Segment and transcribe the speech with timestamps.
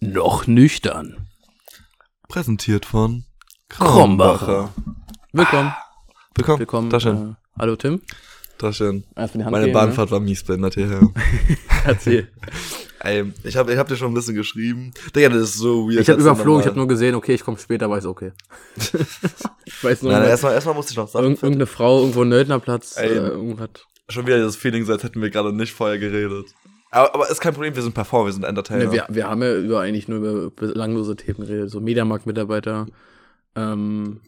[0.00, 1.26] Noch nüchtern.
[2.28, 3.24] Präsentiert von
[3.70, 4.74] Krombacher.
[5.32, 5.72] Willkommen.
[6.34, 6.58] Willkommen.
[6.58, 6.90] Willkommen.
[6.90, 7.30] Taschen.
[7.30, 8.02] Äh, hallo Tim.
[8.60, 9.06] Die Hand
[9.50, 11.00] Meine geben, Bahnfahrt war mies behindert hierher.
[11.86, 11.92] Ne?
[11.92, 12.28] Erzähl.
[13.00, 14.92] Ey, ich hab, ich hab dir schon ein bisschen geschrieben.
[15.14, 16.00] Digga, das ist so weird.
[16.00, 18.32] Ich habe überflogen, ich habe nur gesehen, okay, ich komme später, ist okay.
[18.76, 18.92] ich
[19.84, 21.26] weiß nur, Nein, nein, erstmal, erstmal musste ich noch sagen.
[21.26, 23.70] irgendeine Frau irgendwo im Nöldnerplatz, äh, irgendwas.
[24.08, 26.46] Schon wieder das Feeling, so als hätten wir gerade nicht vorher geredet.
[26.96, 28.84] Aber, aber ist kein Problem, wir sind Performer, wir sind Entertainer.
[28.86, 32.86] Ne, wir, wir haben ja über eigentlich nur über belanglose Themen geredet, so Mediamarkt-Mitarbeiter,
[33.54, 34.20] ähm,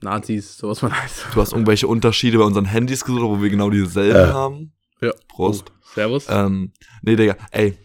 [0.00, 1.26] Nazis, sowas man heißt.
[1.34, 4.72] du hast irgendwelche Unterschiede bei unseren Handys gesucht, wo wir genau dieselben haben.
[5.02, 5.12] Ja.
[5.28, 5.70] Prost.
[5.70, 6.26] Oh, servus.
[6.30, 7.76] Ähm, nee, Digga, ey,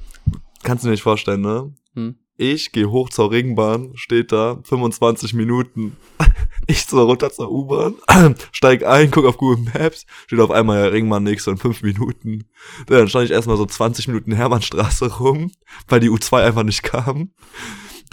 [0.63, 1.73] kannst du dir nicht vorstellen, ne?
[1.95, 2.15] Hm.
[2.41, 5.97] Ich gehe hoch zur Ringbahn, steht da, 25 Minuten.
[6.67, 7.95] Ich so runter zur U-Bahn,
[8.51, 12.45] steig ein, guck auf Google Maps, steht auf einmal ja Ringbahn nächste in 5 Minuten.
[12.85, 15.51] Dann stand ich erstmal so 20 Minuten Hermannstraße rum,
[15.87, 17.31] weil die U2 einfach nicht kam.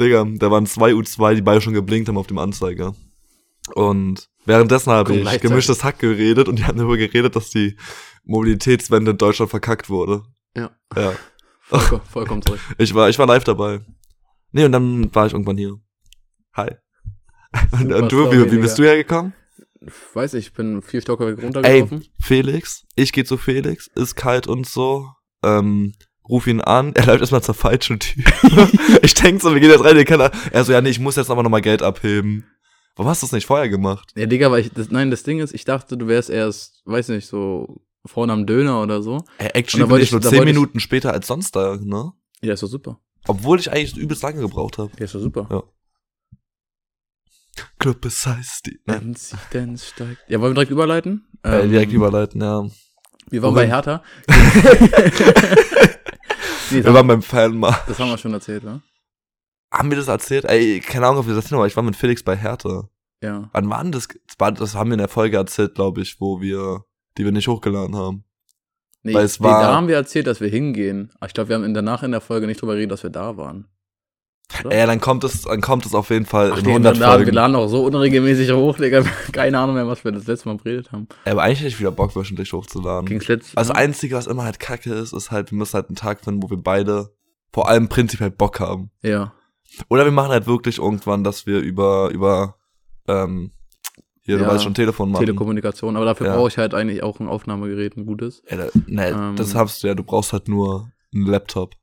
[0.01, 2.95] Digga, da waren zwei U2, die beide schon geblinkt haben auf dem Anzeiger.
[3.75, 7.77] Und währenddessen habe ich gemischtes Hack geredet und die haben darüber geredet, dass die
[8.25, 10.23] Mobilitätswende in Deutschland verkackt wurde.
[10.57, 10.71] Ja.
[10.97, 11.13] Ja.
[11.61, 12.61] Vollkommen, vollkommen zurück.
[12.79, 13.81] Ich war, ich war live dabei.
[14.57, 15.77] Nee, und dann war ich irgendwann hier.
[16.55, 16.77] Hi.
[17.73, 19.33] Und, und du, wie, wie bist du hergekommen?
[20.15, 22.05] Weiß ich, ich bin vier Stockwerke Ey, runtergelaufen.
[22.21, 25.09] Felix, ich gehe zu Felix, ist kalt und so.
[25.43, 25.93] Ähm,
[26.29, 28.25] ruf ihn an, er läuft erstmal zur falschen Tür.
[29.03, 30.33] ich denk so, wir gehen jetzt rein, den kann er.
[30.53, 32.45] Er so, ja, nee, ich muss jetzt aber nochmal Geld abheben.
[32.95, 34.11] Warum hast du das nicht vorher gemacht?
[34.17, 37.09] Ja, Digga, weil ich, das, nein, das Ding ist, ich dachte, du wärst erst, weiß
[37.09, 39.23] nicht, so vorne am Döner oder so.
[39.37, 42.13] Ey, actually bin ich nur 10 wollte ich- Minuten später als sonst da, ne?
[42.43, 43.01] Ja, ist doch super.
[43.27, 44.91] Obwohl ich eigentlich übelst lange gebraucht habe.
[44.99, 45.49] Ja, ist doch super.
[45.51, 45.63] Ja.
[47.79, 48.81] Club ist heißt die.
[48.87, 48.97] Ne?
[48.97, 50.19] Inzidenz steigt.
[50.29, 51.27] Ja, wollen wir direkt überleiten?
[51.43, 52.67] Äh, Ähm, direkt überleiten, ja.
[53.31, 53.69] Wir waren Wohin?
[53.69, 54.03] bei Hertha.
[56.71, 57.89] nee, Wir waren beim Fanmarkt.
[57.89, 58.83] das haben wir schon erzählt, ne?
[59.73, 60.45] Haben wir das erzählt?
[60.45, 62.89] Ey, keine Ahnung, ob wir das erzählen, aber ich war mit Felix bei Hertha.
[63.23, 63.49] Ja.
[63.53, 64.09] Wann war denn das?
[64.39, 66.85] Das haben wir in der Folge erzählt, glaube ich, wo wir,
[67.19, 68.25] die wir nicht hochgeladen haben.
[69.07, 71.13] Nee, Weil es nee, war- da haben wir erzählt, dass wir hingehen.
[71.21, 73.11] Aber ich glaube, wir haben in danach in der Folge nicht drüber geredet, dass wir
[73.11, 73.67] da waren.
[74.65, 74.73] Oder?
[74.75, 77.01] Ey, dann kommt es, dann kommt es auf jeden Fall Ach, in nee, 100 wir
[77.01, 77.35] laden, wir Folgen.
[77.35, 79.03] laden auch so unregelmäßig hoch, Digga.
[79.33, 81.07] Keine Ahnung mehr, was wir das letzte Mal geredet haben.
[81.25, 83.07] Ey, aber eigentlich hätte ich wieder Bock, wöchentlich hochzuladen.
[83.07, 83.79] Ging's letzt, Also ne?
[83.79, 86.51] Einzige, was immer halt kacke ist, ist halt, wir müssen halt einen Tag finden, wo
[86.51, 87.11] wir beide
[87.53, 88.91] vor allem prinzipiell Bock haben.
[89.03, 89.33] Ja.
[89.89, 92.57] Oder wir machen halt wirklich irgendwann, dass wir über, über,
[93.09, 93.53] ähm,
[94.27, 95.25] hier, du Ja, weißt schon, Telefon machen.
[95.25, 95.97] Telekommunikation.
[95.97, 96.37] Aber dafür Ja.
[96.37, 98.43] brauche ich halt eigentlich auch ein Aufnahmegerät, ein gutes.
[98.47, 99.37] Ey, da, ne, Ähm.
[99.37, 101.75] das hast du ja, du brauchst halt nur einen Laptop.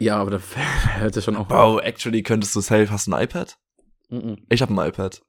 [0.00, 0.38] Ja, aber da
[1.00, 1.50] hört sich schon auch.
[1.50, 3.56] Wow, actually könntest du safe, hast du ein iPad?
[4.10, 4.36] Mhm.
[4.48, 5.22] Ich habe ein iPad.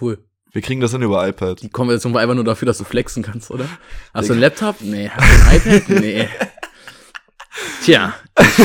[0.00, 0.24] Cool.
[0.52, 1.60] Wir kriegen das hin über iPad.
[1.62, 3.66] Die Konversation war einfach nur dafür, dass du flexen kannst, oder?
[4.14, 4.76] Hast du einen Laptop?
[4.80, 5.08] Nee.
[5.10, 5.88] Hast du ein iPad?
[6.00, 6.28] Nee.
[7.82, 8.14] Tja,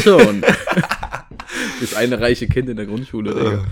[0.04, 0.44] schon.
[1.82, 3.66] Das eine reiche Kind in der Grundschule, Digga.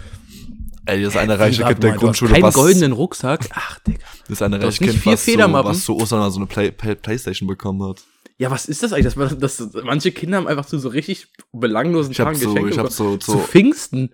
[0.85, 3.47] Ey, das ist eine reiche Kind der Grundschule, Keinen was, goldenen Rucksack?
[3.53, 3.99] Ach, Digga.
[4.23, 6.95] das ist eine reiche Kind, vier was, so, was zu Ostern so eine Play, Play,
[6.95, 8.01] Playstation bekommen hat.
[8.37, 9.13] Ja, was ist das eigentlich?
[9.13, 12.71] Das, das, das, manche Kinder haben einfach zu so richtig belanglosen Ich Tagen so, Geschenke
[12.71, 13.11] ich hab bekommen.
[13.11, 14.09] so, Zu so, Pfingsten.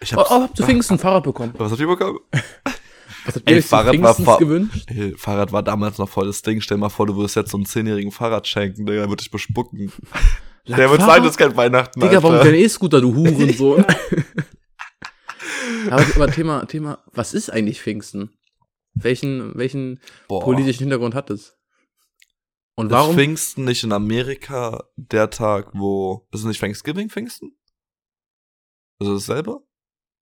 [0.00, 1.52] ich Oh, hab, oh, hab zu Pfingsten ein Fahrrad bekommen.
[1.58, 2.18] was habt ihr bekommen?
[3.24, 4.84] Was habt Ey, ihr zu Fahrrad war fa- gewünscht?
[4.90, 6.60] Ey, Fahrrad war damals noch voll das Ding.
[6.60, 9.30] Stell mal vor, du würdest jetzt so einen zehnjährigen Fahrrad schenken, Digga, der wird dich
[9.30, 9.92] bespucken.
[10.66, 12.46] Der wird sagen, das ist kein Weihnachten, Digga, warum Alter.
[12.50, 13.84] kein E-Scooter, du Hurensohn?
[15.90, 18.30] aber, aber Thema, Thema, was ist eigentlich Pfingsten?
[18.94, 20.42] Welchen, welchen Boah.
[20.42, 21.56] politischen Hintergrund hat es?
[22.74, 23.14] Und Ist warum?
[23.14, 26.26] Pfingsten nicht in Amerika der Tag, wo.
[26.32, 27.56] Ist es nicht Thanksgiving Pfingsten?
[28.98, 29.60] Also dasselbe?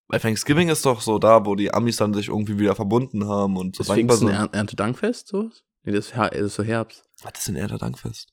[0.08, 3.56] Weil Thanksgiving ist doch so da, wo die Amis dann sich irgendwie wieder verbunden haben
[3.56, 4.52] und so ist dankbar Pfingsten sind.
[4.52, 5.32] er Erntedankfest?
[5.32, 7.04] Nee, das ist, das ist so Herbst.
[7.22, 8.32] Was ist denn eher der Dankfest?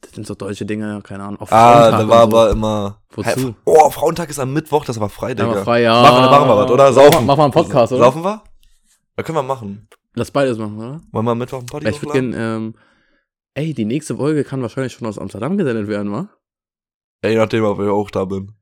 [0.00, 1.40] Das sind so deutsche Dinge, keine Ahnung.
[1.40, 2.36] Auf Ah, da war so.
[2.38, 3.02] aber immer.
[3.10, 3.54] Wozu?
[3.64, 5.46] oh, Frauentag ist am Mittwoch, das ist aber frei, Ja, Digga.
[5.48, 6.00] mal frei, ja.
[6.02, 6.92] Machen, wir- machen wir was, oder?
[6.92, 7.26] Saufen.
[7.26, 8.04] Mach mal einen Podcast, oder?
[8.04, 8.42] Saufen wir?
[9.16, 9.88] Ja, können wir machen.
[10.14, 11.00] Lass beides machen, oder?
[11.10, 12.74] Wollen wir am Mittwoch ein Party Weil ich würde gerne, ähm,
[13.54, 16.28] ey, die nächste Folge kann wahrscheinlich schon aus Amsterdam gesendet werden, wa?
[17.22, 18.52] Ey, nachdem, ob ich auch da bin.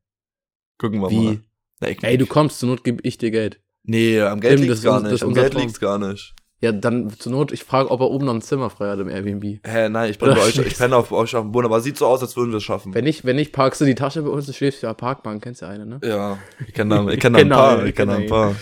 [0.79, 1.25] Gucken wir Wie?
[1.25, 1.39] mal.
[1.81, 3.61] Na, ich, Ey, du kommst, zur Not gebe ich dir Geld.
[3.83, 5.21] Nee, am Geld Tim, liegt's gar nicht.
[5.23, 6.33] Am Geld liegt's gar nicht.
[6.59, 9.09] Ja, dann zur Not, ich frage, ob er oben noch ein Zimmer frei hat im
[9.09, 9.59] Airbnb.
[9.63, 11.81] Hä, nein, ich bin Oder bei euch, ich penne auf euch auf dem Boden, aber
[11.81, 12.95] sieht so aus, als würden wir es schaffen.
[12.95, 15.61] Wenn nicht, wenn nicht, parkst du die Tasche bei uns, du schläfst ja Parkbank, kennst
[15.61, 15.99] ja eine, ne?
[16.03, 18.25] Ja, ich kenne da, ich Ich kenn da ein da paar, ich kenne da ein
[18.25, 18.55] paar.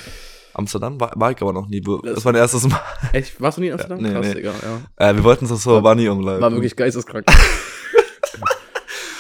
[0.56, 1.82] Amsterdam war, war ich aber noch nie.
[1.82, 2.80] Das, war mein erstes Mal.
[3.14, 4.02] Echt, warst du nie in Amsterdam?
[4.02, 4.34] nee, Krass, nee.
[4.36, 4.54] Digga,
[4.98, 5.10] ja.
[5.10, 6.42] Äh, wir wollten das so Bunny umleiten.
[6.42, 7.26] War wirklich geisteskrank.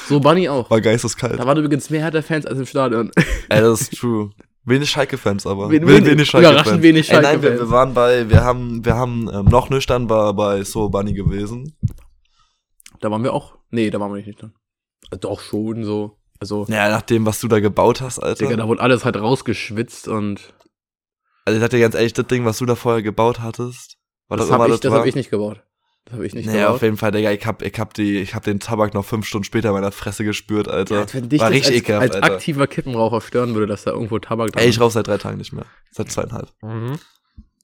[0.07, 0.69] so, Bunny auch.
[0.69, 1.39] War geisteskalt.
[1.39, 3.11] Da waren übrigens mehr Hertha-Fans als im Stadion.
[3.49, 4.31] Ey, das ist true.
[4.65, 5.69] Wenig Schalke-Fans aber.
[5.69, 7.59] Wen- Wen- wenig- überraschend wenig Ey, nein, wir, Schalke-Fans.
[7.59, 11.77] wir waren bei, wir haben, wir haben ähm, noch nüchtern war bei So Bunny gewesen.
[12.99, 13.57] Da waren wir auch.
[13.69, 14.53] Nee, da waren wir nicht dann.
[15.19, 16.17] Doch schon so.
[16.39, 18.43] Also, Ja, nach dem, was du da gebaut hast, Alter.
[18.45, 20.53] Digga, da wurde alles halt rausgeschwitzt und
[21.45, 23.97] Also ich sag dir ganz ehrlich, das Ding, was du da vorher gebaut hattest,
[24.27, 25.61] war das das, immer habe ich, das das hab ich nicht gebaut.
[26.05, 26.75] Das habe ich nicht naja, gebaut.
[26.75, 29.25] auf jeden Fall, Digga, ich hab, ich hab die, ich hab den Tabak noch fünf
[29.25, 30.99] Stunden später in meiner Fresse gespürt, Alter.
[30.99, 32.35] Als wenn dich war das richtig als, ekelhaft, als Alter.
[32.35, 35.37] aktiver Kippenraucher stören würde, dass da irgendwo Tabak dran Ey, ich rauch seit drei Tagen
[35.39, 35.65] nicht mehr.
[35.91, 36.51] Seit zweieinhalb.
[36.61, 36.93] Mhm.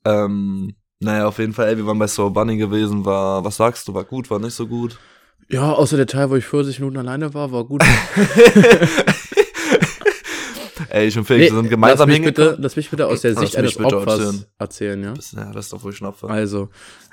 [0.06, 3.88] Ähm, naja, auf jeden Fall, ey, wir waren bei So Bunny gewesen, war, was sagst
[3.88, 4.98] du, war gut, war nicht so gut?
[5.50, 7.84] Ja, außer der Teil, wo ich 40 Minuten alleine war, war gut.
[10.94, 13.34] Ey, ich und Felix wir sind gemeinsam lass mich, bitte, lass mich bitte aus der
[13.34, 14.46] Sicht eines Opfers erzählen.
[14.58, 15.14] erzählen, ja?
[15.42, 16.30] Ja, das ist doch wohl Schnapfer.
[16.30, 16.68] Also,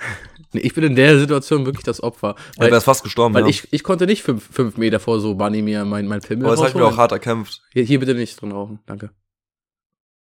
[0.53, 2.35] nee, ich bin in der Situation wirklich das Opfer.
[2.57, 3.49] Ja, Weil, der ist fast gestorben, weil ja.
[3.49, 6.57] ich, ich konnte nicht fünf, fünf Meter vor so Bunny mir mein, mein Pimmel Aber
[6.57, 7.63] das habe ich mir auch hart erkämpft.
[7.73, 9.11] Hier, hier bitte nicht drin rauchen, danke.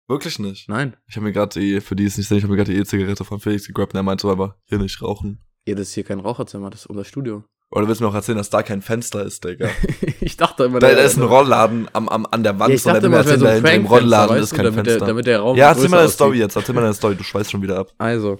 [0.06, 0.68] Wirklich nicht.
[0.68, 0.96] Nein.
[1.08, 2.78] Ich habe mir gerade die, für die es nicht sehen, ich habe mir gerade die
[2.78, 5.40] E-Zigarette von Felix gegrabt und er meinte aber, hier nicht rauchen.
[5.66, 7.44] Ja, das ist hier kein Raucherzimmer, das ist unser Studio.
[7.74, 9.68] Oder willst du mir auch erzählen, dass da kein Fenster ist, Digga?
[10.20, 12.82] ich dachte immer, Da, da ist ein Rollladen am, am, an der Wand, ja, ich
[12.82, 15.06] dachte immer, wäre so erzählen, ein Prankfenster, Rollladen weißt ist kein damit der, Fenster.
[15.06, 16.08] damit der Raum ja, erzähl mal deine.
[16.10, 17.88] Story jetzt, erzähl mal deine Story, du schweißt schon wieder ab.
[17.96, 18.38] Also,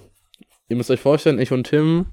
[0.68, 2.06] ihr müsst euch vorstellen, ich und Tim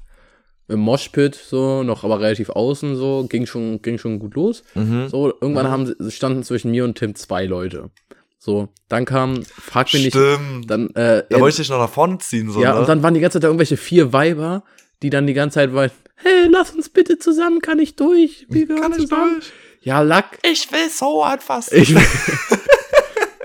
[0.70, 4.64] im Moshpit, so, noch aber relativ außen, so, ging schon, ging schon gut los.
[4.76, 5.10] Mhm.
[5.10, 7.90] So, irgendwann haben, sie- standen zwischen mir und Tim zwei Leute.
[8.38, 10.70] So, dann kam, frag mich nicht, Stimmt.
[10.72, 12.80] dann, äh, da wollte ich dich noch nach vorne ziehen, so, ja, ne?
[12.80, 14.64] und dann waren die ganze Zeit da irgendwelche vier Weiber,
[15.02, 15.92] die dann die ganze Zeit waren,
[16.24, 18.46] hey, lass uns bitte zusammen, kann ich durch?
[18.50, 19.34] Wie wir Kann uns ich zusammen?
[19.36, 19.52] durch?
[19.82, 21.78] Ja, Lack, Ich will so anfassen.
[21.78, 21.96] ich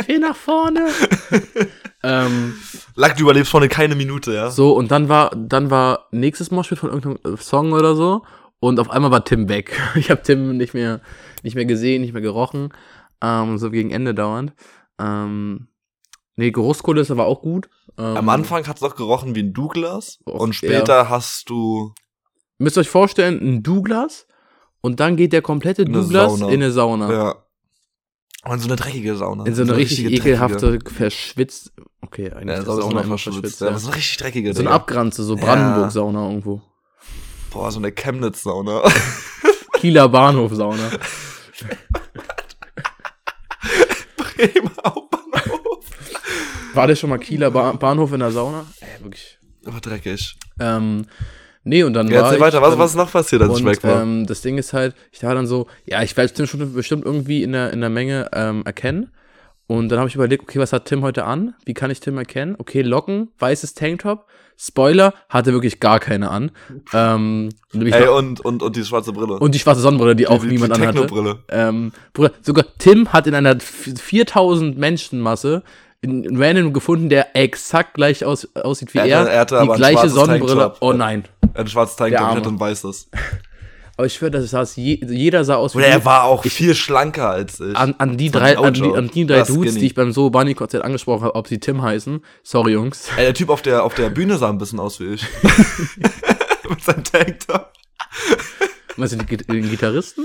[0.07, 0.89] geh nach vorne.
[2.03, 2.55] ähm,
[2.97, 4.51] Lack, du überlebst vorne keine Minute, ja?
[4.51, 8.23] So, und dann war, dann war nächstes Moshpit von irgendeinem Song oder so.
[8.61, 9.79] Und auf einmal war Tim weg.
[9.95, 11.01] Ich habe Tim nicht mehr,
[11.43, 12.71] nicht mehr gesehen, nicht mehr gerochen.
[13.23, 14.53] Ähm, so gegen Ende dauernd.
[14.99, 15.69] Ähm,
[16.37, 17.69] nee, Geruchskulisse war auch gut.
[17.99, 21.93] Ähm, Am Anfang hat's doch gerochen wie ein Douglas Och, und später hast du
[22.59, 24.27] Müsst ihr euch vorstellen, ein Douglas.
[24.81, 26.53] Und dann geht der komplette In eine Douglas Sauna.
[26.53, 27.13] in eine Sauna.
[27.13, 27.35] ja
[28.47, 29.45] und so eine dreckige Sauna.
[29.47, 31.73] In so eine richtig richtige, ekelhafte, verschwitzt.
[32.03, 32.37] Okay, dreckige.
[32.37, 33.61] eigentlich Ja, Sauna Sauna immer verschwitzt.
[33.63, 33.77] Ja, Ja.
[33.77, 34.53] ist eine richtig dreckige.
[34.55, 34.71] So eine.
[34.71, 35.37] Abgranze, so.
[35.37, 36.61] Brandenburg-Sauna irgendwo.
[37.51, 38.83] Boah, so eine Chemnitz-Sauna.
[39.81, 40.91] Kieler Bahnhof-Sauna.
[44.17, 45.87] Bremer Hauptbahnhof.
[46.75, 48.67] War der schon mal Kieler ba Bahnhof in der Sauna?
[48.81, 49.39] Ey, wirklich.
[49.65, 50.37] Aber dreckig.
[50.61, 51.07] Ähm,
[51.65, 52.63] nee, und dann Ja, war ich, weiter.
[52.63, 54.03] Was, was ist noch passiert, als ich und, weg war?
[54.03, 57.05] ähm, das Ding ist halt, ich war dann so, ja, ich werde Tim schon bestimmt
[57.05, 59.11] irgendwie in der, in der Menge ähm, erkennen.
[59.67, 61.55] Und dann habe ich überlegt, okay, was hat Tim heute an?
[61.65, 62.55] Wie kann ich Tim erkennen?
[62.59, 64.27] Okay, Locken, weißes Tanktop.
[64.59, 66.51] Spoiler, hatte wirklich gar keine an.
[66.93, 69.39] Ähm, Ey, und, und, und die schwarze Brille.
[69.39, 71.01] und die schwarze Sonnenbrille, die auch die, niemand die anhatte.
[71.01, 71.39] Technobrille.
[71.49, 75.63] Ähm, Bruder, sogar Tim hat in einer 4000 Menschenmasse
[76.05, 79.27] einen Random gefunden, der exakt gleich aus, aussieht wie Er er.
[79.29, 80.61] er hatte die gleiche Sonnenbrille.
[80.61, 80.77] Tanktop.
[80.83, 81.25] Oh nein.
[81.55, 82.41] Er hat ein schwarzes Der Tanktop Arme.
[82.41, 83.09] und ein weißes.
[83.97, 86.75] Aber ich schwöre, das saß je, jeder sah aus wie Oder er war auch viel
[86.75, 87.77] schlanker als ich.
[87.77, 89.81] an, an die drei, an die, an die drei Das Dudes, skinny.
[89.81, 92.21] die ich beim So Bunny Konzert angesprochen habe, ob sie Tim heißen.
[92.43, 93.09] Sorry, Jungs.
[93.17, 95.25] Ey, der Typ auf der, auf der Bühne sah ein bisschen aus wie ich.
[96.69, 97.73] Mit seinem Tanktop.
[98.97, 100.25] Meinst du den Gitarristen?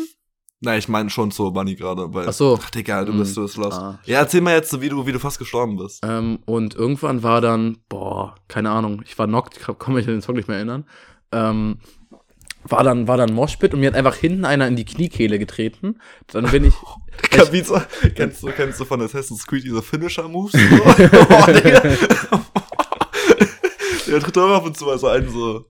[0.62, 2.12] Nein, ich meine schon so Bunny gerade.
[2.14, 2.60] weil- Ach so.
[2.62, 3.20] Ach, Digga, du Hm.
[3.20, 3.78] bist, du bist lost.
[3.78, 4.00] Ah.
[4.06, 6.00] Ja, erzähl mal jetzt, wie du, wie du fast gestorben bist.
[6.04, 10.14] Ähm, und irgendwann war dann, boah, keine Ahnung, ich war knockt, ich kann mich an
[10.16, 10.86] den Song nicht mehr erinnern.
[11.32, 11.80] Ähm,
[12.64, 16.00] war dann, war dann Moshpit und mir hat einfach hinten einer in die Kniekehle getreten.
[16.28, 16.74] Dann bin ich,
[17.52, 17.82] wie so,
[18.16, 20.54] kennst, du, kennst du von Assassin's Creed diese Finisher-Moves?
[20.70, 20.76] So?
[22.32, 22.40] oh.
[24.08, 25.66] Der tritt auch ab und zu mal so einen so.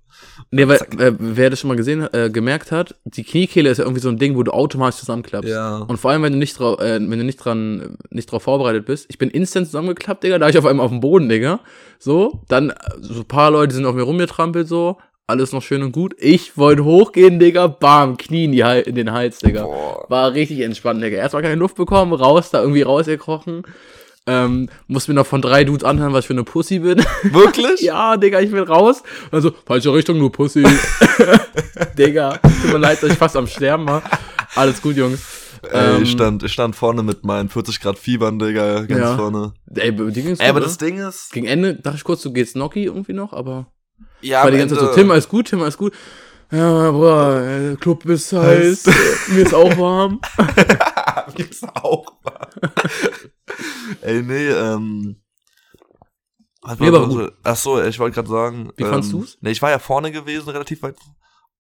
[0.51, 3.83] nee, weil, äh, wer das schon mal gesehen, äh, gemerkt hat, die Kniekehle ist ja
[3.83, 5.49] irgendwie so ein Ding, wo du automatisch zusammenklappst.
[5.49, 5.79] Ja.
[5.79, 8.85] Und vor allem, wenn du nicht drauf, äh, wenn du nicht dran, nicht drauf vorbereitet
[8.85, 9.07] bist.
[9.09, 11.59] Ich bin instant zusammengeklappt, Digga, da war ich auf einmal auf dem Boden, Digga.
[11.99, 14.97] So, dann, äh, so ein paar Leute sind auf mir rumgetrampelt, so.
[15.29, 16.15] Alles noch schön und gut.
[16.17, 17.67] Ich wollte hochgehen, Digga.
[17.67, 19.62] Bam, Knie in, in den Hals, Digga.
[19.62, 20.05] Boah.
[20.09, 21.17] War richtig entspannt, Digga.
[21.17, 23.62] Erstmal keine Luft bekommen, raus, da irgendwie rausgekrochen.
[24.25, 26.98] Ähm, musste mir noch von drei Dudes anhören, was ich für eine Pussy bin.
[27.24, 27.81] Wirklich?
[27.81, 29.03] ja, Digga, ich bin raus.
[29.29, 30.63] Also, falsche Richtung, nur Pussy.
[31.98, 34.01] Digga, tut mir leid, dass ich fast am Sterben war.
[34.55, 35.21] Alles gut, Jungs.
[35.62, 39.15] Ey, Ähm, ich, stand, ich stand vorne mit meinen 40 Grad Fiebern, Digga, ganz Ja.
[39.15, 39.53] vorne.
[39.75, 39.89] Ey,
[40.39, 40.88] Ey, aber das ne?
[40.88, 41.31] Ding ist.
[41.33, 43.67] Gegen Ende dachte ich kurz, du gehst Noki irgendwie noch, aber.
[44.21, 45.93] Ja, weil die ganze Zeit so, Tim, alles gut, Tim, alles gut.
[46.51, 48.85] Ja, boah, der Club ist heiß,
[49.29, 50.19] mir ist auch warm.
[51.35, 52.49] Gibt's auch mal.
[54.01, 55.21] Ey, nee, ähm.
[56.61, 57.31] Was Nee, aber gut.
[57.43, 58.71] Ach so, ich wollte gerade sagen.
[58.75, 59.38] Wie ähm, fandst du's?
[59.41, 60.95] Nee, ich war ja vorne gewesen, relativ weit.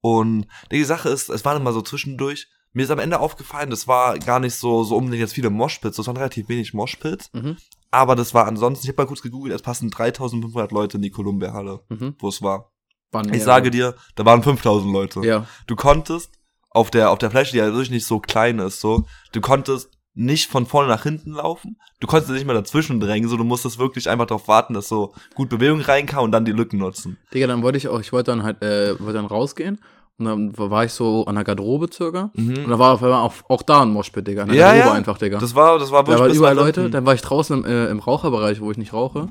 [0.01, 2.47] Und die Sache ist, es war immer so zwischendurch.
[2.73, 5.97] Mir ist am Ende aufgefallen, das war gar nicht so, so unbedingt jetzt viele Moshpits,
[5.97, 7.29] das waren relativ wenig Moshpits.
[7.33, 7.57] Mhm.
[7.91, 11.09] Aber das war ansonsten, ich habe mal kurz gegoogelt, es passen 3500 Leute in die
[11.09, 12.15] Columbia-Halle, Mhm.
[12.19, 12.71] wo es war.
[13.11, 15.21] War Ich sage dir, da waren 5000 Leute.
[15.25, 15.47] Ja.
[15.65, 16.31] Du konntest
[16.69, 19.05] auf der, auf der Fläche, die ja wirklich nicht so klein ist, so.
[19.31, 21.77] Du konntest nicht von vorne nach hinten laufen.
[21.99, 25.13] Du konntest nicht mehr dazwischen drängen, so du musstest wirklich einfach darauf warten, dass so
[25.33, 27.17] gut Bewegung reinkam und dann die Lücken nutzen.
[27.33, 29.79] Digga, dann wollte ich auch, ich wollte dann halt, äh, wollte dann rausgehen
[30.19, 32.29] und dann war ich so an der Garderobe circa.
[32.35, 34.43] Und da war auf einmal auch, auch da ein Moshpit, Digga.
[34.43, 34.59] An der Mhm.
[34.59, 34.93] Ja, Garderobe ja.
[34.97, 35.39] einfach, Digga.
[35.39, 37.87] Das war, das war da war bis überall Leute, dann war ich draußen im, äh,
[37.87, 39.29] im Raucherbereich, wo ich nicht rauche.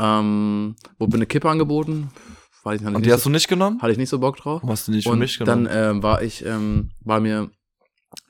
[0.00, 2.10] Ähm, wurde mir eine Kippe angeboten.
[2.64, 3.80] Weiß ich, Und die hast so, du nicht genommen?
[3.82, 4.62] hatte ich nicht so Bock drauf.
[4.66, 5.96] Hast du nicht für Und mich dann genommen?
[5.96, 7.50] ähm, war ich, ähm, war mir,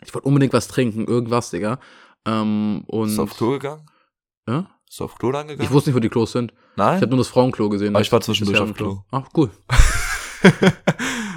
[0.05, 1.79] ich wollte unbedingt was trinken, irgendwas, Digga.
[2.27, 3.87] Ähm, und Bist du auf Klo gegangen?
[4.49, 4.67] Ja?
[4.87, 5.65] Bist du auf Klo dann gegangen?
[5.67, 6.53] ich wusste nicht, wo die Klos sind.
[6.77, 6.97] Nein?
[6.97, 7.89] Ich habe nur das Frauenklo gesehen.
[7.95, 9.05] Aber das- ich war zwischendurch auf Herrenklo.
[9.11, 9.51] Ach, cool.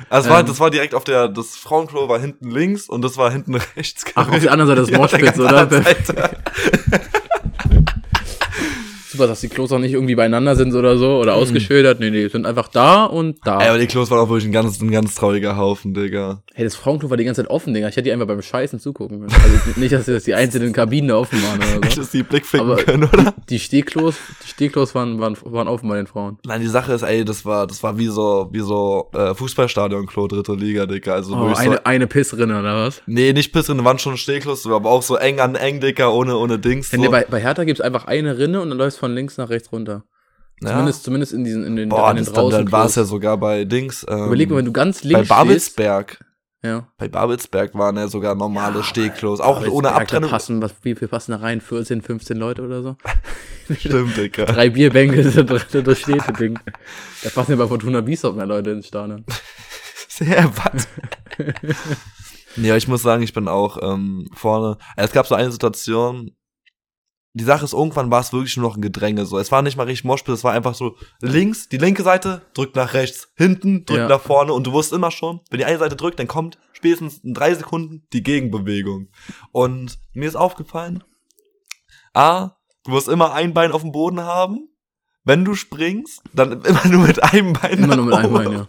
[0.10, 3.02] also es war, ähm, das war direkt auf der, das Frauenklo war hinten links und
[3.02, 4.06] das war hinten rechts.
[4.16, 5.68] Ach, auf der anderen Seite des Ja, Moshpits, ganz oder?
[9.16, 11.20] Super, dass die Klos auch nicht irgendwie beieinander sind oder so Mhm.
[11.22, 12.00] oder ausgeschildert.
[12.00, 13.60] Nee, nee, sind einfach da und da.
[13.62, 16.42] Ey, aber die Klos waren auch wirklich ein ganz, ein ganz trauriger Haufen, Digga.
[16.54, 17.88] Hey, das Frauenklo war die ganze Zeit offen, Digga.
[17.88, 19.32] Ich hätte die einfach beim Scheißen zugucken können.
[19.34, 22.02] Also nicht, dass die einzelnen Kabinen da offen waren oder so.
[22.02, 23.34] Du die Blick ficken Aber- können, oder?
[23.50, 26.38] Die Stehklos, die Stehklos waren, waren, waren offen bei den Frauen.
[26.46, 30.28] Nein, die Sache ist, ey, das war, das war wie so, wie so äh, Fußballstadion-Klo,
[30.28, 31.14] dritte Liga, Digga.
[31.14, 33.02] Also Oh, wirklich so, eine, eine Pissrinne oder was?
[33.06, 36.60] nee, nicht Pissrinne, waren schon Stehklos, aber auch so eng an eng, Digga, ohne, ohne
[36.60, 36.90] Dings.
[36.92, 36.98] So.
[36.98, 39.72] dir bei, bei Hertha gibt's einfach eine Rinne und dann läufst von links nach rechts
[39.72, 40.04] runter.
[40.62, 40.70] ja.
[40.70, 43.04] Zumindest, zumindest in diesen, in den, Boah, in den das, dann, dann war es ja
[43.04, 44.06] sogar bei Dings.
[44.10, 45.30] Ähm, Überleg mal, wenn du ganz bei links stehst.
[45.30, 46.26] Babelsberg.
[46.66, 46.88] Ja.
[46.98, 49.40] Bei Babelsberg waren ja sogar normale Stehklos.
[49.40, 50.32] Auch jetzt ohne Abtrennung.
[50.32, 51.62] Passen, was, wie viel passen da rein?
[51.62, 52.98] 14, 15 Leute oder so?
[53.78, 54.46] Stimmt, Digga.
[54.46, 56.02] Drei Bierbänke sind steht das
[56.40, 56.60] Ding.
[57.24, 59.26] Da passen ja bei Fortuna Biesop mehr Leute ins Stadion.
[60.08, 60.88] Sehr was.
[62.56, 64.78] ja, ich muss sagen, ich bin auch ähm, vorne.
[64.96, 66.32] Es gab so eine Situation.
[67.38, 69.26] Die Sache ist, irgendwann war es wirklich nur noch ein Gedränge.
[69.26, 72.44] So, es war nicht mal richtig Moshpit, es war einfach so links, die linke Seite
[72.54, 74.08] drückt nach rechts, hinten drückt Ja.
[74.08, 77.18] nach vorne und du wusstest immer schon, wenn die eine Seite drückt, dann kommt spätestens
[77.26, 79.10] in drei Sekunden die Gegenbewegung.
[79.52, 81.04] Und mir ist aufgefallen,
[82.14, 82.52] A,
[82.86, 84.70] du musst immer ein Bein auf dem Boden haben.
[85.26, 87.80] Wenn du springst, dann immer nur mit einem Bein.
[87.84, 88.34] Immer nur mit einem.
[88.34, 88.68] Bein, ja.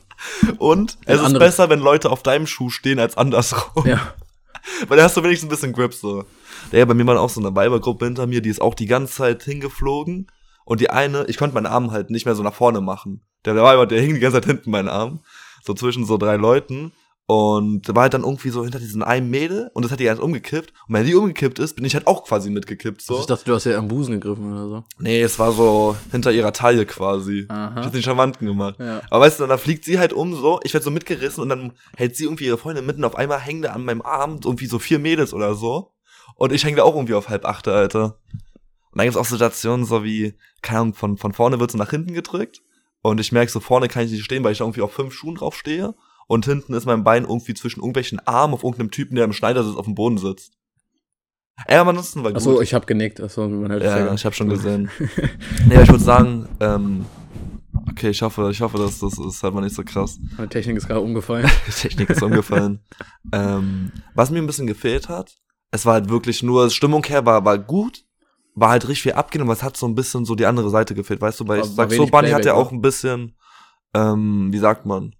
[0.58, 3.86] Und es ist besser, wenn Leute auf deinem Schuh stehen, als andersrum.
[3.86, 4.14] Ja.
[4.88, 6.24] Weil da hast du wenigstens ein bisschen Grip so.
[6.72, 9.14] Ja, bei mir war auch so eine Weibergruppe hinter mir, die ist auch die ganze
[9.14, 10.26] Zeit hingeflogen.
[10.64, 13.22] Und die eine, ich konnte meinen Arm halt nicht mehr so nach vorne machen.
[13.44, 15.20] Der Weiber, der hing die ganze Zeit hinten meinen Arm.
[15.64, 16.92] So zwischen so drei Leuten.
[17.28, 20.04] Und der war halt dann irgendwie so hinter diesen einen Mädel und das hat die
[20.04, 20.72] ganz umgekippt.
[20.86, 23.02] Und wenn die umgekippt ist, bin ich halt auch quasi mitgekippt.
[23.02, 23.18] So.
[23.18, 24.84] Ich dachte, du hast ja am Busen gegriffen oder so.
[25.00, 27.46] Nee, es war so hinter ihrer Taille quasi.
[27.48, 27.80] Aha.
[27.80, 28.76] Ich hab den Charmanten gemacht.
[28.78, 29.02] Ja.
[29.10, 31.72] Aber weißt du, dann fliegt sie halt um so, ich werd so mitgerissen und dann
[31.96, 34.78] hält sie irgendwie ihre Freundin mitten auf einmal hängen da an meinem Arm, irgendwie so
[34.78, 35.92] vier Mädels oder so.
[36.36, 38.18] Und ich hänge da auch irgendwie auf halb achte, Alter.
[38.92, 41.90] Und dann gibt's auch Situationen so wie, keine Ahnung, von, von vorne wird so nach
[41.90, 42.62] hinten gedrückt.
[43.02, 45.12] Und ich merke so, vorne kann ich nicht stehen, weil ich da irgendwie auf fünf
[45.12, 45.94] Schuhen drauf stehe.
[46.28, 49.76] Und hinten ist mein Bein irgendwie zwischen irgendwelchen Armen auf irgendeinem Typen, der im Schneidersitz
[49.76, 50.54] auf dem Boden sitzt.
[51.66, 52.38] Ey, aber ansonsten war gut.
[52.38, 53.20] Achso, ich hab genickt.
[53.20, 54.90] Achso, man hört es Ja, gar ich habe schon gesehen.
[55.68, 57.06] nee, ich würde sagen, ähm,
[57.88, 60.18] okay, ich hoffe, ich hoffe, dass das ist halt mal nicht so krass.
[60.36, 61.48] Meine Technik ist gerade umgefallen.
[61.80, 62.80] Technik ist umgefallen.
[63.32, 65.36] ähm, was mir ein bisschen gefehlt hat,
[65.70, 68.04] es war halt wirklich nur, Stimmung her war, war gut,
[68.54, 70.94] war halt richtig viel abgehen, aber es hat so ein bisschen so die andere Seite
[70.94, 73.36] gefehlt, weißt du, weil War- ich sag so, Bunny hat ja auch ein bisschen,
[73.94, 75.14] ähm, wie sagt man,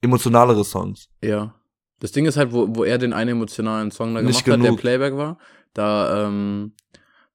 [0.00, 1.08] emotionalere Songs.
[1.22, 1.54] Ja.
[2.00, 4.66] Das Ding ist halt, wo, wo er den einen emotionalen Song da Nicht gemacht hat,
[4.66, 4.76] der.
[4.76, 5.38] Playback war,
[5.74, 6.74] da, ähm,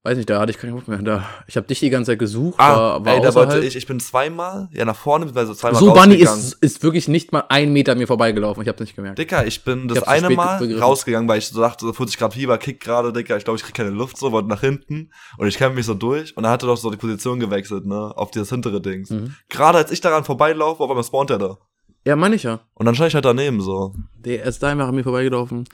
[0.07, 0.97] weiß nicht, da hatte ich keinen Bock mehr.
[0.99, 3.63] Da, ich habe dich die ganze Zeit gesucht, Ah, war, war ey, da wollte außerhalb.
[3.65, 7.31] ich, ich bin zweimal, ja, nach vorne, beziehungsweise zweimal So, Bunny ist, ist wirklich nicht
[7.33, 8.63] mal ein Meter an mir vorbeigelaufen.
[8.63, 9.19] Ich hab's nicht gemerkt.
[9.19, 10.81] Dicker, ich bin das zu eine Mal begriffen.
[10.81, 13.63] rausgegangen, weil ich so dachte, so 40 Grad Fieber, Kick gerade, Dicker, ich glaube, ich
[13.63, 16.51] krieg keine Luft, so, wollte nach hinten und ich kämpfe mich so durch und dann
[16.51, 19.09] hatte doch so die Position gewechselt, ne, auf dieses hintere Dings.
[19.09, 19.35] Mhm.
[19.49, 21.57] Gerade als ich daran vorbeilaufe, auf einmal spawnt er da.
[22.05, 22.61] Ja, meine ich ja.
[22.73, 23.93] Und dann stand ich halt daneben, so.
[24.15, 25.65] Der ist da einfach an mir vorbeigelaufen.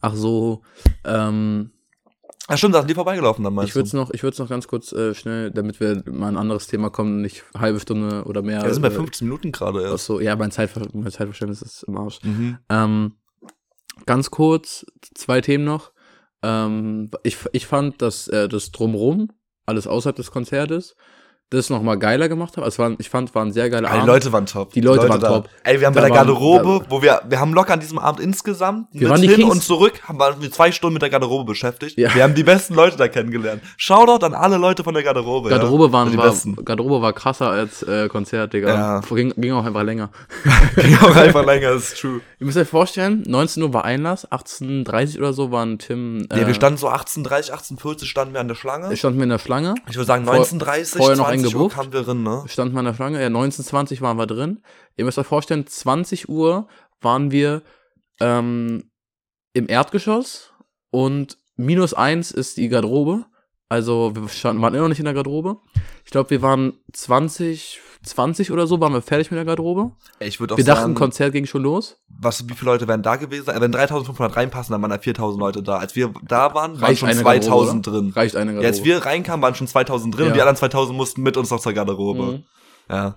[0.00, 0.62] Ach so,
[1.04, 1.72] ähm,
[2.50, 4.66] Ja, stimmt, da sind die vorbeigelaufen dann, meinst ich würde es noch, ich noch ganz
[4.66, 8.58] kurz äh, schnell, damit wir mal ein anderes Thema kommen, nicht halbe Stunde oder mehr.
[8.58, 10.06] Ja, wir sind bei äh, 15 Minuten gerade Ach erst.
[10.06, 12.18] so, ja, mein, Zeitver mein Zeitverständnis ist im Arsch.
[12.24, 12.58] Mhm.
[12.68, 13.12] Ähm,
[14.04, 15.92] ganz kurz, zwei Themen noch.
[16.42, 19.28] Ähm, ich, ich fand, dass äh, das Drumrum,
[19.66, 20.96] alles außerhalb des Konzertes,
[21.50, 22.64] das noch mal geiler gemacht hat.
[22.64, 24.06] Also, waren, ich fand, war ein sehr geiler Ah, die Abend.
[24.08, 24.72] Leute waren top.
[24.72, 25.28] Die Leute waren da.
[25.28, 25.48] top.
[25.64, 27.98] Ey, wir haben Da bei der waren- Garderobe, wo wir, wir haben locker an diesem
[27.98, 31.44] Abend insgesamt Wir mit waren hin und zurück, haben wir zwei Stunden mit der Garderobe
[31.44, 31.98] beschäftigt.
[31.98, 32.14] Ja.
[32.14, 33.62] Wir haben die besten Leute da kennengelernt.
[33.76, 35.48] Shoutout an alle Leute von der Garderobe.
[35.50, 35.92] Garderobe, ja.
[35.92, 36.56] waren, die war, besten.
[36.64, 38.68] Garderobe war krasser als äh, Konzert, Digga.
[38.68, 39.00] Ja.
[39.00, 40.10] Ging, ging auch einfach länger.
[40.76, 42.20] Ging auch einfach länger, ist true.
[42.38, 46.18] Ihr müsst euch vorstellen, 19 Uhr war Einlass, 18.30 oder so waren Tim.
[46.18, 48.96] Nee, äh, wir standen so 18.30, 18.40 standen wir an der Schlange.
[48.96, 49.74] standen wir in der Schlange.
[49.88, 52.44] Ich würde sagen vor- 19.30, noch 20 Uhr kamen wir rein, ne?
[52.46, 54.62] standen wir in der Schlange, ja, 1920 waren wir drin.
[54.96, 56.68] Ihr müsst euch vorstellen, 20 Uhr
[57.00, 57.62] waren wir
[58.20, 58.90] ähm,
[59.52, 60.52] im Erdgeschoss
[60.90, 63.26] und minus eins ist die Garderobe.
[63.68, 65.58] Also wir standen, waren immer noch nicht in der Garderobe.
[66.04, 69.90] Ich glaube, wir waren 20, 20 oder so, waren wir fertig mit der Garderobe.
[70.20, 71.98] Ich würde auch Wir dachten, sagen, Konzert ging schon los.
[72.08, 73.52] was, wie viele Leute wären da gewesen?
[73.54, 75.76] Wenn 3500 reinpassen, dann waren da 4000 Leute da.
[75.78, 78.12] Als wir da waren, waren Reicht schon eine 2000 Garderobe, drin.
[78.16, 78.66] Reicht eine Ja, Garderobe.
[78.78, 80.30] als wir reinkamen, waren schon 2000 drin Ja.
[80.30, 82.22] und die anderen 2000 mussten mit uns noch zur Garderobe.
[82.22, 82.44] Mhm.
[82.88, 83.16] Ja.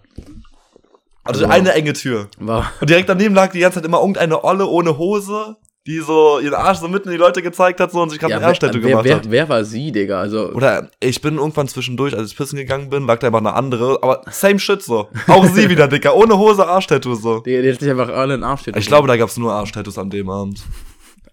[1.25, 2.28] Also, Also- eine enge Tür.
[2.38, 6.40] War, Und direkt daneben lag die ganze Zeit immer irgendeine Olle ohne Hose, die so
[6.40, 8.48] ihren Arsch so mitten in die Leute gezeigt hat so und sich gerade ja, eine
[8.58, 9.30] wer, gemacht wer, hat.
[9.30, 10.20] wer war sie, Digga?
[10.20, 13.54] Also, Oder ich bin irgendwann zwischendurch, als ich pissen gegangen bin, lag da einfach eine
[13.54, 15.10] andere, aber same shit so.
[15.28, 17.40] Auch sie wieder, Dicker, ohne Hose, Arschtattoo so.
[17.40, 20.10] die, die hat sich einfach alle in Arsch Ich glaube, da gab's nur Arschtattoos an
[20.10, 20.63] dem Abend.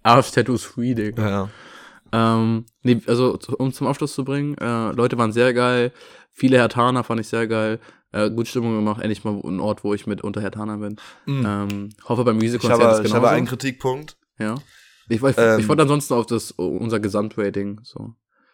[0.03, 1.29] Arsch-Tattoos free, Digga.
[1.29, 1.49] Ja.
[2.13, 5.91] Ähm, nee, also um zum Abschluss zu bringen, äh, Leute waren sehr geil.
[6.33, 7.79] Viele Hertaner fand ich sehr geil.
[8.11, 10.97] Äh, gut Stimmung gemacht, endlich mal ein Ort, wo ich mit unter Hertaner bin.
[11.25, 11.45] Mhm.
[11.45, 14.17] Ähm, hoffe beim Ich Musikkonzert habe, ist ich habe einen Kritikpunkt.
[14.41, 14.55] Ja.
[15.09, 18.13] Ich, ich, Ähm, ich wollte ansonsten auf das unser Gesamtrating so.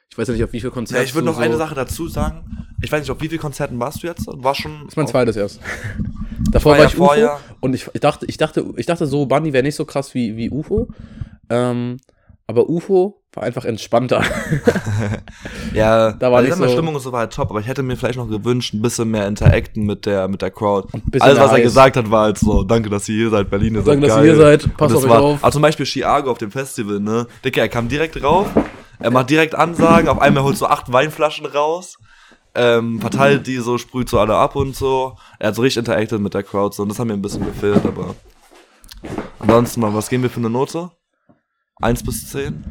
[0.10, 1.04] Ich weiß ja nicht, auf wie viel Konzerte.
[1.04, 2.66] Ja, ich würde noch eine so, Sache dazu sagen.
[2.82, 4.26] Ich weiß nicht, auf wie viele Konzerten warst du jetzt?
[4.28, 4.80] Warst schon.
[4.84, 5.60] Das ist mein zweites erst.
[6.52, 9.06] Davor war war ja ich UFO vorher- und ich, ich dachte, ich dachte, ich dachte
[9.06, 10.88] so, Bunny wäre nicht so krass wie, wie UFO.
[11.50, 11.98] Ähm,
[12.48, 14.24] aber UFO war einfach entspannter.
[15.74, 17.84] Ja, Da war also nicht so- Stimmung und so war halt top, aber ich hätte
[17.84, 20.88] mir vielleicht noch gewünscht, ein bisschen mehr Interacten mit der, mit der Crowd.
[21.20, 21.64] Alles, was er Eis.
[21.64, 24.16] gesagt hat, war halt so, danke, dass ihr hier seid, Berlin, ihr Danke, seid dass
[24.18, 24.26] geil.
[24.26, 24.78] ihr hier seid.
[24.78, 25.44] Passt auf euch war, auf.
[25.44, 27.28] Aber zum Beispiel Chiago auf dem Festival, ne?
[27.46, 28.48] Dicker, er kam direkt rauf,
[29.00, 31.98] er macht direkt Ansagen, auf einmal holt so acht Weinflaschen raus,
[32.56, 35.16] ähm, verteilt die so, sprüht so alle ab und so.
[35.38, 37.46] Er hat so richtig interacted mit der Crowd, so, und das hat mir ein bisschen
[37.46, 38.16] gefehlt, aber
[39.40, 40.90] ansonsten mal, was geben wir für eine Note?
[41.82, 42.64] Eins bis zehn?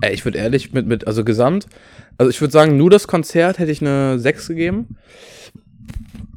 [0.00, 1.66] Ey, ich würde ehrlich mit, mit, also gesamt,
[2.18, 4.96] also ich würde sagen, nur das Konzert hätte ich eine 6 gegeben.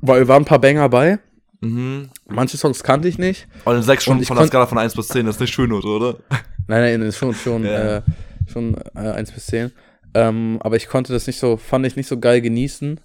[0.01, 1.19] Weil waren ein paar Banger bei.
[1.61, 2.09] Mhm.
[2.27, 3.47] Manche Songs kannte ich nicht.
[3.65, 5.87] Und in sechs Stunden ich von der Skala von 1 bis 10 ist nicht Schulnote,
[5.87, 6.15] oder?
[6.67, 7.97] Nein, nein, ist schon, schon, Ja.
[7.97, 8.01] äh,
[8.51, 9.71] schon äh, 1 bis 10.
[10.13, 12.99] Ähm, aber ich konnte das nicht so, fand ich nicht so geil genießen,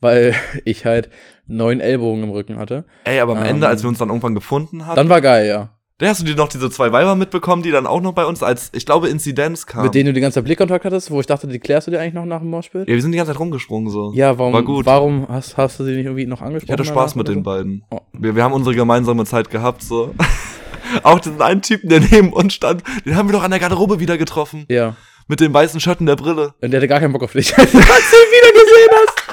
[0.00, 1.08] weil ich halt
[1.46, 2.84] neun Ellbogen im Rücken hatte.
[3.04, 3.56] Ey, aber am Ähm.
[3.56, 5.70] Ende, als wir uns dann irgendwann gefunden haben, Dann war geil, ja.
[5.98, 8.42] Da hast du dir noch diese zwei Weiber mitbekommen, die dann auch noch bei uns
[8.42, 9.84] als, ich glaube, Inzidenz kamen.
[9.84, 12.00] Mit denen du die ganze Zeit Blickkontakt hattest, wo ich dachte, die klärst du dir
[12.00, 12.88] eigentlich noch nach dem Moshpit?
[12.88, 14.12] ja, wir sind die ganze Zeit rumgesprungen so.
[14.12, 14.86] Ja, warum, War gut.
[14.86, 16.68] warum hast, hast du sie nicht irgendwie noch angesprochen?
[16.68, 17.42] Ich hatte Spaß mit den so?
[17.42, 17.84] beiden.
[17.90, 18.00] Oh.
[18.12, 20.12] Wir, wir haben unsere gemeinsame Zeit gehabt, so.
[21.04, 24.00] auch diesen einen Typen, der neben uns stand, den haben wir doch an der Garderobe
[24.00, 24.66] wieder getroffen.
[24.68, 24.96] Ja.
[25.28, 26.54] Mit dem weißen und der Brille.
[26.60, 27.56] Und der hatte gar keinen Bock auf dich.
[27.58, 29.24] Als du ihn wieder gesehen hast.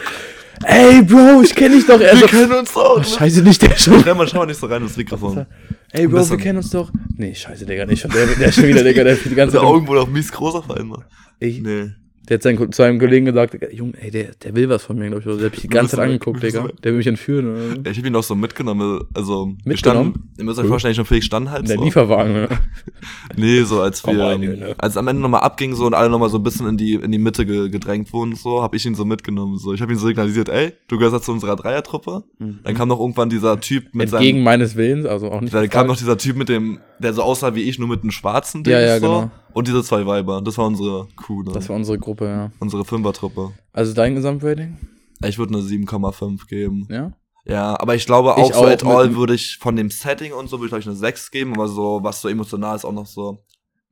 [0.63, 1.99] Ey, Bro, ich kenn dich doch.
[1.99, 2.97] Er Wir so, kennen uns doch.
[2.99, 4.01] oh, scheiße, nicht der schon.
[4.01, 5.45] Renn mal, schau mal nicht so rein ins Mikrofon.
[5.91, 6.91] Ey, Bro, wir kennen uns doch.
[7.17, 8.11] Nee, scheiße, Digga, nicht schon.
[8.11, 9.65] Der, der ist schon wieder, Digga, der ist die ganze Zeit.
[9.65, 11.05] Augen wohl auch mies groß auf einmal.
[11.39, 11.91] Ey, Nee.
[12.29, 15.09] Der hat seinen, zu seinem Kollegen gesagt, Junge, ey, der, der will was von mir,
[15.09, 15.37] glaube ich.
[15.37, 16.67] Der hat mich die ganze Zeit angeguckt, Digga.
[16.83, 17.47] Der will mich entführen.
[17.79, 17.89] Oder?
[17.91, 20.11] Ich hab ihn auch so mitgenommen, also Mitgenommen?
[20.13, 21.83] standen, ihr müsst euch vorstellen, ich und Felix standen halt In der so.
[21.83, 22.47] Lieferwagen, ne?
[23.35, 24.75] Nee, so als wir, rein, Junge.
[24.77, 27.11] als am Ende nochmal abging so und alle nochmal so ein bisschen in die, in
[27.11, 29.73] die Mitte ge gedrängt wurden, so, hab ich ihn so mitgenommen, so.
[29.73, 32.23] Ich hab ihn so signalisiert, ey, du gehörst jetzt zu unserer Dreiertruppe.
[32.39, 34.15] Dann kam noch irgendwann dieser Typ mit Mhm.
[34.15, 35.53] Entgegen seinem, meines Willens, also auch nicht.
[35.53, 38.11] dann kam noch dieser Typ mit dem, der so aussah wie ich, nur mit einem
[38.11, 39.05] schwarzen Ding, Ja, ja, so.
[39.07, 39.31] genau.
[39.53, 40.41] Und diese zwei Weiber.
[40.41, 41.53] Das war unsere Crew, dann.
[41.53, 42.51] Das war unsere Gruppe, ja.
[42.59, 43.51] unsere Fünfertruppe.
[43.73, 44.77] Also dein Gesamtrating?
[45.25, 46.87] Ich würde eine 7,5 geben.
[46.89, 47.13] Ja?
[47.45, 50.33] Ja, aber ich glaube auch Ich so auch at all würde ich von dem Setting
[50.33, 52.85] und so würde ich glaube ich eine 6 geben, aber so, was so emotional ist
[52.85, 53.43] auch noch so.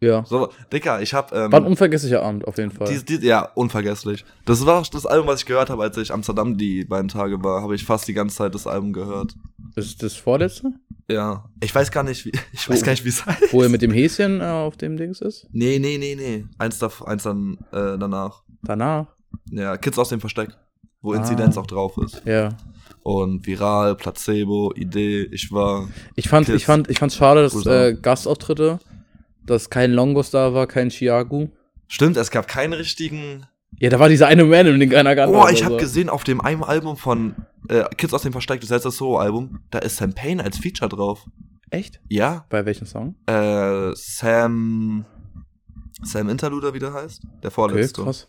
[0.02, 0.24] Ja.
[0.26, 2.88] So, Dicker, ich hab, ähm, War ein unvergesslicher Abend, auf jeden Fall.
[2.88, 4.24] dies, dies, ja, unvergesslich.
[4.46, 7.62] Das war das Album, was ich gehört habe, als ich Amsterdam die beiden Tage war,
[7.62, 9.34] habe ich fast die ganze Zeit das Album gehört.
[9.76, 10.72] ist das vorletzte?
[11.10, 11.44] Ja.
[11.62, 13.52] Ich weiß gar nicht, wie, ich weiß gar nicht, wie es heißt.
[13.52, 15.48] Wo er mit dem Häschen äh, auf dem Dings ist?
[15.52, 16.46] Nee, nee, nee, nee.
[16.58, 18.44] Eins, da, eins dann äh, danach.
[18.64, 19.08] Danach?
[19.52, 20.50] Ja, Kids aus dem Versteck.
[21.02, 21.18] Wo Ah.
[21.18, 22.22] Inzidenz auch drauf ist.
[22.26, 22.50] Ja.
[23.04, 25.88] Und Viral, Placebo, Idee, ich war.
[26.16, 26.58] Ich fand, Kids.
[26.58, 28.80] ich fand, ich fand's schade, dass äh, Gastauftritte,
[29.50, 31.48] dass kein Longos da war, kein Chiagu.
[31.88, 33.46] Stimmt, es gab keinen richtigen.
[33.80, 35.36] Ja, da war dieser eine Man, den keiner kannte.
[35.36, 35.80] Oder ich habe so.
[35.80, 37.36] gesehen, auf dem einen Album von
[37.70, 41.26] äh, Kids aus dem Versteck, das letzte Solo-Album, da ist Sam Payne als Feature drauf.
[41.70, 42.00] Echt?
[42.10, 43.16] Ja, Bei welchem Song?
[43.28, 45.06] äh, Sam.
[46.04, 47.22] Sam Interlude, wie der heißt?
[47.44, 48.04] Der Okay, vorletzte.
[48.04, 48.28] krass.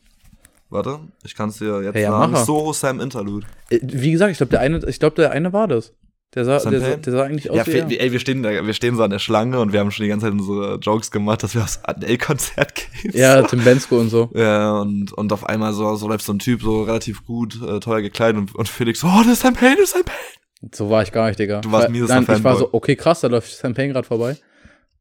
[0.69, 2.33] Warte, ich kann es dir jetzt Ja, ja, sagen.
[2.33, 2.45] mach er.
[2.45, 3.47] Soho Sam Interlude.
[3.71, 5.93] Äh, Wie gesagt, ich glaube, der eine, ich glaube, der eine war das.
[6.35, 8.95] Der sah, der, sah, der sah eigentlich aus Ja, wie ey, wir stehen, wir stehen
[8.95, 11.57] so an der Schlange und wir haben schon die ganze Zeit unsere Jokes gemacht, dass
[11.57, 13.13] wir aufs Adele-Konzert gehen.
[13.15, 14.31] Ja, Tim Bensko und so.
[14.35, 17.81] Ja, und, und auf einmal so, so läuft so ein Typ so relativ gut, äh,
[17.81, 20.73] teuer gekleidet und, und Felix so, oh, das ist Sam Payne, das ist Sam Payne.
[20.73, 21.63] So war ich gar nicht, Digga.
[21.63, 24.37] Du warst miesester Nein, ich war so, okay, krass, da läuft Sam Payne gerade vorbei.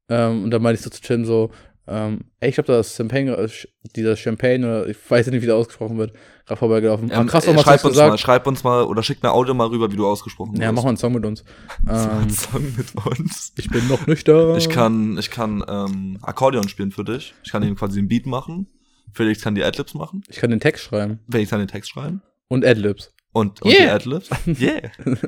[0.09, 1.51] Ähm, und dann meinte ich so zu Tim so,
[1.91, 3.49] Ähm, ich glaube, da ist Champagne, äh,
[3.95, 6.13] dieser Champagne, oder ich weiß nicht, wie der ausgesprochen wird,
[6.45, 7.09] gerade vorbeigelaufen.
[7.11, 9.91] Ähm, krass, äh, schreib uns mal, schreib uns mal oder schick eine Audio mal rüber,
[9.91, 10.73] wie du ausgesprochen Ja, wirst.
[10.75, 11.43] mach mal einen Song mit uns.
[11.89, 13.53] Ähm, Song mit uns.
[13.57, 14.55] ich bin noch nüchtern.
[14.57, 17.33] Ich kann, ich kann ähm, Akkordeon spielen für dich.
[17.43, 18.67] Ich kann ihm quasi den Beat machen.
[19.11, 20.21] Felix kann die Adlibs machen.
[20.29, 21.19] Ich kann den Text schreiben.
[21.31, 22.21] Felix kann den Text schreiben.
[22.47, 23.11] Und Adlibs.
[23.31, 23.85] Und, und Yeah.
[23.85, 24.29] die Adlibs.
[24.59, 24.91] Yeah.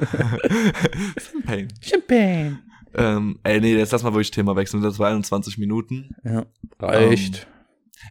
[1.20, 1.68] Champagne.
[1.82, 2.60] Champagne.
[2.96, 4.84] Ähm, ey, nee, jetzt lass mal wirklich Thema wechseln.
[4.84, 6.16] Das war 21 Minuten.
[6.24, 6.46] Ja,
[6.80, 7.48] reicht.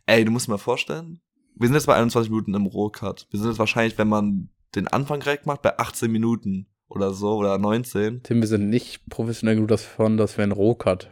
[0.07, 1.21] Ey, du musst dir mal vorstellen,
[1.57, 3.27] wir sind jetzt bei 21 Minuten im Rohcut.
[3.31, 7.37] Wir sind jetzt wahrscheinlich, wenn man den Anfang direkt macht, bei 18 Minuten oder so
[7.37, 8.23] oder 19.
[8.23, 11.11] Tim, wir sind nicht professionell genug davon, dass wir einen Rohcut,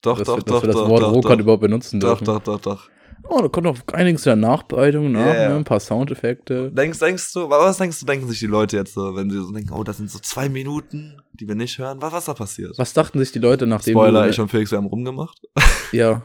[0.00, 2.00] Doch, dass, doch, wir, doch, dass wir das doch, Wort doch, Rohcut doch, überhaupt benutzen
[2.00, 2.24] doch, dürfen.
[2.24, 2.90] doch, doch, doch.
[3.28, 5.48] Oh, da kommt noch einiges der Nachbereitung nach, Yeah.
[5.50, 5.56] ne?
[5.56, 6.70] ein paar Soundeffekte.
[6.72, 9.52] Denkst, denkst du, was denkst du, denken sich die Leute jetzt so, wenn sie so
[9.52, 12.02] denken, oh, das sind so zwei Minuten, die wir nicht hören?
[12.02, 12.72] Was, was da passiert?
[12.78, 15.40] Was dachten sich die Leute, nachdem Spoiler, ich und Felix, wir haben rumgemacht.
[15.92, 16.22] Ja.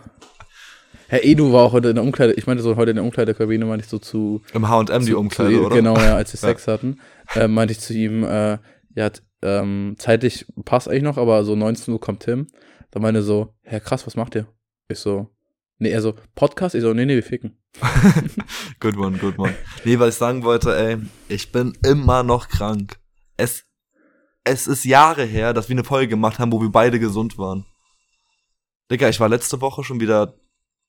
[1.10, 3.66] Herr Edu war auch heute in der Umkleide, ich meinte so heute in der Umkleidekabine,
[3.66, 5.76] meinte ich so zu, Im H&M die Umkleide, zu, oder?
[5.76, 6.50] Genau, ja, als sie Ja.
[6.50, 7.00] Sex hatten,
[7.36, 8.58] äh, meinte ich zu ihm, äh,
[8.96, 9.10] ja,
[9.42, 12.48] ähm, zeitlich passt eigentlich noch, aber so 19 Uhr kommt Tim.
[12.92, 14.48] Da meinte er so, ja krass, was macht ihr?
[14.90, 15.30] Ich so,
[15.80, 16.76] nee, er so, Podcast?
[16.76, 17.58] Ich so, nee, nee, wir ficken.
[18.80, 19.56] Good one, good one.
[19.86, 20.98] Nee, was ich sagen wollte, ey,
[21.30, 22.98] ich bin immer noch krank.
[23.38, 23.66] Es,
[24.44, 27.66] es ist Jahre her, dass wir eine Folge gemacht haben, wo wir beide gesund waren.
[28.90, 30.34] Digga, ich war letzte Woche schon wieder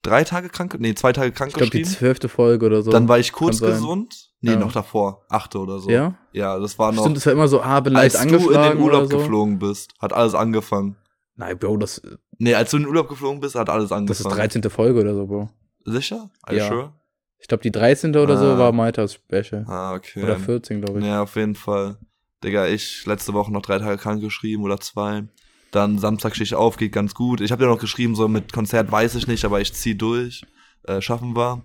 [0.03, 2.91] drei Tage krank, nee, zwei Tage krank Ich glaube, die zwölfte Folge oder so.
[2.91, 4.31] Dann war ich kurz gesund.
[4.41, 4.59] Nee, Ja.
[4.59, 5.27] noch davor.
[5.29, 5.91] Achte oder so.
[5.91, 6.17] Ja?
[6.33, 7.03] Ja, das war noch.
[7.03, 9.19] Stimmt, es war immer so, ah, bin leicht als du in den Urlaub so.
[9.19, 10.97] geflogen bist, hat alles angefangen.
[11.35, 12.01] Nein, Bro, das,
[12.39, 14.35] Nee, als du in den Urlaub geflogen bist, hat alles das ist angefangen.
[14.37, 14.63] 13.
[14.71, 15.51] Folge oder so, Bro.
[15.85, 16.31] Sicher?
[16.43, 16.69] Are you Ja.
[16.69, 16.93] sure?
[17.41, 18.17] Ich glaube, die 13.
[18.17, 18.59] oder so Ah.
[18.59, 19.65] war Maitas Special.
[19.69, 20.23] Ah, okay.
[20.23, 21.05] Oder 14, glaube ich.
[21.07, 21.97] Ja, auf jeden Fall.
[22.45, 25.25] Digga, ich letzte Woche noch drei Tage krank geschrieben oder zwei.
[25.73, 27.41] Dann Samstag stehe ich auf, geht ganz gut.
[27.41, 30.43] Ich habe ja noch geschrieben, so mit Konzert weiß ich nicht, aber ich zieh durch.
[30.85, 31.65] Äh, schaffen wir.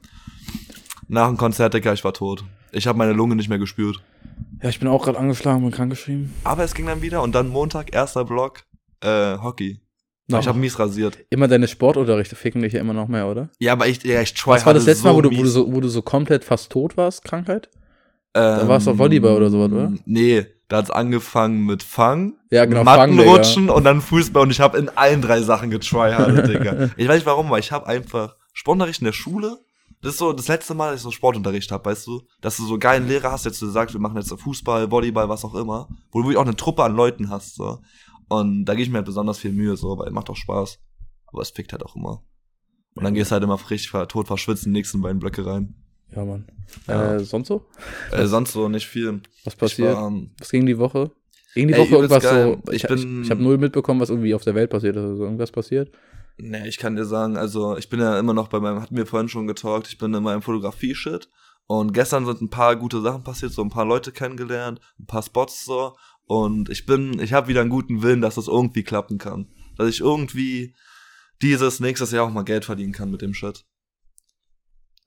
[1.08, 2.44] Nach dem Konzert, Digga, ich war tot.
[2.72, 4.02] Ich habe meine Lunge nicht mehr gespürt.
[4.62, 6.34] Ja, ich bin auch gerade angeschlagen und krankgeschrieben.
[6.44, 8.64] Aber es ging dann wieder und dann Montag, erster Block,
[9.02, 9.80] äh, Hockey.
[10.28, 10.40] No.
[10.40, 11.18] Ich habe mies rasiert.
[11.30, 13.50] immer deine Sportunterrichte ficken dich ja immer noch mehr, oder?
[13.60, 15.50] Ja, aber ich, ja, ich try Was war das letzte Mal, wo du, wo, du
[15.50, 17.70] so, wo du so komplett fast tot warst, Krankheit?
[18.34, 19.92] Ähm, war's doch Volleyball oder sowas, oder?
[20.06, 23.32] Nee, da hat's angefangen mit Fang, Ja, genau, Matten Fang, Digga.
[23.32, 26.90] rutschen und dann Fußball und ich habe in allen drei Sachen getryhardet, Digga.
[26.98, 29.58] Ich weiß nicht warum, weil ich habe einfach Sportunterricht in der Schule.
[30.02, 32.22] Das ist so das letzte Mal, dass ich so Sportunterricht habe, weißt du?
[32.42, 35.30] Dass du so geilen Lehrer hast, jetzt du sagst, wir machen jetzt so Fußball, Volleyball,
[35.30, 37.80] was auch immer, wo du wirklich auch eine Truppe an Leuten hast, so.
[38.40, 40.80] Und da gehe ich mir halt besonders viel Mühe, so, weil macht auch Spaß.
[41.28, 42.24] Aber es fickt halt auch immer.
[42.96, 45.46] Und dann gehst du halt immer frisch, ver- tot verschwitzt in die nächsten beiden Blöcke
[45.46, 45.76] rein.
[46.16, 46.48] Ja, Mann.
[46.88, 47.16] Ja.
[47.16, 47.66] Äh, sonst so?
[48.12, 49.22] Äh, sonst so nicht viel.
[49.46, 49.96] Was passiert?
[49.96, 51.12] war, ähm, was ging die Woche?
[51.56, 52.60] Ging die Ey, Woche irgendwas geil.
[52.66, 52.72] so?
[52.72, 55.04] Ich Ich, bin- ich, ich habe null mitbekommen, was irgendwie auf der Welt passiert ist.
[55.04, 55.92] Also irgendwas passiert?
[56.38, 59.06] Nee, ich kann dir sagen, also ich bin ja immer noch bei meinem, hatten wir
[59.06, 61.30] vorhin schon getalkt, ich bin in meinem Fotografie-Shit
[61.68, 65.22] und gestern sind ein paar gute Sachen passiert, so ein paar Leute kennengelernt, ein paar
[65.22, 65.96] Spots so
[66.34, 69.48] und ich bin, ich habe wieder einen guten Willen, dass das irgendwie klappen kann.
[69.78, 70.74] Dass ich irgendwie
[71.42, 73.66] dieses nächstes Jahr auch mal Geld verdienen kann mit dem Shit.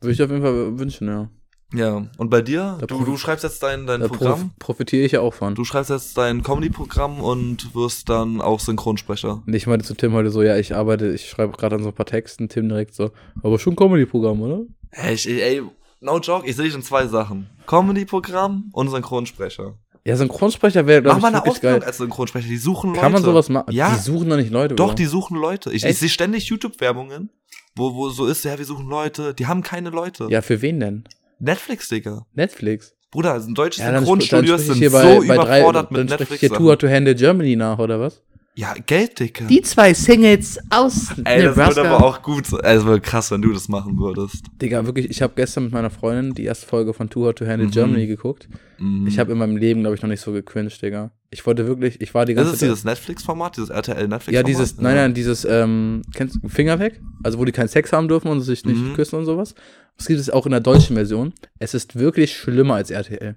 [0.00, 1.30] Würde ich auf jeden Fall wünschen, ja.
[1.74, 2.76] Ja, und bei dir?
[2.80, 5.56] Da Du, du schreibst jetzt dein, dein Da Programm, prof profitiere ich ja auch von.
[5.56, 9.42] du schreibst jetzt dein Comedy-Programm und wirst dann auch Synchronsprecher.
[9.44, 11.88] Und ich meinte zu Tim heute so, ja, ich arbeite, ich schreibe gerade an so
[11.88, 13.10] ein paar Texten, Tim direkt so,
[13.42, 14.60] aber schon Comedy-Programm, oder?
[14.92, 15.62] Ey, ich, ey,
[16.00, 17.50] no joke, ich sehe dich in zwei Sachen.
[17.66, 19.76] Comedy-Programm und Synchronsprecher.
[20.06, 21.88] Ja, Synchronsprecher wäre, glaube Mach ich, mal eine Ausbildung geil.
[21.88, 22.46] als Synchronsprecher.
[22.48, 23.00] Die suchen Leute.
[23.00, 23.72] Kann man sowas machen?
[23.72, 23.92] Ja.
[23.92, 24.94] Die suchen doch nicht Leute, Doch, oder?
[24.94, 25.72] die suchen Leute.
[25.72, 27.30] Ich, ich sehe ständig YouTube-Werbungen,
[27.74, 29.34] wo, wo so ist, ja, wir suchen Leute.
[29.34, 30.28] Die haben keine Leute.
[30.30, 31.04] Ja, für wen denn?
[31.40, 32.24] Netflix, Digga.
[32.34, 32.94] Netflix.
[33.10, 36.40] Bruder, also deutsche Ja, Synchronstudios sind hier so bei, bei drei, überfordert mit Netflix.
[36.40, 38.22] hier Hard to Handle Germany nach, oder was?
[38.58, 39.44] Ja, Geld, Digga.
[39.44, 42.46] Die zwei Singles aus Ey, das wird aber auch gut.
[42.46, 44.44] so- Ey, das wäre krass, wenn du das machen würdest.
[44.62, 47.46] Digga, wirklich, ich habe gestern mit meiner Freundin die erste Folge von Too Hard to
[47.46, 47.72] Handle Mhm.
[47.72, 48.48] Germany geguckt.
[48.78, 49.06] Mhm.
[49.06, 51.10] Ich habe in meinem Leben, glaube ich, noch nicht so gecringed, Digga.
[51.30, 54.32] Ich wollte wirklich, ich war die Das ganze ist dieses Netflix-Format, dieses RTL-Netflix-Format?
[54.32, 56.98] Ja, dieses, nein, nein, dieses, ähm, kennst du, Finger weg?
[57.24, 58.94] Also, wo die keinen Sex haben dürfen und sich nicht Mhm.
[58.94, 59.54] küssen und sowas.
[59.98, 61.34] Das gibt es auch in der deutschen Version.
[61.58, 63.36] Es ist wirklich schlimmer als RTL.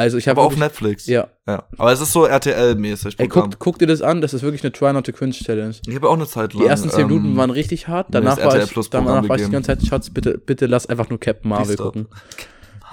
[0.00, 0.40] Also, ich habe.
[0.40, 1.06] Aber auf Netflix.
[1.06, 1.28] Ja.
[1.46, 1.64] ja.
[1.76, 3.16] Aber es ist so RTL-mäßig.
[3.18, 5.74] Ey, guck, guck dir das an, das ist wirklich eine Try Not to Cringe Challenge.
[5.86, 6.62] Ich habe auch eine Zeit lang.
[6.62, 9.50] Die ersten 10 ähm, Minuten waren richtig hart, danach war ich, danach war ich die
[9.50, 12.08] ganze Zeit, Schatz, bitte, bitte lass einfach nur Captain Marvel gucken.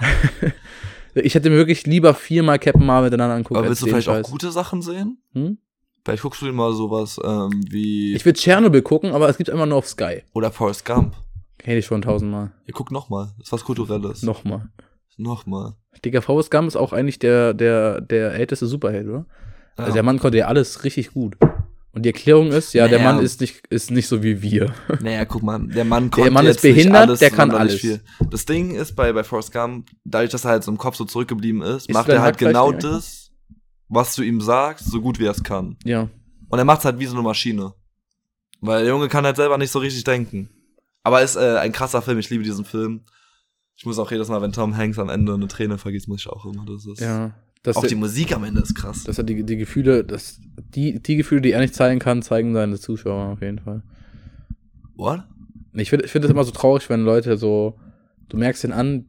[1.14, 3.56] ich hätte mir wirklich lieber viermal Captain Marvel miteinander angucken.
[3.56, 4.30] Aber willst du vielleicht auch Scheiß.
[4.30, 5.22] gute Sachen sehen?
[5.32, 5.56] Hm?
[6.04, 8.14] Vielleicht guckst du dir mal sowas ähm, wie.
[8.14, 10.24] Ich will Tschernobyl gucken, aber es gibt immer nur auf Sky.
[10.34, 11.14] oder Forrest Gump.
[11.56, 12.52] Kenn ich schon tausendmal.
[12.66, 13.32] Ihr guckt nochmal.
[13.38, 14.22] Das ist was Kulturelles.
[14.22, 14.68] Nochmal.
[15.16, 15.74] Nochmal.
[16.04, 19.26] Digga, Forrest Gump ist auch eigentlich der, der, der älteste Superheld, oder?
[19.76, 21.36] Also der Mann konnte ja alles richtig gut.
[21.92, 23.12] Und die Erklärung ist, ja, der Naja.
[23.12, 24.72] Mann ist nicht, ist nicht so wie wir.
[25.00, 27.84] Naja, guck mal, der Mann konnte Mann ist behindert, alles, der kann alles.
[28.30, 31.04] Das Ding ist bei, bei Forrest Gump, dadurch, dass er halt so im Kopf so
[31.04, 33.30] zurückgeblieben ist, Ist macht er halt genau das,
[33.88, 35.76] was du ihm sagst, so gut wie er es kann.
[35.84, 36.08] Ja.
[36.48, 37.72] Und er macht es halt wie so eine Maschine.
[38.60, 40.50] Weil der Junge kann halt selber nicht so richtig denken.
[41.02, 43.04] Aber ist äh, ein krasser Film, ich liebe diesen Film.
[43.78, 46.28] Ich muss auch jedes Mal, wenn Tom Hanks am Ende eine Träne vergießt, muss ich
[46.28, 47.00] auch immer, das ist.
[47.00, 47.32] Ja.
[47.66, 49.04] Auch der, die Musik am Ende ist krass.
[49.04, 50.40] dass er die, die Gefühle, dass
[50.74, 53.82] die, die Gefühle, die er nicht zeigen kann, zeigen seine Zuschauer auf jeden Fall.
[54.96, 55.22] What?
[55.74, 57.78] Ich finde ich find das immer so traurig, wenn Leute so,
[58.28, 59.06] du merkst den an,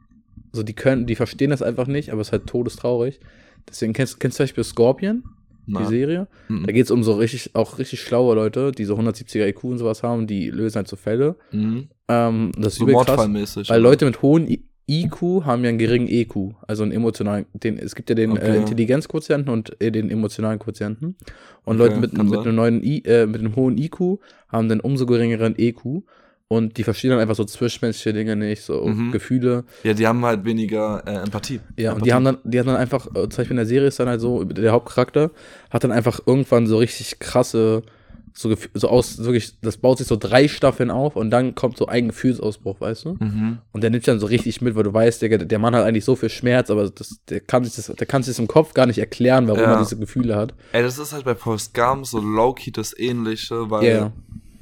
[0.51, 3.19] so die können, die verstehen das einfach nicht, aber es ist halt todestraurig.
[3.67, 5.23] Deswegen kennst, kennst du zum Beispiel Scorpion,
[5.65, 5.85] die Na.
[5.85, 6.27] Serie?
[6.47, 6.65] Mhm.
[6.65, 9.77] Da geht es um so richtig, auch richtig schlaue Leute, die so 170er IQ und
[9.79, 11.37] sowas haben, die lösen halt so Fälle.
[11.51, 11.89] Mhm.
[12.09, 13.69] Ähm, das ist So übel krass, Mordfallmäßig.
[13.69, 13.81] weil?
[13.81, 17.93] Leute mit hohen I IQ haben ja einen geringen EQ, also einen emotionalen, den, es
[17.93, 18.53] gibt ja den Okay.
[18.53, 21.15] äh, Intelligenzquotienten und äh, den emotionalen Quotienten.
[21.63, 24.17] Und Okay, Leute mit, mit einem neuen I, äh, mit einem hohen IQ
[24.47, 26.01] haben dann umso geringeren EQ.
[26.47, 29.11] Und die verstehen dann einfach so zwischenmenschliche Dinge nicht, so Mhm.
[29.11, 29.65] Gefühle.
[29.83, 31.59] Ja, die haben halt weniger äh, Empathie.
[31.77, 32.03] Ja, und Empathie.
[32.05, 34.07] die haben dann, die haben dann einfach, äh, zum Beispiel in der Serie ist dann
[34.09, 35.29] halt so, der Hauptcharakter
[35.69, 37.83] hat dann einfach irgendwann so richtig krasse,
[38.41, 41.87] so, so aus, wirklich, das baut sich so drei Staffeln auf und dann kommt so
[41.87, 43.17] ein Gefühlsausbruch, weißt du?
[43.19, 43.57] Mhm.
[43.73, 46.05] Und der nimmt dann so richtig mit, weil du weißt, der, der Mann hat eigentlich
[46.05, 48.73] so viel Schmerz, aber das, der kann sich das, der kann sich das im Kopf
[48.73, 49.73] gar nicht erklären, warum Ja.
[49.73, 50.53] er diese Gefühle hat.
[50.71, 54.11] Ey, das ist halt bei Forrest Gump so low-key das Ähnliche, weil Ja.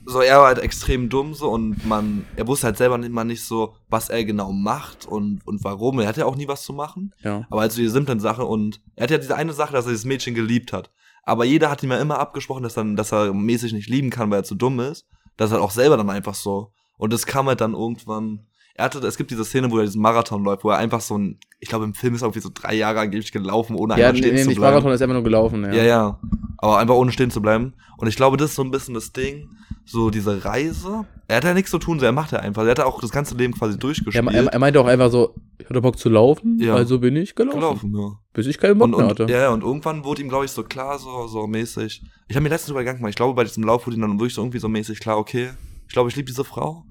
[0.07, 3.43] so er war halt extrem dumm so und man, er wusste halt selber immer nicht
[3.43, 5.99] so, was er genau macht und, und warum.
[5.99, 7.13] Er hatte ja auch nie was zu machen.
[7.23, 7.45] Ja.
[7.51, 9.91] Aber halt so die simplen Sachen und er hatte ja diese eine Sache, dass er
[9.91, 10.89] dieses Mädchen geliebt hat.
[11.27, 14.31] Aber jeder hat ihm ja immer abgesprochen, dass, dann, dass er mäßig nicht lieben kann,
[14.31, 15.05] weil er zu dumm ist.
[15.35, 16.71] Das ist halt auch selber dann einfach so.
[16.97, 18.47] Und das kam halt dann irgendwann.
[18.79, 21.17] Er hatte, es gibt diese Szene, wo er diesen Marathon läuft, wo er einfach so
[21.17, 24.07] ein, ich glaube im Film ist er irgendwie so drei Jahre angeblich gelaufen, ohne Ja,
[24.09, 24.73] einmal stehen nee, zu nicht bleiben.
[24.75, 25.73] Marathon, ist einfach nur gelaufen, ja.
[25.73, 26.19] Ja, ja.
[26.59, 27.73] Aber einfach ohne stehen zu bleiben.
[27.97, 29.49] Und ich glaube, das ist so ein bisschen das Ding,
[29.85, 31.05] so diese Reise.
[31.27, 32.63] Er hat ja nichts zu tun, so er macht ja einfach.
[32.65, 34.31] Er hat ja auch das ganze Leben quasi Er, durchgespielt.
[34.31, 36.75] er, er meinte auch einfach so, ich hatte Bock zu laufen, Ja.
[36.75, 37.59] also bin ich gelaufen.
[37.59, 38.11] gelaufen, ja.
[38.33, 39.23] Bis ich keinen Bock Und, mehr und, hatte.
[39.31, 42.03] ja, ja, und irgendwann wurde ihm, glaube ich, so klar, so, so mäßig.
[42.27, 43.09] Ich habe mir letztens übergegangen gemacht.
[43.09, 45.49] Ich glaube, bei diesem Lauf wurde ihm dann wirklich so irgendwie so mäßig klar, okay,
[45.87, 46.83] ich glaube, ich liebe diese Frau.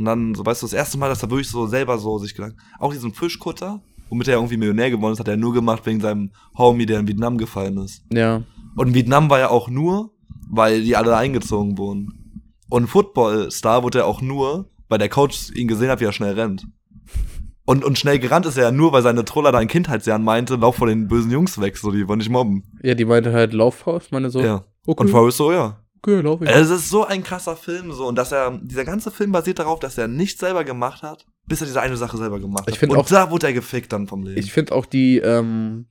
[0.00, 2.34] Und dann, so weißt du, das erste Mal, dass er wirklich so selber so sich
[2.34, 6.00] gedacht Auch diesen Fischkutter, womit er irgendwie Millionär geworden ist, hat er nur gemacht wegen
[6.00, 8.02] seinem Homie, der in Vietnam gefallen ist.
[8.10, 8.42] Ja.
[8.76, 10.14] Und Vietnam war ja auch nur,
[10.48, 12.48] weil die alle eingezogen wurden.
[12.70, 16.32] Und Football-Star wurde er auch nur, weil der Coach ihn gesehen hat, wie er schnell
[16.32, 16.66] rennt.
[17.66, 20.56] Und, und schnell gerannt ist er ja nur, weil seine Troller da in Kindheitsjahren meinte,
[20.56, 22.64] lauf vor den bösen Jungs weg, so, die wollen nicht mobben.
[22.82, 24.64] Ja, die meinte halt Laufhaus, meine so, Ja.
[24.86, 25.76] okay, Und Forrest so, ja.
[26.02, 26.48] Okay, lauf ich.
[26.48, 29.78] Es ist so ein krasser Film, so, und dass er, dieser ganze Film basiert darauf,
[29.80, 32.74] dass er nichts selber gemacht hat, bis er diese eine Sache selber gemacht hat.
[32.74, 34.38] Ich und auch- da wurde er gefickt dann vom Leben.
[34.38, 35.86] Ich finde auch die, ähm,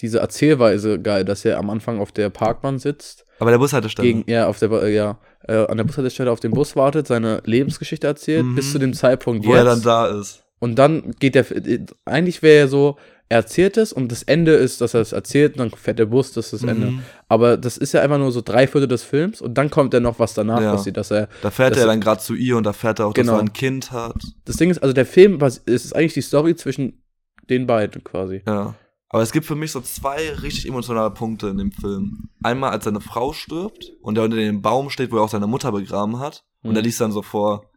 [0.00, 4.06] diese Erzählweise geil, dass er am Anfang auf der Parkbahn sitzt, Aber der Bushaltestelle.
[4.08, 8.06] gegen, ja, auf der, ja, äh, an der Bushaltestelle auf den Bus wartet, seine Lebensgeschichte
[8.06, 8.54] erzählt, Mhm.
[8.54, 9.58] bis zu dem Zeitpunkt wo jetzt.
[9.58, 10.42] er dann da ist.
[10.58, 12.96] Und dann geht der, äh, eigentlich wäre er so,
[13.30, 16.06] er erzählt es und das Ende ist, dass er es erzählt und dann fährt der
[16.06, 16.88] Bus, das ist das Ende.
[16.90, 17.02] Mhm.
[17.28, 20.00] Aber das ist ja einfach nur so drei Viertel des Films und dann kommt ja
[20.00, 20.72] noch was danach Ja.
[20.72, 23.14] passiert, dass er, Da fährt er dann gerade zu ihr und da fährt er auch,
[23.14, 23.32] Genau.
[23.32, 24.16] dass er ein Kind hat.
[24.44, 27.02] das Ding ist, also der Film, was, es ist eigentlich die Story zwischen
[27.48, 28.42] den beiden quasi.
[28.46, 28.74] Ja.
[29.12, 32.28] Aber es gibt für mich so zwei richtig emotionale Punkte in dem Film.
[32.44, 35.48] Einmal, als seine Frau stirbt und er unter dem Baum steht, wo er auch seine
[35.48, 36.44] Mutter begraben hat.
[36.62, 36.76] Und Mhm.
[36.76, 37.69] er liest dann so vor,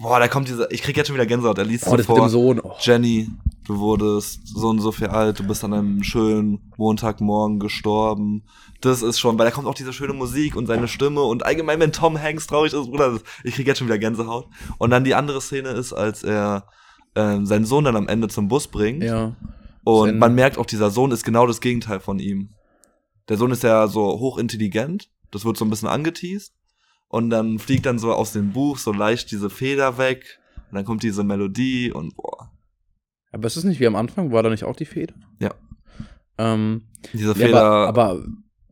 [0.00, 2.08] boah, da kommt dieser, ich krieg jetzt schon wieder Gänsehaut, er liest Oh, so das
[2.08, 2.60] mit dem vor, Sohn.
[2.60, 2.72] Oh.
[2.80, 3.28] Jenny,
[3.66, 8.44] du wurdest so und so viel alt, du bist an einem schönen Montagmorgen gestorben.
[8.80, 11.78] Das ist schon, weil da kommt auch diese schöne Musik und seine Stimme und allgemein,
[11.78, 14.48] wenn Tom Hanks traurig ist, Bruder, ich krieg jetzt schon wieder Gänsehaut.
[14.78, 16.66] Und dann die andere Szene ist, als er
[17.14, 19.04] ähm, seinen Sohn dann am Ende zum Bus bringt.
[19.04, 19.36] Ja.
[19.84, 22.50] Und man merkt auch, dieser Sohn ist genau das Gegenteil von ihm.
[23.28, 26.52] Der Sohn ist ja so hochintelligent, das wird so ein bisschen angeteased.
[27.10, 30.38] Und dann fliegt dann so aus dem Buch so leicht diese Feder weg.
[30.70, 32.50] Und dann kommt diese Melodie und boah,
[33.32, 34.30] Aber ist es nicht wie am Anfang?
[34.32, 35.14] War da nicht auch die Feder?
[35.40, 35.52] Ja.
[36.38, 37.62] Ähm, diese ja, Feder.
[37.62, 38.24] aber, aber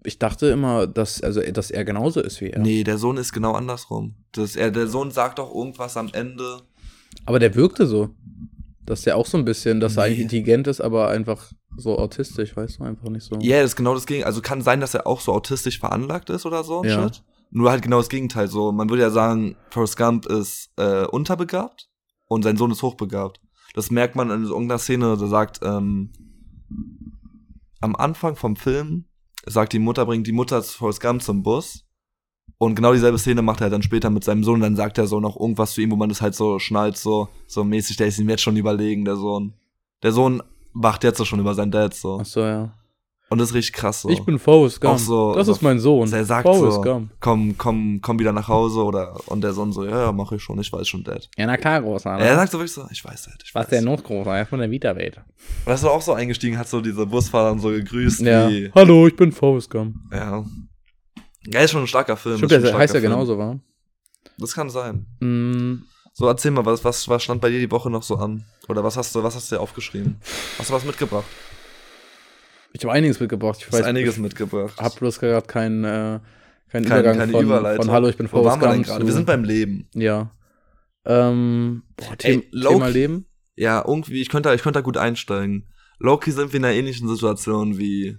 [0.04, 2.60] ich dachte immer, dass, also, dass er genauso ist wie er.
[2.60, 4.14] Nee, der Sohn ist genau andersrum.
[4.32, 6.62] Das, er, der Sohn sagt doch irgendwas am Ende.
[7.26, 8.10] Aber der wirkte so.
[8.86, 10.06] Dass der auch so ein bisschen, dass er Nee.
[10.10, 13.36] eigentlich intelligent ist, aber einfach so autistisch, weißt du, einfach nicht so.
[13.40, 14.28] Ja, das ist genau das Gegenteil.
[14.28, 16.84] Also kann sein, dass er auch so autistisch veranlagt ist oder so.
[16.84, 17.02] Ja.
[17.02, 17.22] Shit.
[17.50, 18.48] Nur halt genau das Gegenteil.
[18.48, 21.88] So, man würde ja sagen, Forrest Gump ist äh, unterbegabt
[22.26, 23.40] und sein Sohn ist hochbegabt.
[23.74, 26.12] Das merkt man in irgendeiner Szene, da sagt, ähm,
[27.80, 29.06] am Anfang vom Film
[29.46, 31.84] sagt die Mutter, bringt die Mutter zu Forrest Gump zum Bus.
[32.58, 34.60] Und genau dieselbe Szene macht er dann später mit seinem Sohn.
[34.60, 37.28] Dann sagt er so noch irgendwas zu ihm, wo man das halt so schnallt, so,
[37.46, 39.54] so mäßig, der ist ihm jetzt schon überlegen, der Sohn.
[40.02, 40.42] Der Sohn
[40.74, 42.18] wacht jetzt so schon über seinen Dad, so.
[42.20, 42.77] Ach so, ja.
[43.30, 44.08] Und das ist richtig krass so.
[44.08, 44.94] Ich bin Forrest Gump.
[44.94, 46.10] Auch so- das so- ist mein Sohn.
[46.12, 47.10] er sagt Forrest so, Gump.
[47.20, 50.42] komm, komm, komm wieder nach Hause oder und der Sohn so, ja, ja, mach ich
[50.42, 51.28] schon, ich weiß schon, Dad.
[51.36, 52.10] Ja, na klar, großer.
[52.18, 53.70] Er sagt so wirklich so, ich weiß, Dad, ich Was weiß.
[53.70, 54.34] der noch großer?
[54.34, 55.20] Er ist von der Vita-Welt.
[55.66, 58.48] Und ist auch so eingestiegen, hat so diese Busfahrer dann so gegrüßt Ja.
[58.48, 59.94] wie, Hallo, ich bin Forrest Gump.
[60.12, 60.44] ja.
[61.50, 62.36] Ja, ist schon ein starker Film.
[62.38, 63.12] Stimmt, der heißt ja Film.
[63.12, 63.58] genauso, wa?
[64.38, 65.06] Das kann sein.
[65.20, 68.44] Mm, So, erzähl mal, was, was, was stand bei dir die Woche noch so an?
[68.68, 70.16] Oder was hast du, was hast du dir aufgeschrieben?
[70.58, 71.24] Hast du was mitgebracht?
[72.78, 73.58] Ich habe einiges mitgebracht.
[73.60, 74.78] Ich weiß, einiges ich mitgebracht.
[74.78, 76.20] hab bloß gerade keinen äh,
[76.70, 77.84] keinen Kein, Übergang keine von, Überleitung.
[77.86, 79.06] von Hallo, ich bin Wo Forrest waren wir gerade?
[79.06, 79.88] Wir sind beim Leben.
[79.94, 80.30] Ja.
[81.06, 83.26] Ähm, boah, Ey, Thema Leben.
[83.56, 85.66] Ja, irgendwie, ich könnte, ich könnte da gut einsteigen.
[85.98, 88.18] Loki sind wir in einer ähnlichen Situation wie,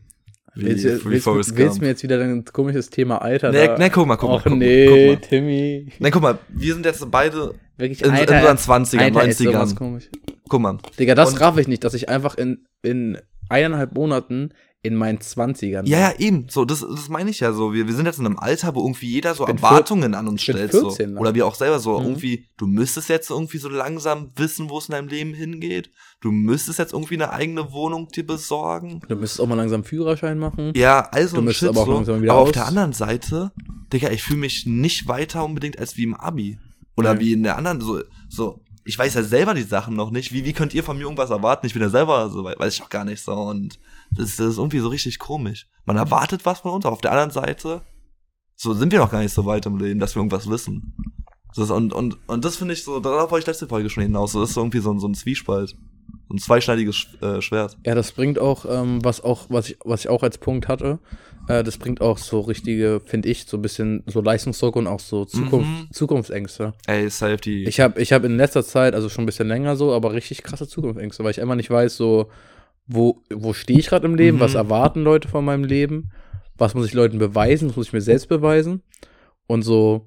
[0.56, 1.82] wie, Willst, du- wie willst, Forrest willst du Gump.
[1.82, 4.36] mir jetzt wieder ein komisches Thema Alter Nee, nee, guck mal, guck mal.
[4.38, 5.30] Och guck, nee, Mal, guck mal.
[5.30, 5.94] Timmy.
[6.00, 9.38] Nee, guck mal, wir sind jetzt beide Wirklich, in, in Alter, unseren 20ern, Alter, ist
[9.38, 9.78] sowas 90ern.
[9.78, 10.10] komisch.
[10.50, 10.78] Guck mal.
[10.98, 13.18] Digga, das raff ich nicht, dass ich einfach in, in
[13.50, 16.48] eineinhalb Monaten in meinen 20ern Ja, ja, eben.
[16.50, 17.74] So, das, das meine ich ja so.
[17.74, 20.72] Wir, wir sind jetzt in einem Alter, wo irgendwie jeder so Erwartungen an uns stellt.
[20.72, 21.14] 14 so.
[21.16, 21.20] noch.
[21.20, 22.06] Oder wir auch selber so Mhm.
[22.06, 25.92] irgendwie, du müsstest jetzt irgendwie so langsam wissen, wo es in deinem Leben hingeht.
[26.22, 29.02] Du müsstest jetzt irgendwie eine eigene Wohnung dir besorgen.
[29.10, 30.72] Du müsstest auch mal langsam Führerschein machen.
[30.78, 31.94] Ja, also Du müsstest Shit aber auch so.
[31.96, 32.54] langsam wieder aber auf aus.
[32.54, 33.52] der anderen Seite,
[33.92, 36.58] Digga, ich fühle mich nicht weiter unbedingt als wie im Abi.
[36.96, 37.20] Oder Nee.
[37.20, 40.34] wie in der anderen, so, so, ich weiß ja selber die Sachen noch nicht.
[40.34, 41.68] Wie, wie könnt ihr von mir irgendwas erwarten?
[41.68, 43.34] Ich bin ja selber so weit, weiß ich auch gar nicht so.
[43.34, 45.68] Und das, das ist irgendwie so richtig komisch.
[45.86, 47.84] Man erwartet was von uns, aber auf der anderen Seite,
[48.56, 50.96] so sind wir noch gar nicht so weit im Leben, dass wir irgendwas wissen.
[51.56, 54.32] Das und, und, und das finde ich so, darauf wollte ich letzte Folge schon hinaus.
[54.32, 55.76] So, das ist irgendwie so, so ein Zwiespalt.
[56.32, 57.78] Ein zweischneidiges Sch- äh, Schwert.
[57.86, 61.00] Ja, das bringt auch, ähm, was auch, was ich, was ich auch als Punkt hatte,
[61.48, 65.00] äh, das bringt auch so richtige, finde ich, so ein bisschen so Leistungsdruck und auch
[65.00, 65.88] so Zukunft, Mhm.
[65.92, 66.74] Zukunftsängste.
[66.86, 67.64] Ey, Safety.
[67.68, 70.44] Ich habe ich hab in letzter Zeit, also schon ein bisschen länger so, aber richtig
[70.44, 72.30] krasse Zukunftsängste, weil ich einfach nicht weiß, so,
[72.86, 74.42] wo, wo stehe ich gerade im Leben, Mhm.
[74.42, 76.12] was erwarten Leute von meinem Leben,
[76.58, 78.84] was muss ich Leuten beweisen, was muss ich mir selbst beweisen
[79.48, 80.06] und so,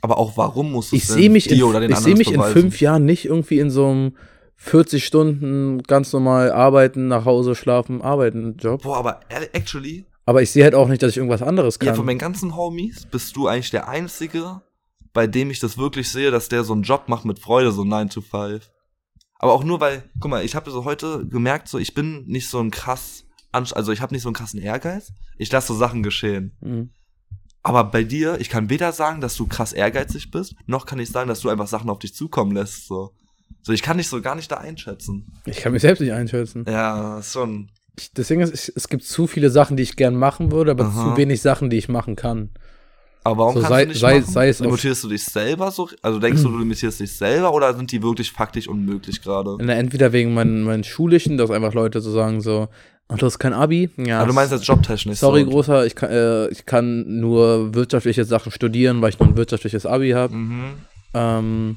[0.00, 2.32] aber auch warum muss ich sehe mich, in, dir oder den ich seh anderen mich
[2.32, 4.16] in fünf Jahren nicht irgendwie in so einem
[4.58, 8.82] 40 Stunden ganz normal arbeiten, nach Hause schlafen, arbeiten Job.
[8.82, 11.86] Boah, aber ehrlich- actually, Aber ich sehe halt auch nicht, dass ich irgendwas anderes ja,
[11.86, 11.96] kann.
[11.96, 14.60] von meinen ganzen Homies bist du eigentlich der Einzige,
[15.14, 17.84] bei dem ich das wirklich sehe, dass der so einen Job macht mit Freude, so
[17.84, 18.68] 9 to 5.
[19.38, 22.48] Aber auch nur, weil, guck mal, ich habe so heute gemerkt, so ich bin nicht
[22.50, 25.12] so ein krass, also ich habe nicht so einen krassen Ehrgeiz.
[25.38, 26.56] Ich lasse so Sachen geschehen.
[26.60, 26.90] Mhm.
[27.62, 31.10] Aber bei dir, ich kann weder sagen, dass du krass ehrgeizig bist, noch kann ich
[31.10, 32.86] sagen, dass du einfach Sachen auf dich zukommen lässt.
[32.86, 33.12] So,
[33.62, 35.32] so ich kann dich so gar nicht da einschätzen.
[35.46, 36.64] Ich kann mich selbst nicht einschätzen.
[36.68, 37.68] Ja, schon.
[37.98, 40.84] Ich, deswegen ist es, es gibt zu viele Sachen, die ich gern machen würde, aber
[40.84, 41.10] Aha.
[41.12, 42.50] zu wenig Sachen, die ich machen kann.
[43.24, 44.32] Aber warum So kannst sei- du nicht sei- machen?
[44.32, 45.88] sei es Limitierst du dich selber so?
[46.02, 49.56] Also denkst du, du limitierst dich selber oder sind die wirklich faktisch unmöglich gerade?
[49.70, 52.68] Entweder wegen meinen, meinen Schulischen, dass einfach Leute so sagen so,
[53.08, 53.90] ach, du hast kein Abi?
[53.96, 54.18] Ja.
[54.20, 55.18] Aber du meinst jetzt jobtechnisch.
[55.18, 55.50] sorry, so.
[55.50, 59.84] großer, ich kann, äh, ich kann nur wirtschaftliche Sachen studieren, weil ich nur ein wirtschaftliches
[59.84, 60.34] Abi habe.
[60.34, 60.64] Mhm.
[61.14, 61.76] Ähm,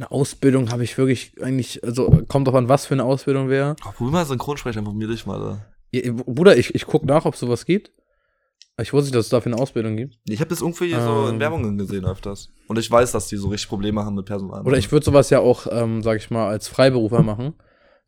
[0.00, 3.74] eine Ausbildung habe ich wirklich eigentlich, also kommt drauf an, was für eine Ausbildung wäre.
[3.76, 5.66] Probier mal Synchronsprecher, informier dich mal da.
[5.92, 7.92] Ja, Bruder, ich, ich gucke nach, ob es sowas gibt.
[8.80, 10.16] Ich wusste nicht, dass es dafür eine Ausbildung gibt.
[10.26, 11.40] Ich habe das irgendwie so in Ähm.
[11.40, 12.48] Werbungen gesehen öfters.
[12.66, 14.62] Und ich weiß, dass die so richtig Probleme haben mit Personal.
[14.62, 17.54] Oder ich würde sowas ja auch, ähm, sag ich mal, als Freiberufer machen.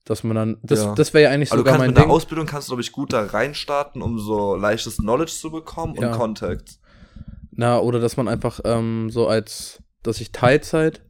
[0.06, 0.94] Dass man dann, das, Ja.
[0.94, 2.14] das wäre ja eigentlich du sogar kannst mein mit einer Ding.
[2.14, 6.02] Ausbildung kannst du, glaube ich, gut da reinstarten, um so leichtes Knowledge zu bekommen und
[6.02, 6.16] Ja.
[6.16, 6.78] Contact.
[7.50, 11.02] Na, oder dass man einfach ähm, so als, dass ich Teilzeit,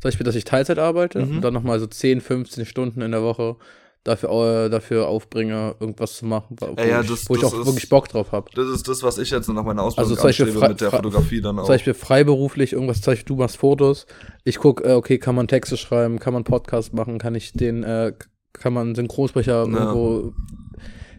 [0.00, 1.36] zum Beispiel, dass ich Teilzeit arbeite Mhm.
[1.36, 3.56] und dann nochmal so 10, 15 Stunden in der Woche
[4.04, 7.52] dafür, äh, dafür aufbringe, irgendwas zu machen, wo, Ja, ja, ich, das- wo ich auch
[7.52, 8.48] ist- wirklich Bock drauf habe.
[8.54, 11.58] Das ist das, was ich jetzt nach meiner Ausbildung Also anstrebe mit der Fotografie dann
[11.58, 11.64] auch.
[11.64, 14.06] Zum Beispiel freiberuflich, irgendwas, zum Beispiel du machst Fotos,
[14.44, 17.82] ich gucke, äh, okay, kann man Texte schreiben, kann man Podcast machen, kann ich den,
[17.82, 18.12] äh,
[18.54, 20.32] kann man Synchronsprecher irgendwo,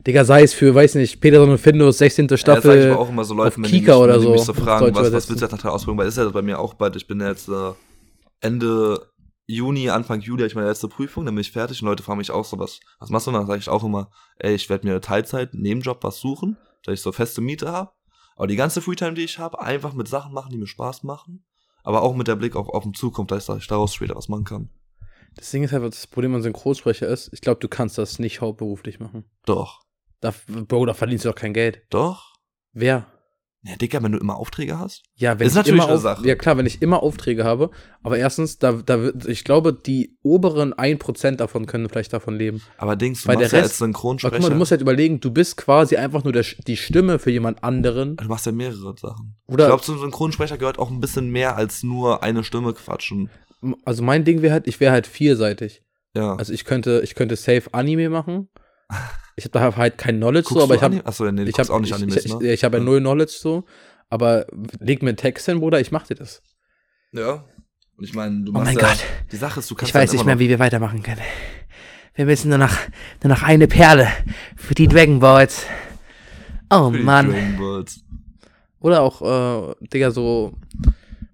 [0.07, 2.23] Digga, sei es für, weiß nicht, Peterson und Findus, 16.
[2.25, 4.17] Ja, das sag ich Staffel, aber auch immer so Leuten, wenn die, mich, Kika oder
[4.17, 5.97] die mich so, so fragen, was, was willst du nach der Ausbildung?
[5.99, 7.51] Weil ist ja bei mir auch bald, ich bin ja jetzt äh,
[8.41, 9.11] Ende
[9.45, 12.19] Juni, Anfang Juli, habe ich meine letzte Prüfung, dann bin ich fertig und Leute fragen
[12.19, 13.31] mich auch so, was, was machst du?
[13.31, 16.57] Und dann sage ich auch immer, ey, ich werde mir eine Teilzeit, Nebenjob was suchen,
[16.83, 17.91] dass ich so feste Miete habe.
[18.35, 21.43] Aber die ganze Freetime, die ich habe, einfach mit Sachen machen, die mir Spaß machen.
[21.83, 24.45] Aber auch mit der Blick auf, auf die Zukunft, dass ich daraus später was machen
[24.45, 24.69] kann.
[25.35, 28.41] Das Ding ist halt, das Problem an Synchronsprecher ist, ich glaube, du kannst das nicht
[28.41, 29.25] hauptberuflich machen.
[29.45, 29.81] Doch.
[30.21, 31.81] Da, Bro, da verdienst du doch kein Geld.
[31.89, 32.35] Doch?
[32.71, 33.07] Wer?
[33.61, 35.03] Ja, Dicker, wenn du immer Aufträge hast?
[35.15, 36.25] Ja, wenn Ist ich natürlich immer eine Sache.
[36.25, 37.71] Ja, klar, wenn ich immer Aufträge habe,
[38.03, 42.61] aber erstens, da, da ich glaube, die oberen 1% davon können vielleicht davon leben.
[42.77, 44.27] Aber Dings, du Weil der machst ja Rest- als Synchronsprecher.
[44.33, 47.19] Aber guck mal, du musst halt überlegen, du bist quasi einfach nur der, die Stimme
[47.19, 48.15] für jemand anderen.
[48.15, 49.35] Du machst ja mehrere Sachen.
[49.47, 53.29] Oder- ich glaube, zum Synchronsprecher gehört auch ein bisschen mehr als nur eine Stimme quatschen.
[53.83, 55.83] Also mein Ding wäre halt, ich wäre halt vielseitig.
[56.15, 56.35] Ja.
[56.35, 58.47] Also ich könnte, ich könnte safe Anime machen.
[59.35, 61.05] Ich habe da halt kein Knowledge Guckst so, aber ich habe?
[61.05, 62.51] Achso, nee, ich habe auch nicht ich, Animes, ich, ne?
[62.51, 63.63] ich, habe ja null Knowledge so,
[64.09, 64.47] aber
[64.79, 66.41] leg mir einen Text hin, Bruder, ich mach dir das.
[67.13, 67.45] Ja.
[67.95, 69.03] Und ich meine, du Oh machst mein ja, Gott.
[69.31, 71.21] die Sache ist, du kannst Ich weiß nicht mehr, wie wir weitermachen können.
[72.15, 72.75] Wir müssen nur noch,
[73.23, 74.07] nur noch eine Perle
[74.57, 75.65] für die Dragon Balls.
[76.69, 77.29] Oh für die Mann.
[77.29, 78.01] Dragon Balls.
[78.81, 80.53] Oder auch, äh, Digga, so,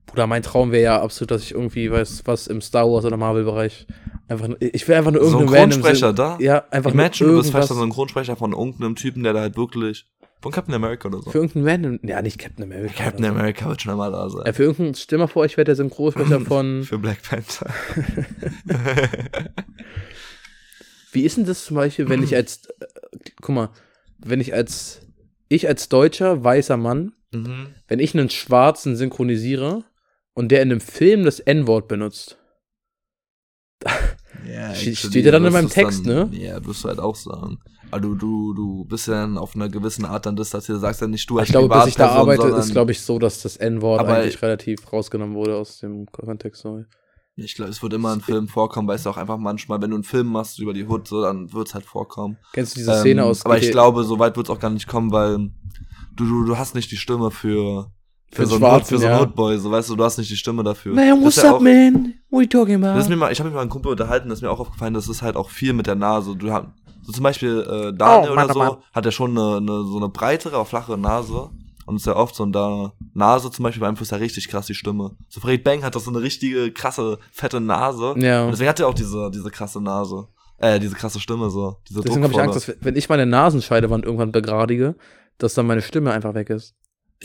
[0.05, 3.17] Bruder, mein Traum wäre ja absolut, dass ich irgendwie weiß, was im Star Wars oder
[3.17, 3.87] Marvel-Bereich
[4.27, 6.37] einfach, ich will einfach nur So ein irgendeinen Synchronsprecher da?
[6.39, 9.41] Ja, einfach Imagine, du nur bist vielleicht so ein Synchronsprecher von irgendeinem Typen, der da
[9.41, 10.07] halt wirklich,
[10.41, 11.31] von Captain America oder so.
[11.31, 12.93] für irgendeinen random, ja, nicht Captain America.
[13.03, 13.31] Captain so.
[13.31, 14.43] America wird schon einmal da sein.
[14.45, 17.67] Ja, für irgendeinen, stell mal vor, ich werde der Synchronsprecher von, Für Black Panther.
[21.11, 22.85] Wie ist denn das zum Beispiel, wenn ich als, äh,
[23.41, 23.69] guck mal,
[24.19, 25.01] wenn ich als,
[25.47, 27.67] ich als deutscher, weißer Mann, mhm.
[27.87, 29.83] wenn ich einen Schwarzen synchronisiere
[30.33, 32.37] und der in einem Film das N-Wort benutzt,
[34.47, 36.37] Ja, actually, steht ja dann in meinem Text, dann, ne?
[36.37, 37.59] Ja, wirst du halt auch sagen.
[37.91, 40.77] Aber du, du, du bist ja dann auf einer gewissen Art dann distanziert.
[40.77, 43.01] Du sagst ja nicht du als ich glaube, bis ich da arbeite, ist, glaube ich,
[43.01, 46.61] so, dass das N-Wort eigentlich relativ rausgenommen wurde aus dem Kontext.
[46.61, 46.85] Sorry.
[47.37, 49.97] Ich glaube, es wird immer in Filmen vorkommen, weil es auch einfach manchmal, wenn du
[49.97, 52.37] einen Film machst über die Hood, so, dann wird es halt vorkommen.
[52.53, 54.69] Kennst du diese Szene Ähm, aus aber ich glaube, so weit wird es auch gar
[54.69, 55.51] nicht kommen, weil
[56.15, 57.91] du, du, du hast nicht die Stimme für,
[58.35, 59.21] Für so, Schwarzen, für so einen ja.
[59.21, 60.93] Hoodboy, so weißt du, du hast nicht die Stimme dafür.
[60.93, 62.13] Man, what's ist ja up, auch- man?
[62.29, 62.97] What are you talking about?
[62.97, 64.59] Das mir mal, ich habe mich mal mit einem Kumpel unterhalten, das ist mir auch
[64.59, 66.35] aufgefallen, das ist halt auch viel mit der Nase.
[66.35, 66.65] Du hast,
[67.03, 68.77] so zum Beispiel äh, Daniel Oh, oder so, Mann.
[68.93, 71.49] hat ja schon eine, eine, so eine breitere, auch flachere Nase.
[71.87, 75.11] Und ist ja oft so da Nase zum Beispiel beeinflusst ja richtig krass die Stimme.
[75.29, 78.15] So Fred Bang hat doch so eine richtige krasse, fette Nase.
[78.17, 78.45] Ja.
[78.45, 80.27] Und deswegen hat er auch diese, diese krasse Nase.
[80.57, 81.75] Äh, diese krasse Stimme so.
[81.87, 82.39] Diese Deswegen habe ich.
[82.39, 84.95] Angst, dass, wenn ich meine Nasenscheidewand irgendwann begradige,
[85.37, 86.73] dass dann meine Stimme einfach weg ist.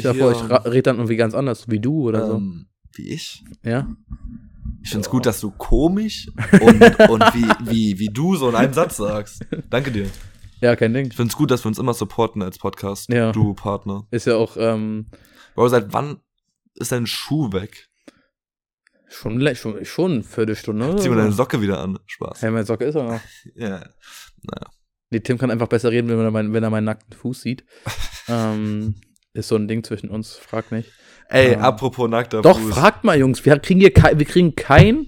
[0.05, 3.44] Ich vor, ich ra- rede dann irgendwie ganz anders, wie du oder ähm, Wie ich?
[3.62, 3.70] so.
[3.70, 3.88] Ja?
[4.82, 8.72] Ich find's gut, dass du komisch und, und wie, wie, wie du so in einem
[8.72, 9.44] Satz sagst.
[9.68, 10.07] Danke dir.
[10.61, 11.07] Ja, kein Ding.
[11.07, 13.09] Ich find's gut, dass wir uns immer supporten als Podcast.
[13.11, 13.32] Ja.
[13.32, 14.07] Du Partner.
[14.11, 15.07] Ist ja auch ähm,
[15.55, 16.18] Bro, seit wann
[16.74, 17.88] ist dein Schuh weg?
[19.09, 20.96] schon, schon, schon eine Viertelstunde.
[20.96, 21.20] Zieh mal so.
[21.22, 21.98] deine Socke wieder an.
[22.07, 22.42] Spaß.
[22.42, 23.20] Hey, mein Socke ist er noch.
[23.55, 23.84] Ja.
[25.11, 27.64] Nee, Tim kann einfach besser reden, wenn er, meinen, wenn er meinen nackten Fuß sieht.
[28.28, 28.94] ähm,
[29.33, 30.91] ist so ein Ding zwischen uns, frag nicht.
[31.28, 32.74] Ey, Ähm, apropos nackter Doch, Fuß.
[32.74, 35.07] fragt mal, Jungs, wir kriegen hier kein, wir kriegen kein,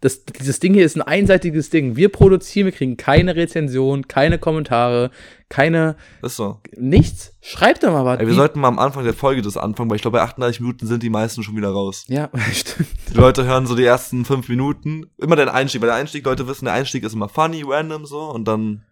[0.00, 1.94] das, dieses Ding hier ist ein einseitiges Ding.
[1.94, 5.10] Wir produzieren, wir kriegen keine Rezension, keine Kommentare,
[5.50, 6.60] keine, Ist so.
[6.76, 7.34] nichts.
[7.42, 8.18] Schreibt doch mal was.
[8.20, 10.60] Ey, wir sollten mal am Anfang der Folge das anfangen, weil ich glaube, bei 38
[10.60, 12.04] Minuten sind die meisten schon wieder raus.
[12.08, 12.88] ja, stimmt.
[13.10, 15.10] Die Leute hören so die ersten fünf Minuten.
[15.18, 18.20] Immer den Einstieg, weil der Einstieg, Leute wissen, der Einstieg ist immer funny, random so
[18.30, 18.84] und dann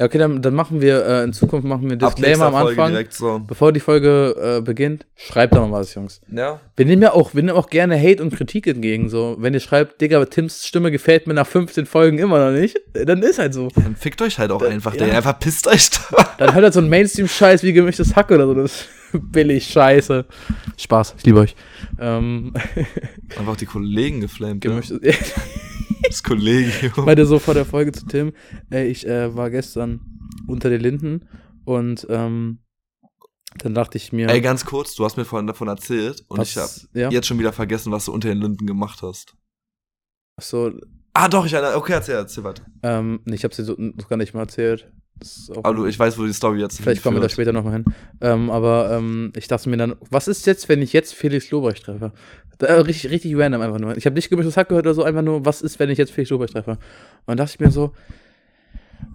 [0.00, 2.90] Ja, okay, dann, dann machen wir, äh, in Zukunft machen wir Disclaimer am Anfang.
[2.92, 3.40] direkt so.
[3.44, 6.20] Bevor die Folge äh, beginnt, schreibt doch mal was, Jungs.
[6.30, 6.60] Ja.
[6.76, 9.08] Wir nehmen ja auch, wir nehmen auch gerne Hate und Kritik entgegen.
[9.08, 12.78] So, wenn ihr schreibt, Digga, Tims Stimme gefällt mir nach 15 Folgen immer noch nicht,
[12.94, 13.70] äh, dann ist halt so.
[13.74, 15.04] Dann fickt euch halt auch Da- einfach, ja.
[15.04, 15.98] der einfach pisst euch da.
[16.38, 18.54] Dann hört halt so ein Mainstream-Scheiß wie gemischtes Hack oder so.
[18.54, 18.88] Das ist
[19.32, 20.26] billig Scheiße.
[20.76, 21.56] Spaß, ich liebe euch.
[21.98, 22.52] Ähm,
[23.36, 24.64] Einfach die Kollegen geflamed.
[24.64, 24.78] Ja.
[26.02, 27.04] Das Kollegium.
[27.04, 28.32] meinte so vor der Folge zu Tim,
[28.70, 30.00] ey, ich äh, war gestern
[30.46, 31.28] unter den Linden
[31.64, 32.58] und ähm,
[33.58, 36.50] dann dachte ich mir, Ey, ganz kurz, du hast mir vorhin davon erzählt und was,
[36.50, 36.70] ich habe
[37.00, 39.34] ja, jetzt schon wieder vergessen, was du unter den Linden gemacht hast.
[40.40, 40.72] so,
[41.14, 41.74] Ah, doch, ich erinnere.
[41.76, 42.64] Okay, erzähl, erzähl weiter.
[42.84, 44.92] ähm, ich habe sie so noch gar nicht mal erzählt.
[45.62, 47.84] Aber du, ich weiß, wo die Story jetzt Vielleicht kommen wir da später nochmal hin.
[48.20, 51.84] Ähm, aber ähm, ich dachte mir dann, was ist jetzt, wenn ich jetzt Felix Lobrecht
[51.84, 52.12] treffe?
[52.58, 53.96] Da, äh, richtig, richtig random einfach nur.
[53.96, 56.12] Ich habe nicht gemischtes Hack gehört oder so, einfach nur, was ist, wenn ich jetzt
[56.12, 56.72] Felix Lobrecht treffe?
[56.72, 56.78] Und
[57.26, 57.92] dann dachte ich mir so,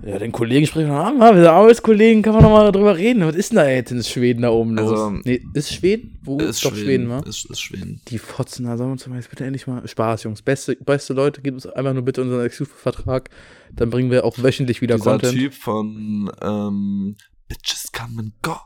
[0.05, 3.25] ja, den Kollegen sprechen wir an, wir sind Arbeitskollegen, kann man nochmal drüber reden.
[3.25, 4.91] Was ist denn da jetzt in Schweden da oben los?
[4.91, 6.19] Also, nee, ist Schweden?
[6.23, 6.37] Wo?
[6.39, 7.19] Ist Doch Schweden, wa?
[7.19, 8.01] Ist, ist Schweden.
[8.09, 9.87] Die Fotzen, da sollen wir uns doch jetzt bitte endlich mal.
[9.87, 10.41] Spaß, Jungs.
[10.41, 13.29] Beste, beste Leute, gebt uns einfach nur bitte unseren Exklusivvertrag.
[13.71, 15.33] Dann bringen wir auch wöchentlich wieder Dieser Content.
[15.33, 17.15] Typ von ähm,
[17.47, 18.57] Bitches come and go.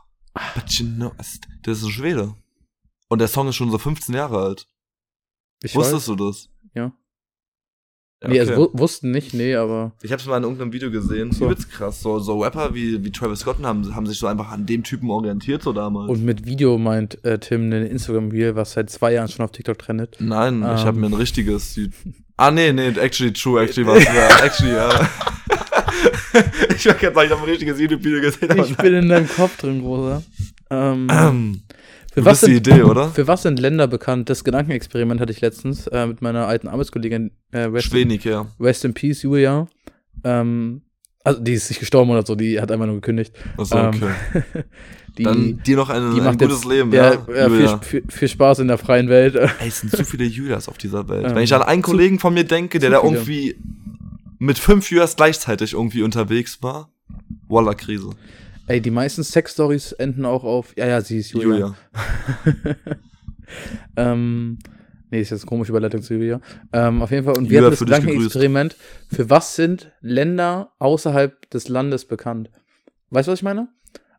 [0.54, 1.12] But you know,
[1.64, 2.34] der ist ein Schwede.
[3.08, 4.66] Und der Song ist schon so 15 Jahre alt.
[5.62, 6.16] Ich Wusstest weiß.
[6.16, 6.50] du das?
[6.74, 6.92] Ja.
[8.22, 8.60] Ja, Nee, also okay.
[8.74, 9.92] wu- wussten nicht, nee, aber.
[10.02, 11.30] Ich hab's mal in irgendeinem Video gesehen.
[11.30, 11.44] So.
[11.44, 12.00] Übelst krass.
[12.02, 15.08] So, so Rapper wie, wie Travis Scott haben, haben sich so einfach an dem Typen
[15.10, 16.10] orientiert, so damals.
[16.10, 19.78] Und mit Video meint äh, Tim ein Instagram-Reel, was seit zwei Jahren schon auf TikTok
[19.78, 20.16] trendet.
[20.18, 20.86] Nein, ich Ähm.
[20.86, 21.78] habe mir ein richtiges.
[22.36, 24.02] Ah, nee, nee, actually true, actually was.
[24.14, 25.08] ja, actually, ja.
[26.76, 28.58] ich war gerade sagen, ich habe ein richtiges YouTube-Video gesehen.
[28.64, 30.22] Ich bin in deinem Kopf drin, Großer.
[30.70, 31.62] Ähm, nein.
[32.20, 33.08] Für, was sind, Idee, oder?
[33.08, 34.30] für was sind Länder bekannt?
[34.30, 38.46] Das Gedankenexperiment hatte ich letztens äh, mit meiner alten Arbeitskollegin äh, Rest, Schwenig, ja.
[38.60, 39.66] Rest in Peace, Julia.
[40.24, 40.82] Ähm,
[41.24, 43.34] also, die ist nicht gestorben oder so, die hat einfach nur gekündigt.
[43.56, 44.64] Achso, Ähm, okay.
[45.16, 47.48] Die, Dann dir noch ein, die ein gutes jetzt, Leben, ja, ja.
[47.48, 49.34] ja, viel, viel, Spaß in der freien Welt.
[49.58, 51.26] Ey, es sind zu viele Julias auf dieser Welt.
[51.26, 53.56] Ähm, Wenn ich an einen Kollegen von mir denke, der da irgendwie
[54.38, 56.92] mit fünf Viewers gleichzeitig irgendwie unterwegs war.
[57.48, 58.10] Walla Krise.
[58.68, 60.74] Ey, die meisten Sex-Stories enden auch auf.
[60.76, 61.48] Ja, ja, sie ist Julia.
[61.48, 61.74] Julia.
[63.96, 64.58] ähm,
[65.10, 66.40] nee, ist jetzt eine komische Überleitung zu Julia.
[66.74, 67.38] Ähm, auf jeden Fall.
[67.38, 68.76] Und wir Julia, hatten das für dich Gedankenexperiment.
[69.10, 72.50] Für was sind Länder außerhalb des Landes bekannt?
[73.08, 73.68] Weißt du, was ich meine?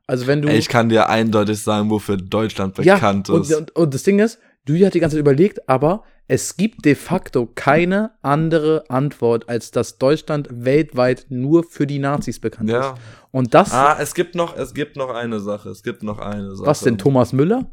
[0.07, 0.47] Also, wenn du.
[0.47, 3.55] Ey, ich kann dir eindeutig sagen, wofür Deutschland bekannt ja, und, ist.
[3.55, 6.95] Und, und das Ding ist, Julia hat die ganze Zeit überlegt, aber es gibt de
[6.95, 12.91] facto keine andere Antwort, als dass Deutschland weltweit nur für die Nazis bekannt Ja.
[12.91, 13.01] ist.
[13.31, 15.69] Und das, Ah, es gibt noch, es gibt noch eine Sache.
[15.69, 16.67] Es gibt noch eine Sache.
[16.67, 17.69] was denn, Thomas Müller?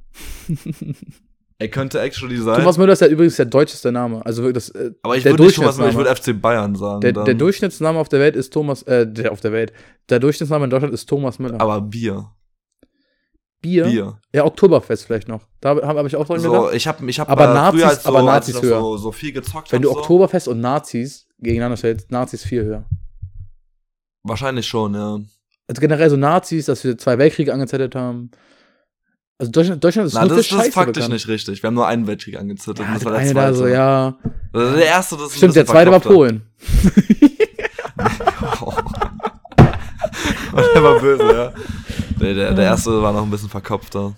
[1.58, 2.58] Er könnte actually sein.
[2.58, 4.20] Thomas Müller ist ja übrigens der deutscheste Name.
[4.26, 7.00] Also das, äh, aber ich würde nicht Thomas Müller, ich würde FC Bayern sagen.
[7.00, 9.72] der, der Durchschnittsname auf der Welt ist Thomas, äh, der auf der Welt.
[10.10, 11.58] Der Durchschnittsname in Deutschland ist Thomas Müller.
[11.58, 12.30] aber Bier.
[13.66, 13.84] Bier?
[13.84, 14.18] Bier.
[14.32, 15.42] Ja, Oktoberfest vielleicht noch.
[15.60, 16.74] Da habe hab ich auch dran So, gedacht.
[16.74, 18.80] ich habe ich hab Aber äh, Nazis- als aber Nazis höher.
[18.80, 22.84] so, so viel gezockt Wenn hab, du Oktoberfest und Nazis gegeneinander stellst, Nazis viel höher.
[24.22, 25.18] Wahrscheinlich schon, ja.
[25.68, 28.30] Also generell so Nazis, dass wir zwei Weltkriege angezettelt haben.
[29.38, 31.12] Also Deutschland, Deutschland ist Na, nur das, für das Scheiße ist faktisch bekannt.
[31.12, 31.62] nicht richtig.
[31.62, 32.88] Wir haben nur einen Weltkrieg angezettelt.
[32.88, 33.46] Ja, das war der eine zweite.
[33.48, 34.16] da so, ja.
[34.52, 36.00] Also der erste, das Stimmt, der zweite war.
[36.00, 36.42] Polen.
[40.52, 41.52] Und der war böse, ja.
[42.26, 44.14] Der, der, der erste war noch ein bisschen verkopfter.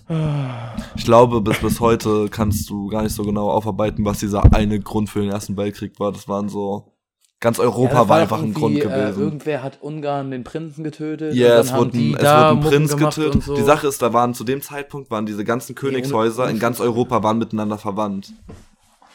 [0.95, 4.79] Ich glaube, bis, bis heute kannst du gar nicht so genau aufarbeiten, was dieser eine
[4.79, 6.11] Grund für den Ersten Weltkrieg war.
[6.11, 6.93] Das waren so.
[7.41, 9.21] Ganz Europa Ja, war doch einfach ein Grund Äh, gewesen.
[9.21, 11.33] irgendwer hat Ungarn den Prinzen getötet.
[11.35, 13.43] Ja, und es wurde, ein, es da wurde ein Mucken Prinz getötet.
[13.43, 13.55] so.
[13.55, 16.81] Die Sache ist, da waren zu dem Zeitpunkt waren diese ganzen Königshäuser ohne- in ganz
[16.81, 18.33] Europa waren miteinander verwandt.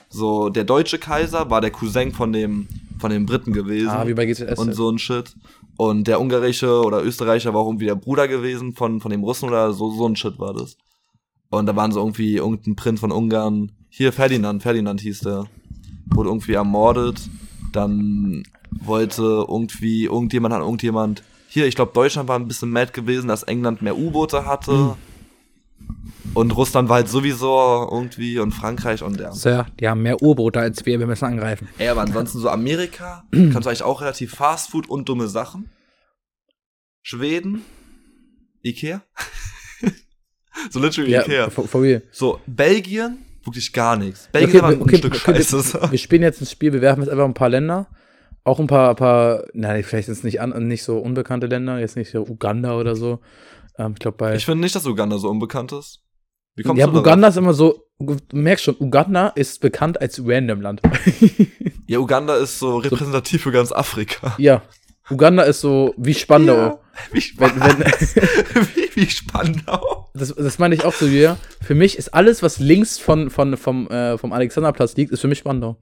[0.09, 2.67] So, der deutsche Kaiser war der Cousin von dem,
[2.99, 3.91] von den Briten gewesen.
[3.91, 4.59] Ah, wie bei GZS.
[4.59, 5.35] und so ein Shit.
[5.77, 9.49] Und der ungarische oder Österreicher war auch irgendwie der Bruder gewesen von, von dem Russen
[9.49, 10.77] oder so, so ein Shit war das.
[11.51, 13.73] Und da waren so irgendwie irgendein Prinz von Ungarn.
[13.89, 15.45] Hier Ferdinand, Ferdinand hieß der.
[16.07, 17.21] Wurde irgendwie ermordet.
[17.73, 21.23] Dann wollte irgendwie, irgendjemand hat irgendjemand.
[21.49, 24.73] Hier, ich glaube, Deutschland war ein bisschen mad gewesen, dass England mehr U-Boote hatte.
[24.73, 24.93] Hm.
[26.35, 29.31] Und Russland war halt sowieso irgendwie und Frankreich und ja.
[29.33, 31.69] Sir, die haben mehr U-Boote als wir, wir müssen angreifen.
[31.79, 35.71] Ey, aber ansonsten so Amerika, kannst du eigentlich auch relativ Fast Food und dumme Sachen.
[37.03, 37.63] Schweden,
[38.65, 39.03] Ikea.
[40.71, 41.51] so literally Ja, Ikea.
[41.51, 42.03] for, for real.
[42.11, 44.29] So, Belgien, wirklich gar nichts.
[44.33, 45.83] Belgien Okay, war ein okay, Stück okay, Scheiße.
[45.83, 47.87] wir, wir spielen jetzt ein Spiel, wir werfen jetzt einfach ein paar Länder.
[48.43, 51.97] Auch ein paar, paar nein, vielleicht sind es nicht, an, nicht so unbekannte Länder, jetzt
[51.97, 53.21] nicht so Uganda oder so.
[53.79, 54.35] Ähm, ich glaube bei.
[54.35, 56.01] Ich finde nicht, dass Uganda so unbekannt ist.
[56.57, 57.07] Wie kommst ja, du darauf?
[57.07, 60.83] Uganda ist immer so, du merkst schon, Uganda ist bekannt als random Land.
[61.87, 64.35] Ja, Uganda ist so repräsentativ für ganz Afrika.
[64.39, 64.63] ja.
[65.11, 66.55] Uganda ist so wie Spandau.
[66.57, 66.79] Ja,
[67.13, 67.67] wie, Wenn, Spandau.
[67.67, 67.79] wenn,
[68.75, 70.11] wie, wie Spandau.
[70.15, 71.37] das, das meine ich auch so wieder.
[71.61, 75.29] Für mich ist alles, was links von, von, vom, äh, vom Alexanderplatz liegt, ist für
[75.29, 75.77] mich Spandau.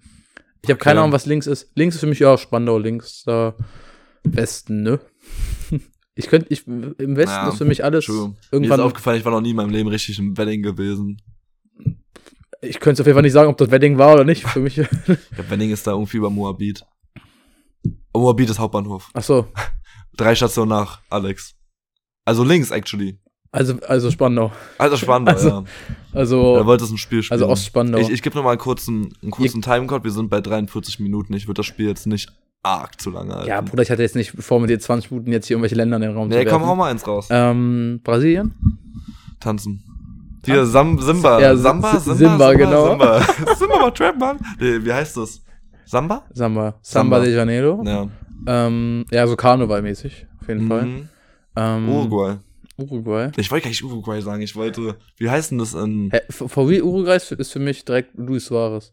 [0.62, 1.05] Ich habe keine Okay.
[1.05, 1.70] Ahnung, was links ist.
[1.76, 3.55] Links ist für mich ja Spandau, links da
[4.24, 4.99] Westen, ne?
[6.14, 8.28] Ich könnte, ich, im Westen Ja, ist für mich alles True.
[8.28, 8.80] Mir ist irgendwann.
[8.80, 11.20] aufgefallen, ich war noch nie in meinem Leben richtig im Wedding gewesen.
[12.60, 14.46] Ich könnte auf jeden Fall nicht sagen, ob das Wedding war oder nicht.
[14.46, 14.76] Für mich.
[14.78, 14.86] Ich
[15.34, 16.84] glaub, Wedding ist da irgendwie über Moabit.
[18.14, 19.10] Moabit ist Hauptbahnhof.
[19.14, 19.48] Ach so.
[20.16, 21.54] Drei Stationen nach, Alex.
[22.24, 23.18] Also links, actually.
[23.50, 24.52] Also, also Spandau.
[24.78, 25.64] Also spannend, Also, ja.
[26.12, 27.40] Also, Er wollte es ein Spiel spielen.
[27.40, 27.98] also Ostspandau.
[27.98, 30.04] Ich, ich gebe nochmal einen kurzen, einen kurzen Timecode.
[30.04, 31.34] Wir sind bei 43 Minuten.
[31.34, 32.30] Ich würde das Spiel jetzt nicht
[32.62, 33.48] arg zu lange halten.
[33.48, 35.96] ja, Bruder, ich hatte jetzt nicht vor, mit dir 20 Minuten jetzt hier irgendwelche Länder
[35.96, 36.66] in den Raum Nee, zu komm, werfen.
[36.66, 37.28] hau mal eins raus.
[37.30, 38.54] Ähm, Brasilien?
[39.40, 39.82] Tanzen.
[40.44, 41.40] Hier, Sam, Simba.
[41.40, 42.90] Ja, Samba, Simba, Simba, genau.
[42.90, 43.20] Simba,
[43.58, 44.38] Simba war Trap, Mann.
[44.60, 45.40] Nee, wie heißt das?
[45.84, 46.24] Samba?
[46.32, 46.74] Samba.
[46.82, 47.20] Samba, Samba.
[47.20, 47.82] de Janeiro.
[47.84, 48.08] Ja.
[48.46, 50.86] Ähm, ja, so Karnevalmäßig, auf jeden Fall.
[50.86, 51.08] Mhm.
[51.56, 52.36] Ähm, Uruguay.
[52.78, 53.30] Uruguay.
[53.36, 54.42] Ich wollte gar nicht Uruguay sagen.
[54.42, 57.84] Ich wollte, wie heißt denn das in, v- VW Uruguay ist für- ist für mich
[57.84, 58.92] direkt Luis Suarez.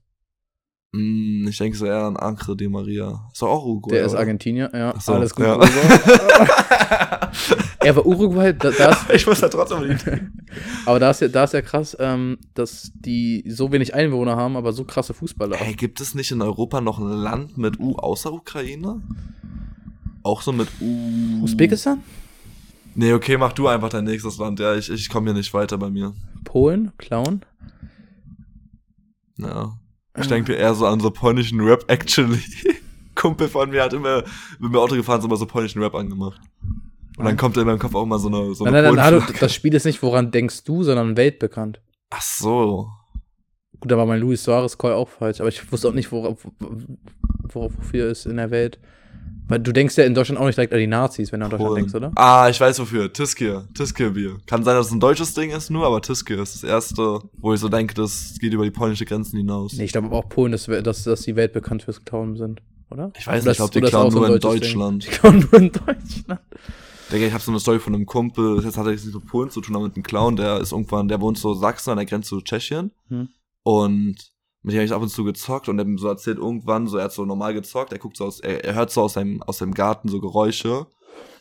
[0.92, 3.28] Mm, ich denke so eher an Ancre de Maria.
[3.32, 3.96] Ist doch auch Uruguay.
[3.96, 4.20] Der ist oder?
[4.22, 5.00] Argentinier, ja.
[5.00, 5.46] So, Alles gut.
[5.46, 5.60] ja.
[7.84, 10.06] Ja, aber Uruguay, da, da ist, ich muss da trotzdem nicht.
[10.86, 14.58] aber da ist ja, da ist ja krass, ähm, dass die so wenig Einwohner haben,
[14.58, 15.60] aber so krasse Fußballer.
[15.62, 19.02] Ey, gibt es nicht in Europa noch ein Land mit U außer Ukraine?
[20.24, 21.44] Auch so mit U.
[21.44, 22.04] Usbekistan?
[22.96, 24.60] Nee, okay, mach du einfach dein nächstes Land.
[24.60, 26.14] Ja, ich, ich komme hier nicht weiter bei mir.
[26.44, 26.92] Polen?
[26.98, 27.46] Clown?
[29.38, 29.78] Ja.
[30.20, 32.42] Ich denke eher so an so polnischen Rap, actually.
[33.16, 34.24] Kumpel von mir hat immer,
[34.60, 36.40] wenn wir Auto gefahren sind, immer so polnischen Rap angemacht.
[37.18, 39.06] Und dann kommt in meinem Kopf auch mal so eine, so Nein, eine nein, nein,
[39.10, 39.40] Polenflagge.
[39.40, 41.82] das Spiel ist nicht, woran denkst du, sondern weltbekannt.
[42.12, 42.90] Ach so.
[43.80, 46.48] Gut, da war mein Luis Suarez Call auch falsch, aber ich wusste auch nicht, worauf,
[47.54, 48.80] worauf, wofür es in der Welt.
[49.50, 51.50] Weil du denkst ja in Deutschland auch nicht direkt an die Nazis, wenn du an
[51.50, 51.84] Deutschland Polen.
[51.84, 52.12] denkst, oder?
[52.16, 53.12] Ah, ich weiß wofür.
[53.12, 53.68] Tiskir.
[53.74, 54.38] Tiskir-Bier.
[54.46, 57.54] Kann sein, dass es ein deutsches Ding ist nur, aber Tiskir ist das erste, wo
[57.54, 59.74] ich so denke, das geht über die polnische Grenzen hinaus.
[59.74, 62.62] Nee, ich glaube auch Polen, dass, dass, dass die weltbekannt fürs Clown sind.
[62.92, 63.12] oder?
[63.18, 64.80] Ich weiß nicht, ich glaube, die klauen nur in deutsches Ding?
[64.80, 65.06] Deutschland.
[65.06, 66.42] Die klauen nur in Deutschland.
[67.12, 69.50] Digga, ich habe so eine Story von einem Kumpel, das hat jetzt nicht mit Polen
[69.50, 72.06] zu tun, aber mit einem Clown, der ist irgendwann, der wohnt so Sachsen an der
[72.06, 72.92] Grenze zu Tschechien.
[73.08, 73.30] Hm.
[73.64, 74.16] Und
[74.62, 77.06] mit dem habe ich ab und zu gezockt und mir so erzählt, irgendwann, so er
[77.06, 79.60] hat so normal gezockt, er guckt so aus, er, er hört so aus seinem, aus
[79.60, 80.88] seinem Garten so Geräusche.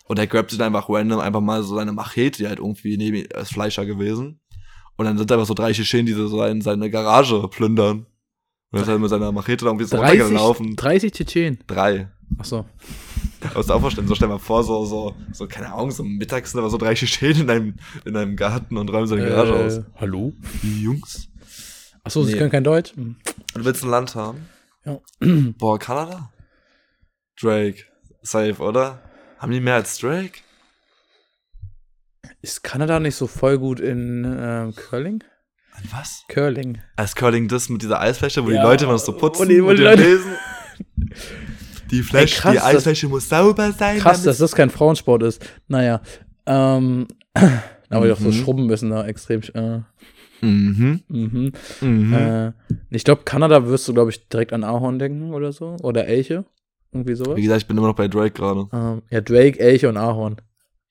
[0.07, 2.97] Und er grabt sich dann einfach random einfach mal so seine Machete, die halt irgendwie
[2.97, 4.41] neben ihm als Fleischer gewesen.
[4.97, 8.07] Und dann sind da einfach so drei Tschetschenen, die so in seine Garage plündern.
[8.71, 10.77] Und er ist halt mit seiner Machete da irgendwie so 30, runtergelaufen.
[10.77, 11.59] 30 Tschetschenen.
[11.67, 12.09] Drei.
[12.39, 12.65] Achso.
[13.41, 16.53] Kannst du auch vorstellen, so stell mal vor, so, so, so, keine Ahnung, so mittags
[16.53, 19.55] sind aber so drei Tschetschenen in einem, in einem Garten und räumen so eine Garage
[19.55, 19.77] aus.
[19.79, 20.33] Äh, hallo?
[20.63, 21.29] Die Jungs.
[22.09, 22.39] Achso, sie Nee.
[22.39, 22.95] können kein Deutsch?
[22.97, 23.17] Hm.
[23.55, 24.49] Du willst ein Land haben?
[24.85, 24.99] Ja.
[25.59, 26.31] Boah, Kanada?
[27.41, 27.85] Drake.
[28.23, 29.01] Safe, oder?
[29.39, 30.41] Haben die mehr als Drake?
[32.43, 35.23] Ist Kanada nicht so voll gut in ähm, Curling?
[35.73, 36.25] An was?
[36.29, 36.79] Curling.
[36.97, 39.61] Als Curling das mit dieser Eisfläche, wo Ja, die Leute immer so putzen wo die-
[39.61, 40.33] und die Leute- lesen.
[41.91, 43.99] Die Fläche, krass, die das- Eisfläche muss sauber sein.
[43.99, 45.43] Krass, dass das kein Frauensport ist.
[45.69, 46.03] Naja.
[46.45, 47.09] Ähm,
[47.89, 48.33] aber die auch so Mhm.
[48.33, 49.41] schrubben müssen da extrem.
[49.55, 49.81] Äh,
[50.41, 51.01] Mhm.
[51.09, 51.53] mhm.
[51.81, 52.13] Mhm.
[52.13, 52.53] Äh,
[52.91, 55.77] ich glaube, Kanada wirst du, glaube ich, direkt an Ahorn denken oder so.
[55.83, 56.45] Oder Elche.
[56.93, 57.37] Irgendwie sowas.
[57.37, 58.67] Wie gesagt, ich bin immer noch bei Drake gerade.
[58.73, 60.37] Ähm, ja, Drake, Elche und Ahorn.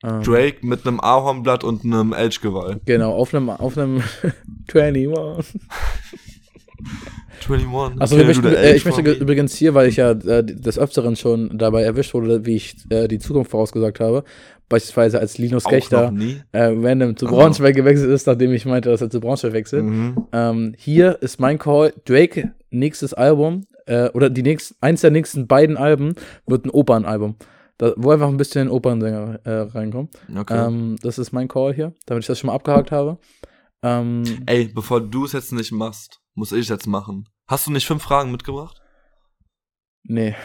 [0.03, 2.79] Ähm, Drake mit einem Ahornblatt und einem Elchgeweih.
[2.85, 4.03] Genau, auf einem, auf einem
[4.73, 5.59] 21.
[7.45, 8.01] 21.
[8.01, 9.11] Achso, Can ich äh, ich möchte me?
[9.13, 13.07] übrigens hier, weil ich ja äh, des Öfteren schon dabei erwischt wurde, wie ich äh,
[13.07, 14.23] die Zukunft vorausgesagt habe,
[14.69, 16.41] beispielsweise als Linus Auch nie.
[16.51, 17.25] äh, random zu.
[17.25, 19.85] Braunschweig gewechselt ist, nachdem ich meinte, dass er zu Braunschweig wechselt.
[19.85, 20.27] Mhm.
[20.31, 21.93] Ähm, hier ist mein Call.
[22.05, 26.15] Drake, nächstes Album, äh, oder die nächsten, eins der nächsten beiden Alben
[26.45, 27.35] wird ein Opernalbum.
[27.79, 30.09] Da, wo einfach ein bisschen Opernsänger äh, reinkommen.
[30.35, 30.67] Okay.
[30.67, 33.19] Ähm, das ist mein Call hier, damit ich das schon mal abgehakt habe.
[33.83, 37.27] Ähm, Ey, bevor du es jetzt nicht machst, muss ich jetzt machen.
[37.47, 38.79] Hast du nicht fünf Fragen mitgebracht?
[40.03, 40.35] nee,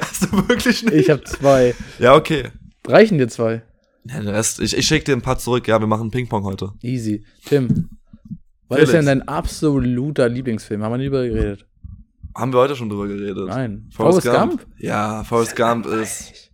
[0.00, 0.94] Hast du wirklich nicht?
[0.94, 1.74] ich habe zwei.
[1.98, 2.50] ja, okay.
[2.86, 3.62] Reichen dir zwei?
[4.04, 5.66] Ja, den Rest, ich, ich schicke dir ein paar zurück.
[5.68, 6.72] Ja, wir machen Ping-Pong heute.
[6.80, 7.24] Easy.
[7.44, 7.90] Tim,
[8.68, 10.82] was ist denn dein absoluter Lieblingsfilm?
[10.82, 11.66] Haben wir nie drüber geredet?
[12.36, 13.48] Haben wir heute schon drüber geredet.
[13.48, 13.88] Nein.
[13.92, 14.60] Forrest Forrest Gump?
[14.62, 14.66] Gump?
[14.78, 16.45] Ja, Forrest Gump ist.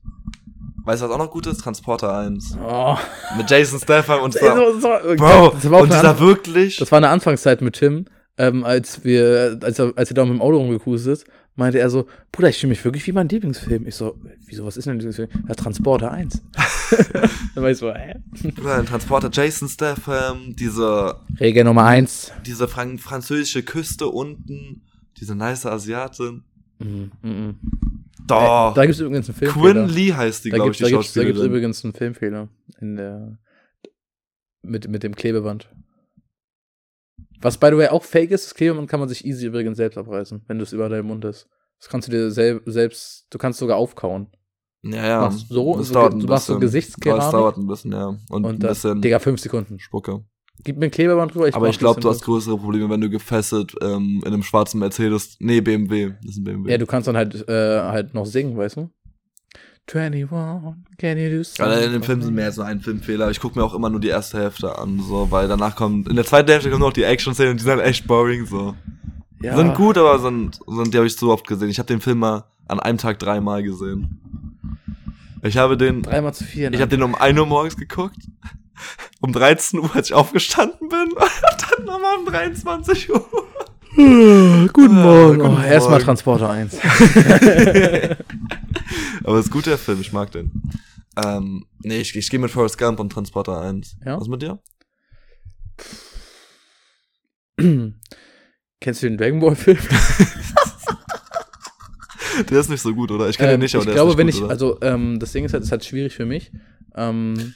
[0.85, 1.59] Weißt du, was auch noch gut ist?
[1.59, 2.57] Transporter 1.
[2.63, 2.97] Oh.
[3.37, 6.77] Mit Jason Statham und war- Bro, das, war und dieser wirklich.
[6.77, 8.07] das war eine Anfangszeit mit Tim,
[8.39, 11.91] ähm, als wir, als er, als er da mit dem Auto rumgecruised ist, meinte er
[11.91, 13.87] so, Bruder, ich fühle mich wirklich wie mein Lieblingsfilm.
[13.87, 14.17] Ich so,
[14.47, 15.29] wieso, was ist denn dein Lieblingsfilm?
[15.49, 16.43] Ja, Transporter 1.
[17.55, 18.15] Dann war ich so, hä?
[18.55, 22.33] Bruder, ein Transporter Jason Statham, diese, Regel Nummer 1.
[22.47, 24.83] diese fran französische Küste unten,
[25.21, 26.43] diese nice Asiatin.
[26.79, 27.55] Mhm, mhm.
[28.27, 28.73] Doch.
[28.73, 29.87] Äh, da gibt es übrigens einen Quinn Filmfehler.
[29.87, 31.47] Lee heißt die, Da glaube gibt ich, es die da da gibt's Schauspielerin.
[31.51, 32.49] übrigens einen Filmfehler
[32.81, 33.39] in der
[34.63, 35.69] mit, mit dem Klebeband.
[37.41, 39.99] Was by the way auch fake ist, das Klebeband kann man sich easy übrigens selbst
[39.99, 41.49] abreißen, wenn du es über deinem Mund hast.
[41.81, 44.29] Das kannst du dir sel selbst, du kannst sogar aufkauen.
[44.85, 45.21] Ja, ja.
[45.23, 46.59] machst so, das so dauert du machst so.
[46.59, 47.23] Gesichtskeramik.
[47.23, 48.07] Das dauert ein bisschen, ja.
[48.31, 49.79] Und, Und ein das, bisschen Digga, fünf Sekunden.
[49.81, 50.25] Spucke.
[50.65, 51.47] Gib mir ein Klebeband drüber.
[51.53, 54.79] Aber mach ich glaube, du hast größere Probleme, wenn du gefesselt ähm, in einem schwarzen
[54.79, 55.37] Mercedes.
[55.41, 56.13] Nee, BMW.
[56.23, 56.71] Das ist ein BMW.
[56.71, 58.91] Ja, du kannst dann halt, äh, halt noch singen, weißt du?
[59.93, 60.29] 21,
[60.99, 61.67] can you do something?
[61.67, 63.31] Gerade in dem Film sind mehr als nur ein Filmfehler.
[63.31, 66.17] Ich gucke mir auch immer nur die erste Hälfte an, so, weil danach kommt, in
[66.17, 68.75] der zweiten Hälfte kommen noch die Action-Szenen und die sind echt boring, so.
[69.43, 69.57] ja.
[69.57, 71.69] Sind gut, aber sind, sind die habe ich so oft gesehen.
[71.69, 74.21] Ich habe den Film mal an einem Tag dreimal gesehen.
[75.43, 76.71] Ich habe den, Dreimal zu vier.
[76.71, 76.77] ne?
[76.77, 78.17] ich habe den um 1 Uhr morgens geguckt.
[79.21, 81.13] Um 13 Uhr, als ich aufgestanden bin.
[81.13, 83.27] Und dann nochmal um 23 Uhr.
[83.95, 85.39] Guten Ah, Morgen.
[85.41, 86.01] guten oh, Erstmal.
[86.01, 86.79] Transporter 1.
[89.25, 90.51] Aber es ist gut, der Film, ich mag den.
[91.23, 93.97] Ähm, nee, ich, ich gehe mit Forrest Gump und Transporter 1.
[94.05, 94.19] Ja?
[94.19, 94.59] Was mit dir?
[98.81, 99.79] Kennst du den Dragon Ball Film?
[102.49, 103.29] Der ist nicht so gut, oder?
[103.29, 104.53] Ich kenne Ähm, den nicht, aber ich der glaube, ist wenn nicht ich, gut, oder?
[104.55, 106.51] also ähm, das Ding ist halt, ist halt schwierig für mich,
[106.97, 107.55] ähm,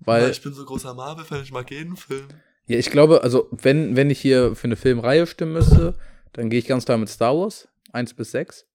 [0.00, 2.28] weil Ja, ich bin so großer Marvel-Fan, ich mag jeden Film.
[2.66, 5.94] ja, ich glaube, also wenn wenn ich hier für eine Filmreihe stimmen müsste,
[6.32, 8.66] dann gehe ich ganz klar mit Star Wars 1 bis 6.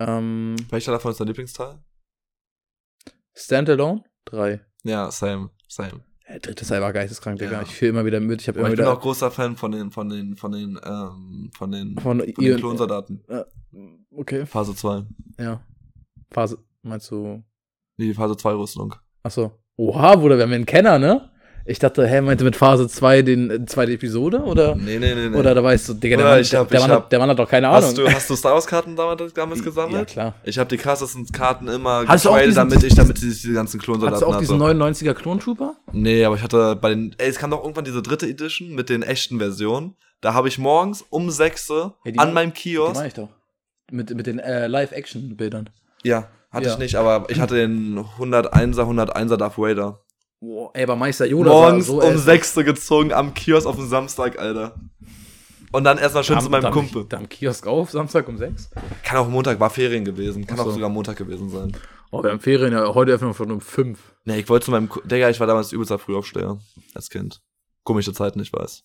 [0.00, 1.78] Ähm, Welcher davon ist dein Lieblingsteil?
[3.34, 4.60] Standalone 3.
[4.84, 6.04] Ja, same, same.
[6.28, 7.52] Der dritte Teil war geisteskrank, Digga.
[7.52, 7.62] Ja.
[7.62, 8.40] Ich fühle immer wieder mit.
[8.40, 10.80] Ich Aber immer ich bin wieder auch großer Fan von den, von den, von den,
[10.82, 13.22] ähm, von den, von von den Klonsoldaten.
[14.10, 15.04] Okay, Phase 2.
[15.38, 15.62] ja.
[16.30, 17.44] Phase meinst du?
[17.98, 18.94] Nee, die Phase 2 Rüstung.
[19.22, 19.61] Achso.
[19.82, 21.28] Oha, Bruder, wir haben einen Kenner, ne?
[21.64, 24.74] Ich dachte, hä, meinte mit Phase 2 den äh, zweite Episode oder?
[24.76, 25.36] Nee, nee, nee, nee.
[25.36, 27.18] Oder da weißt du, Digga, der, Mann, ich hab- der, ich Mann, hab- hat- der
[27.20, 27.82] Mann hat doch keine Ahnung.
[27.82, 29.94] hast, du, hast du Star Wars Karten damals, damals gesammelt?
[29.98, 30.34] ja, klar.
[30.44, 34.16] Ich habe die krassesten Karten immer Hast diesen- damit ich damit diese, diese ganzen Klonsoldaten
[34.28, 34.74] Hattest du auch diesen hatte.
[34.74, 35.74] 99er Klontrooper?
[35.92, 38.88] Nee, aber ich hatte bei den, ey, es kam doch irgendwann diese dritte Edition mit
[38.88, 39.94] den echten Versionen.
[40.20, 43.08] Da habe ich morgens um 6 Uhr Ja, die an mein- meinem Die Kiosk, meine
[43.08, 43.28] ich doch.
[43.90, 45.70] Mit, mit den äh, Live-Action-Bildern.
[46.02, 46.72] ja, hatte Ja.
[46.74, 50.04] ich nicht, aber ich hatte den 101er, 101er Darth Vader.
[50.40, 53.66] Boah, ey, aber Meister Yoda morgens sah so um äh, 6 Uhr gezogen am Kiosk
[53.66, 54.74] auf dem Samstag, Alter.
[55.70, 57.06] Und dann erstmal schön da- zu meinem da- Kumpel.
[57.08, 58.70] Da am Kiosk auf, Samstag um 6.
[59.04, 60.46] Kann auch Montag, war Ferien gewesen.
[60.46, 60.72] Kann Ach auch so.
[60.72, 61.72] sogar Montag gewesen sein.
[62.10, 63.98] Oh, wir haben Ferien, ja, heute öffnen wir schon um 5.
[64.24, 66.58] Nee, ich wollte zu meinem, Digga, ich war damals übelster Frühaufsteher.
[66.94, 67.40] Als Kind.
[67.84, 68.84] Komische Zeiten, ich weiß.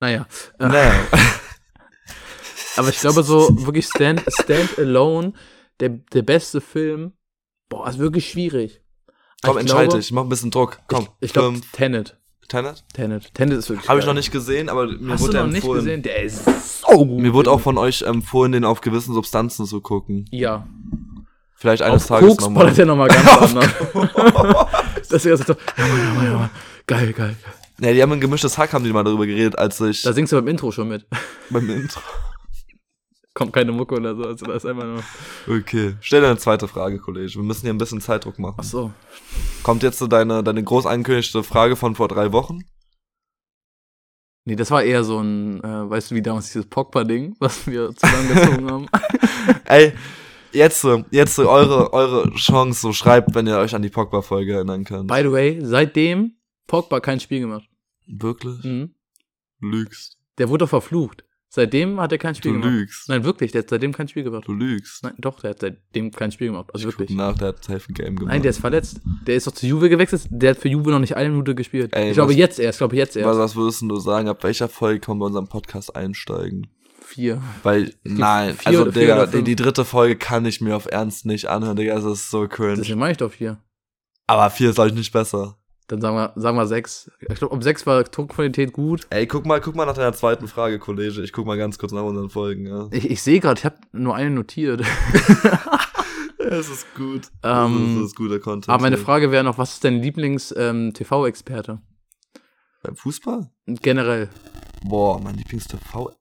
[0.00, 0.26] Naja.
[0.58, 0.92] Naja.
[2.76, 5.32] Aber ich glaube, so wirklich Stand, Stand Alone,
[5.80, 7.12] der, der beste Film,
[7.68, 8.82] boah, ist wirklich schwierig.
[9.42, 10.12] Komm, Ich entscheide glaube- dich.
[10.12, 10.78] Mach ein bisschen Druck.
[10.86, 11.04] Komm.
[11.20, 11.60] Ich, ich glaube.
[11.72, 12.18] Tenet.
[12.48, 12.84] Tenet?
[12.92, 13.32] Tenet.
[13.34, 13.88] Tenet ist wirklich.
[13.88, 15.84] Habe ich noch nicht gesehen, aber mir Hast wurde du noch der nicht empfohlen.
[15.84, 16.02] gesehen?
[16.02, 17.20] Der ist so gut.
[17.20, 20.26] Mir wurde auch von euch empfohlen, den auf gewissen Substanzen zu gucken.
[20.30, 20.66] Ja.
[21.54, 22.64] Vielleicht eines Auf Tages Koks nochmal.
[22.64, 23.68] ballert er nochmal ganz anders.
[25.10, 26.50] das ist so, ja, Mann, ja, Mann, ja, Mann.
[26.86, 27.36] Geil, geil.
[27.78, 30.32] Nee, die haben ein gemischtes Hack, haben die mal darüber geredet, als ich Da singst
[30.32, 31.06] du beim Intro schon mit.
[31.50, 32.00] beim Intro.
[33.34, 34.24] Kommt keine Mucke oder so.
[34.24, 35.02] Also da ist einfach nur.
[35.58, 35.94] Okay.
[36.00, 37.32] Stell dir eine zweite Frage, Kollege.
[37.34, 38.56] Wir müssen hier ein bisschen Zeitdruck machen.
[38.58, 38.92] Ach so.
[39.62, 42.58] Kommt jetzt so deine, deine groß angekündigte Frage von vor drei Wochen?
[44.46, 47.94] Nee, das war eher so ein, äh, weißt du, wie damals dieses Pogba-Ding, was wir
[47.94, 48.86] zusammengezogen haben.
[49.66, 49.92] Ey,
[50.52, 54.54] jetzt, so- jetzt so eure, eure Chance, so schreibt, wenn ihr euch an die Pogba-Folge
[54.54, 55.06] erinnern könnt.
[55.08, 57.68] By the way, seitdem Pogba kein Spiel gemacht.
[58.06, 58.64] Wirklich?
[58.64, 58.94] Mhm.
[59.60, 60.16] Lügst.
[60.38, 61.24] Der wurde doch verflucht.
[61.52, 62.72] Seitdem hat er kein Spiel Du gemacht.
[62.72, 63.08] lügst.
[63.08, 64.46] Nein, wirklich, der hat seitdem kein Spiel gemacht.
[64.46, 65.02] Du lügst.
[65.02, 66.70] Nein, doch, der hat seitdem kein Spiel gemacht.
[66.72, 67.10] Also Ich wirklich.
[67.16, 68.32] nach, der hat safe ein Game gemacht.
[68.32, 69.00] Nein, der ist verletzt.
[69.26, 70.28] Der ist doch zu Juve gewechselt.
[70.30, 71.92] Der hat für Juve noch nicht eine Minute gespielt.
[71.92, 73.38] Ey, ich glaube was- jetzt erst, ich glaube jetzt was, erst.
[73.38, 76.68] was würdest denn du sagen, ab welcher Folge kommen wir unserem Podcast einsteigen?
[77.02, 77.42] Vier.
[77.64, 81.46] Weil, nein, vier also Digga, die, die dritte Folge kann ich mir auf Ernst nicht
[81.46, 82.76] anhören, Digga, das ist so cringe.
[82.76, 83.58] Deswegen meine ich doch vier.
[84.28, 85.56] Aber vier ist, glaube ich, nicht besser.
[85.90, 87.10] Dann sagen wir, sagen wir sechs.
[87.18, 89.08] Ich glaube, um sechs war Tonqualität gut.
[89.10, 91.20] Ey, guck mal, guck mal nach deiner zweiten Frage, Kollege.
[91.22, 92.86] Ich guck mal ganz kurz nach unseren Folgen, ja.
[92.92, 94.82] Ich, ich sehe gerade, ich habe nur eine notiert.
[96.42, 97.28] Es ist gut.
[97.44, 98.70] Ähm, das ist guter Content.
[98.70, 98.96] Aber meine.
[98.96, 101.80] Frage wäre noch, was ist dein Lieblings-TV-Experte?
[102.82, 103.50] Beim Fußball?
[103.66, 104.30] Generell.
[104.82, 106.16] Boah, mein Lieblings-TV.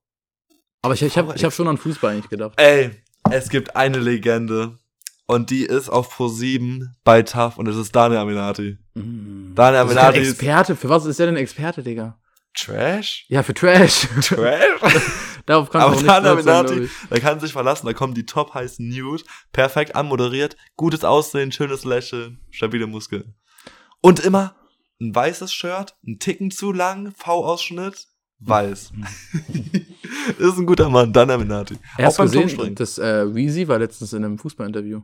[0.81, 2.53] Aber ich, ich habe ich hab schon an Fußball eigentlich gedacht.
[2.57, 2.91] Ey,
[3.31, 4.77] es gibt eine Legende.
[5.29, 8.79] Und die ist auf Pro 7 bei TAF und es ist Daniel Aminati.
[8.95, 9.53] Mm.
[9.53, 10.75] Daniel Das Aminati ist Experte.
[10.75, 12.19] Für was ist der denn Experte, Digga?
[12.57, 13.27] Trash?
[13.27, 14.07] Ja, für Trash.
[14.23, 14.81] Trash?
[15.45, 18.89] Darauf Aber auch nicht Daniel Aminati, da kann sich verlassen, da kommen die top heißen
[18.89, 19.23] News,
[19.53, 23.35] perfekt anmoderiert, gutes Aussehen, schönes Lächeln, stabile Muskeln.
[24.01, 24.55] Und immer
[24.99, 28.07] ein weißes Shirt, ein Ticken zu lang, V-Ausschnitt,
[28.39, 28.93] weiß.
[30.39, 31.77] ist ein guter Mann, Daniel Aminati.
[31.99, 32.73] Er hast gesehen, Turmspringen.
[32.73, 35.03] das äh, Weezy war letztens in einem Fußballinterview.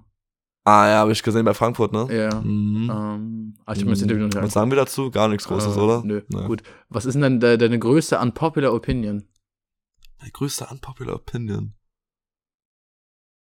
[0.67, 2.07] Ah ja, habe ich gesehen bei Frankfurt, ne?
[2.11, 2.41] Ja.
[2.41, 2.89] Mhm.
[2.91, 5.11] Ähm, ich habe mir das Interview noch nicht Was sagen wir dazu?
[5.11, 6.01] Gar nichts Großes, Äh, oder?
[6.03, 6.47] Nö, Ja.
[6.47, 6.63] gut.
[6.89, 9.27] Was ist denn dann de deine größte unpopular Opinion?
[10.19, 11.73] Meine größte unpopular Opinion.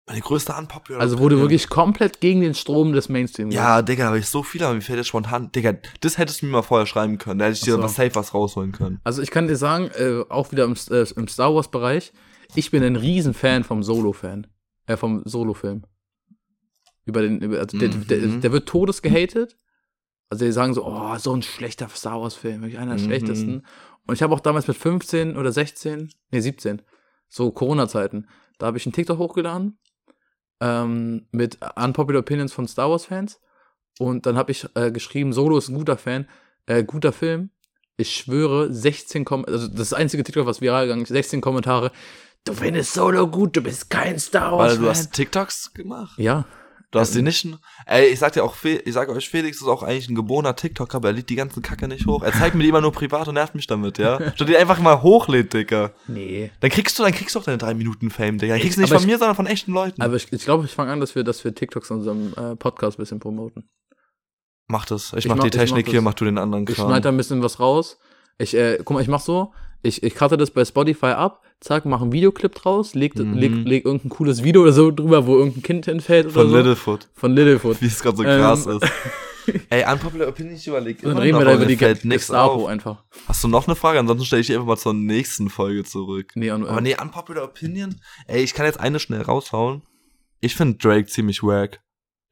[0.08, 1.42] Meine größte unpopular Also, wo du Opinion.
[1.44, 4.76] wirklich komplett gegen den Strom des Mainstream Ja, Digga, da habe ich so viele, aber
[4.76, 5.52] mir fällt jetzt spontan.
[5.52, 7.40] Digga, das hättest du mir mal vorher schreiben können.
[7.40, 7.84] Da hätte ich dir so.
[7.84, 9.00] was safe was rausholen können.
[9.04, 12.14] Also ich kann dir sagen, äh, auch wieder im, äh, im Star Wars Bereich,
[12.56, 14.48] ich bin ein Riesenfan vom Solo-Fan.
[14.88, 15.84] Äh, vom Solo-Film.
[17.06, 18.08] Über den, über, also der, Mhm.
[18.08, 19.58] der, der wird todes gehatet.
[20.30, 23.08] Also die sagen so, oh, so ein schlechter Star Wars-Film, wirklich einer der Mhm.
[23.08, 23.66] schlechtesten.
[24.08, 26.82] Und ich habe auch damals mit 15 oder 16, nee 17,
[27.28, 28.28] so Corona-Zeiten,
[28.58, 29.78] da habe ich einen TikTok hochgeladen
[30.62, 33.40] ähm, mit Unpopular Opinions von Star Wars-Fans.
[34.00, 36.28] Und dann habe ich äh, geschrieben, Solo ist ein guter Fan,
[36.66, 37.50] äh, guter Film.
[37.98, 41.92] Ich schwöre, 16 Kom also das einzige TikTok, was viral gegangen ist, 16 Kommentare.
[42.46, 44.84] Du findest Solo gut, du bist kein Star Wars Weil Fan.
[44.84, 46.18] du hast TikToks gemacht.
[46.18, 46.46] ja,
[46.92, 47.48] Du hast die nicht.
[47.86, 50.98] Ey, ich sag dir auch, ich sag euch, Felix ist auch eigentlich ein geborener TikToker,
[50.98, 52.22] aber er lädt die ganzen Kacke nicht hoch.
[52.22, 54.20] Er zeigt mir die immer nur privat und nervt mich damit, ja.
[54.36, 55.92] Statt die einfach mal hochlädt, Digga.
[56.08, 56.52] nee.
[56.60, 58.56] Dann kriegst du, dann kriegst du auch deine drei Minuten Fame, Digga.
[58.56, 60.02] Dann kriegst du nicht aber von ich- mir, sondern von echten Leuten.
[60.02, 62.56] Aber ich, ich glaube, ich fange an, dass wir, dass wir TikToks in unserem äh,
[62.58, 63.70] Podcast ein bisschen promoten.
[64.68, 65.14] mach das.
[65.14, 65.92] Ich, Ich mach, mach- die ich mach Technik das.
[65.92, 66.88] hier, mach du den anderen Ich Kram.
[66.88, 67.98] schneide da ein bisschen was raus.
[68.38, 71.86] Ich, äh, guck mal, ich mach so, ich, ich cutte das bei Spotify ab, zack,
[71.86, 73.34] mach einen Videoclip draus, leg, Mhm.
[73.34, 76.58] leg, leg irgendein cooles Video oder so drüber, wo irgendein Kind hinfällt oder von so.
[76.58, 77.08] Littlefoot.
[77.14, 77.82] Von Littlefoot.
[77.82, 78.86] Wie es gerade so Ähm, krass ist.
[79.70, 81.02] Ey, unpopular Opinion, ich überlege.
[81.02, 82.68] Dann reden wir da über die fällt Gestapo auf.
[82.68, 83.04] einfach.
[83.28, 83.98] Hast du noch eine Frage?
[84.00, 86.32] Ansonsten stelle ich die einfach mal zur nächsten Folge zurück.
[86.36, 87.96] Nee, und, Aber nee, unpopular Opinion?
[88.28, 89.82] Ey, ich kann jetzt eine schnell raushauen.
[90.42, 91.80] Ich finde Drake ziemlich wack.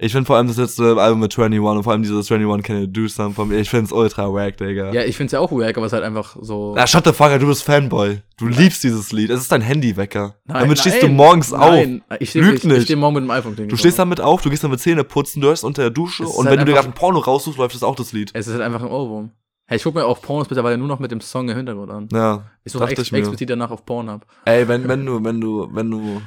[0.01, 2.79] Ich finde vor allem das letzte Album mit 21 und vor allem dieses 21 Can
[2.79, 4.93] You Do Something, ich find's ultra wack, Digga.
[4.93, 6.73] Ja, ich find's ja auch wack, aber es ist halt einfach so.
[6.73, 8.21] Na, shut the fuck up, du bist Fanboy.
[8.37, 9.29] Du liebst dieses Lied.
[9.29, 10.35] Es ist dein Handywecker.
[10.45, 11.71] Nein, damit stehst du nein, morgens auf.
[11.71, 12.63] Nein, ich stehe nicht.
[12.63, 15.41] ich steh morgen mit dem iPhone Du stehst damit auf, du gehst damit Zähne putzen,
[15.41, 17.59] du hörst unter der Dusche Es und halt wenn du dir gerade ein Porno raussuchst,
[17.59, 18.31] läuft das auch das Lied.
[18.33, 19.31] Es ist halt einfach ein Ohrwurm.
[19.67, 22.07] Hey, ich guck mir auch Pornos mittlerweile nur noch mit dem Song im Hintergrund an.
[22.13, 23.17] Ja, Ich suche dachte ex ich mir.
[23.19, 24.25] explizit danach auf Pornhub.
[24.45, 26.21] Ey, wenn, wenn du, wenn du, wenn du.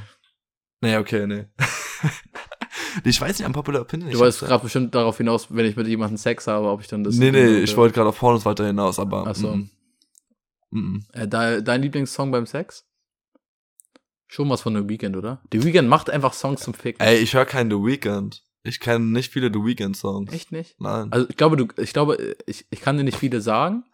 [0.83, 1.47] Nee, okay, nee.
[3.05, 4.11] ich weiß nicht, am Popular Opinion.
[4.11, 7.05] Du wolltest gerade bestimmt darauf hinaus, wenn ich mit jemandem Sex habe, ob ich dann
[7.05, 7.17] das.
[7.17, 9.25] Nee, nee, ich wollte gerade auf Pornos weiter hinaus, aber.
[9.27, 9.55] Ach so.
[9.57, 9.69] mm,
[10.71, 11.05] mm.
[11.13, 12.85] Äh, dein, Lieblingssong beim Sex?
[14.29, 15.43] Schon was von The Weeknd, oder?
[15.53, 17.07] The Weeknd macht einfach Songs zum Ficken.
[17.07, 18.43] Ey, ich höre keinen The Weeknd.
[18.65, 20.33] Ich kenne nicht viele The Weeknd Songs.
[20.33, 20.77] Echt nicht?
[20.81, 21.13] Nein.
[21.13, 23.85] Also ich glaube, du, ich glaube, ich, ich kann dir nicht viele sagen,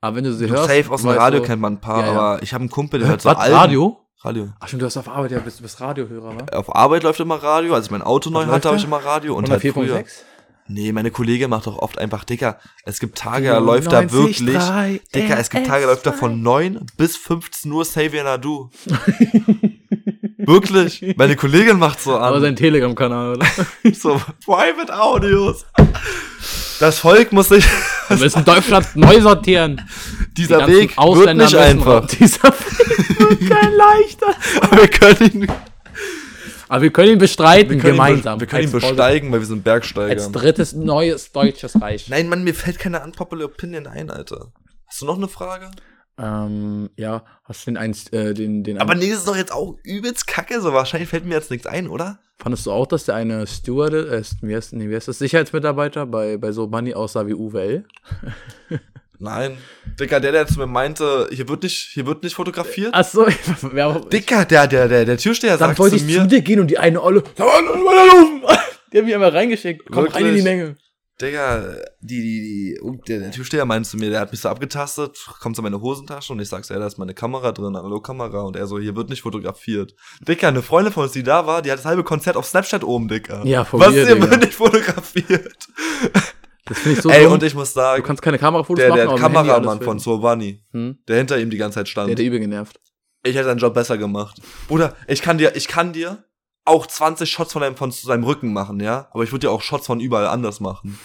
[0.00, 0.68] aber wenn du sie Du hörst.
[0.68, 2.12] safe aus dem Radio du- kennt man ein paar, Ja, ja.
[2.20, 3.54] aber ich habe einen Kumpel, der hört so Was, Alben.
[3.56, 4.03] Radio?
[4.24, 4.48] Radio.
[4.58, 6.56] Ach stimmt, du hast auf Arbeit, ja, bist, du bist Radiohörer, wa?
[6.56, 9.34] Auf Arbeit läuft immer Radio, als ich mein Auto neu hatte, habe ich immer Radio
[9.34, 9.98] und halt früher.
[9.98, 10.04] 104.6?
[10.66, 14.38] Nee, meine Kollegin macht doch oft einfach, Dicker, es gibt Tage, da läuft da wirklich,
[15.14, 18.70] Dicker, es gibt Tage, da läuft da von 9 bis 15 Uhr Xavier Nadu.
[20.38, 22.40] wirklich, meine Kollegin macht so Aber an.
[22.42, 23.46] sein Telegram-Kanal, oder?
[23.92, 25.66] so, Private Audios.
[26.80, 27.64] Das Volk muss sich,
[28.08, 29.80] Wir müssen Deutschland neu sortieren.
[30.30, 32.02] Die dieser ganzen Weg wird Ausländer nicht müssen einfach.
[32.02, 32.10] raus.
[32.18, 34.34] Dieser Weg wird kein leichter.
[34.60, 35.48] Aber wir können ihn,
[36.68, 38.36] Aber wir können ihn bestreiten, wir können gemeinsam.
[38.36, 40.10] Ihn, wir können ihn besteigen, weil wir sind Bergsteiger.
[40.10, 42.08] Als drittes neues deutsches Reich.
[42.08, 44.48] Nein, Mann, mir fällt keine unpopular Opinion ein, Alter.
[44.86, 45.70] Hast du noch eine Frage?
[46.16, 49.52] Ähm, ja, hast du den eins, äh, den, den Aber nee, das ist doch jetzt
[49.52, 52.18] auch übelst kacke, so wahrscheinlich fällt mir jetzt nichts ein, oder?
[52.38, 56.06] fandest du auch, dass der eine Steward, äh, wie heißt, nee, wie heißt das, Sicherheitsmitarbeiter
[56.06, 57.84] bei, bei so Money aussah wie Uwe L?
[59.18, 59.56] Nein.
[59.98, 62.92] Dicker, der, der zu mir meinte, hier wird nicht, hier wird nicht fotografiert.
[62.92, 63.26] Achso,
[63.74, 66.42] ja, Dicker, der, der, der, der Türsteher dann sagt wollte zu ich zu mir, dir
[66.42, 67.22] gehen und die eine Olle.
[68.92, 69.90] Die haben mich einmal reingeschickt.
[69.90, 70.42] Komm rein in die?
[70.42, 70.76] Menge.
[71.20, 75.16] Digga, die, die, die, der, der Türsteher meinte zu mir, der hat mich so abgetastet,
[75.40, 78.42] kommt zu meine Hosentasche und ich sag so, ja, da ist meine Kamera drin, Analogkamera
[78.42, 79.94] und er so, hier wird nicht fotografiert.
[80.26, 82.82] Dicker, eine Freundin von uns, die da war, die hat das halbe Konzert auf Snapchat
[82.82, 83.46] oben, Dicker.
[83.46, 84.30] Ja, von Was, mir, hier Digga.
[84.30, 85.68] wird nicht fotografiert?
[86.66, 87.34] Das finde ich so Ey, dumm.
[87.34, 89.98] und ich muss du sagen, kannst keine Kamerafotos der, machen, der Kameramann von.
[90.00, 90.98] Sobani, Hm?
[91.06, 92.08] der hinter ihm die ganze Zeit stand.
[92.08, 92.80] Der hat übel genervt.
[93.22, 94.40] Ich hätte seinen Job besser gemacht.
[94.66, 96.24] Bruder, ich kann dir, ich kann dir
[96.64, 99.08] auch 20 Shots von, deinem, von seinem Rücken machen, ja?
[99.12, 100.98] Aber ich würde dir auch Shots von überall anders machen.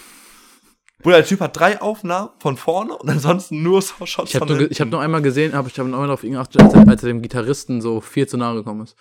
[1.02, 4.48] Bruder, der Typ hat drei Aufnahmen von vorne und ansonsten nur so Shots Ich habe
[4.48, 6.62] von nur, ich hab nur einmal gesehen, hab, ich habe nur einmal darauf ihn geachtet,
[6.62, 8.96] als er, als er dem Gitarristen so viel zu nahe gekommen ist.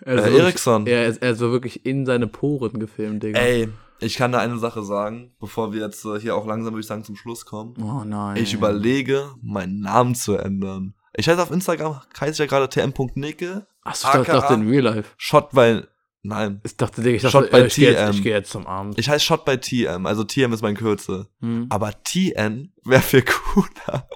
[0.00, 0.86] Er ist Äh, Eriksson.
[0.86, 3.38] Er, er ist so wirklich in seine Poren gefilmt, Digga.
[3.38, 3.68] Ey,
[4.00, 6.86] ich kann da eine Sache sagen, bevor wir jetzt äh, hier auch langsam, würde ich
[6.86, 7.74] sagen, zum Schluss kommen.
[7.80, 8.36] Oh nein.
[8.36, 10.94] Ich überlege, meinen Namen zu ändern.
[11.16, 13.66] Ich heiße auf Instagram, heiße ich ja gerade tm.nicke.
[13.82, 15.10] Achso, ich dachte, in Real Life.
[15.16, 15.82] Shot bei,
[16.22, 16.60] nein.
[16.64, 18.10] Ich dachte, Digga, ich dachte, Shot bei äh, ich gehe jetzt, TM.
[18.16, 18.98] ich geh jetzt zum Abend.
[18.98, 21.26] Ich heiße Shot bei TM, also TM ist mein Kürzel.
[21.40, 21.66] Hm.
[21.70, 24.08] Aber TN wäre viel cooler.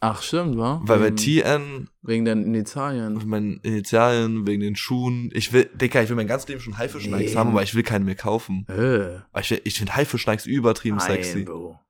[0.00, 0.80] Ach, stimmt, wa?
[0.84, 3.18] Weil bei TN, wegen deinen Initialien.
[3.18, 6.76] wegen meinen Initialien, wegen den Schuhen, ich will, Digga, ich will mein ganzes Leben schon
[6.76, 7.36] Haifisch-Nikes Nee.
[7.36, 8.66] haben, aber ich will keine mehr kaufen.
[8.68, 11.44] Äh, Aber ich, ich finde Haifisch-Nikes übertrieben nein, sexy.
[11.44, 11.80] Bro.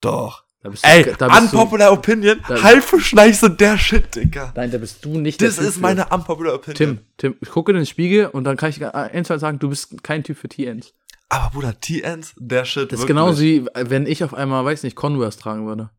[0.00, 0.44] Doch.
[0.62, 4.52] Da bist du, Ey, da bist du, unpopular Opinion, da- Haifisch-Nikes sind der Shit, Digga.
[4.54, 6.76] Nein, da bist du nicht Das der Typ ist meine unpopular Opinion.
[6.76, 10.02] Tim, Tim, ich gucke in den Spiegel und dann kann ich eins sagen, du bist
[10.02, 10.92] kein Typ für TNs.
[11.30, 13.06] Aber Bruder, TNs, der Shit, Das ist wirklich.
[13.06, 15.90] genauso wie, wenn ich auf einmal, weiß nicht, Converse tragen würde.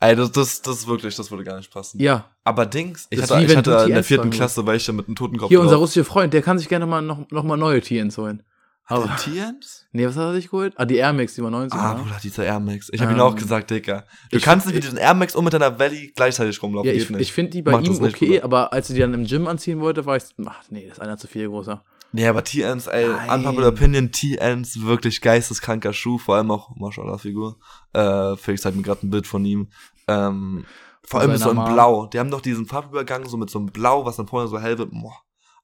[0.00, 2.00] Ey, das, das, das ist wirklich, das würde gar nicht passen.
[2.00, 4.66] Ja, Aber Dings, ich Das ist hatte, wie ich hatte du in der vierten Klasse,
[4.66, 5.82] weil ich ja mit einem Totenkopf hier unser drauf.
[5.82, 8.42] russischer Freund, der kann sich gerne mal noch, noch mal neue TNs holen.
[8.86, 9.86] Aber, Hatte TNs?
[9.92, 10.74] nee, was hat er sich geholt?
[10.76, 11.78] Ah, die Air Max, die war 90.
[11.80, 11.94] Ah?
[11.94, 12.90] Bruder, dieser Air Max.
[12.92, 14.04] Ich habe Ähm, ihn auch gesagt, Digga.
[14.30, 16.90] Du ich- kannst nicht ich- mit diesen Air Max und mit deiner Valley gleichzeitig rumlaufen.
[16.90, 17.20] Ja, ich, nicht.
[17.22, 18.44] ich finde die bei Mach ihm nicht, okay, Bruder.
[18.44, 21.02] aber als er die dann im Gym anziehen wollte, war ich, ach nee, das ist
[21.02, 21.82] einer zu viel großer.
[22.12, 23.30] Nee, aber TNs, ey, Nein.
[23.30, 27.56] unpopular Opinion, TNs, wirklich geisteskranker Schuh, vor allem auch Maschallah-Figur.
[27.94, 29.70] Äh, Felix zeigt mir gerade ein Bild von ihm.
[30.06, 30.64] Ähm,
[31.02, 31.56] vor allem so in.
[31.56, 32.06] Blau.
[32.06, 34.78] Die haben doch diesen Farbübergang so mit so einem Blau, was dann vorne so hell
[34.78, 34.90] wird.
[34.92, 35.16] Boah.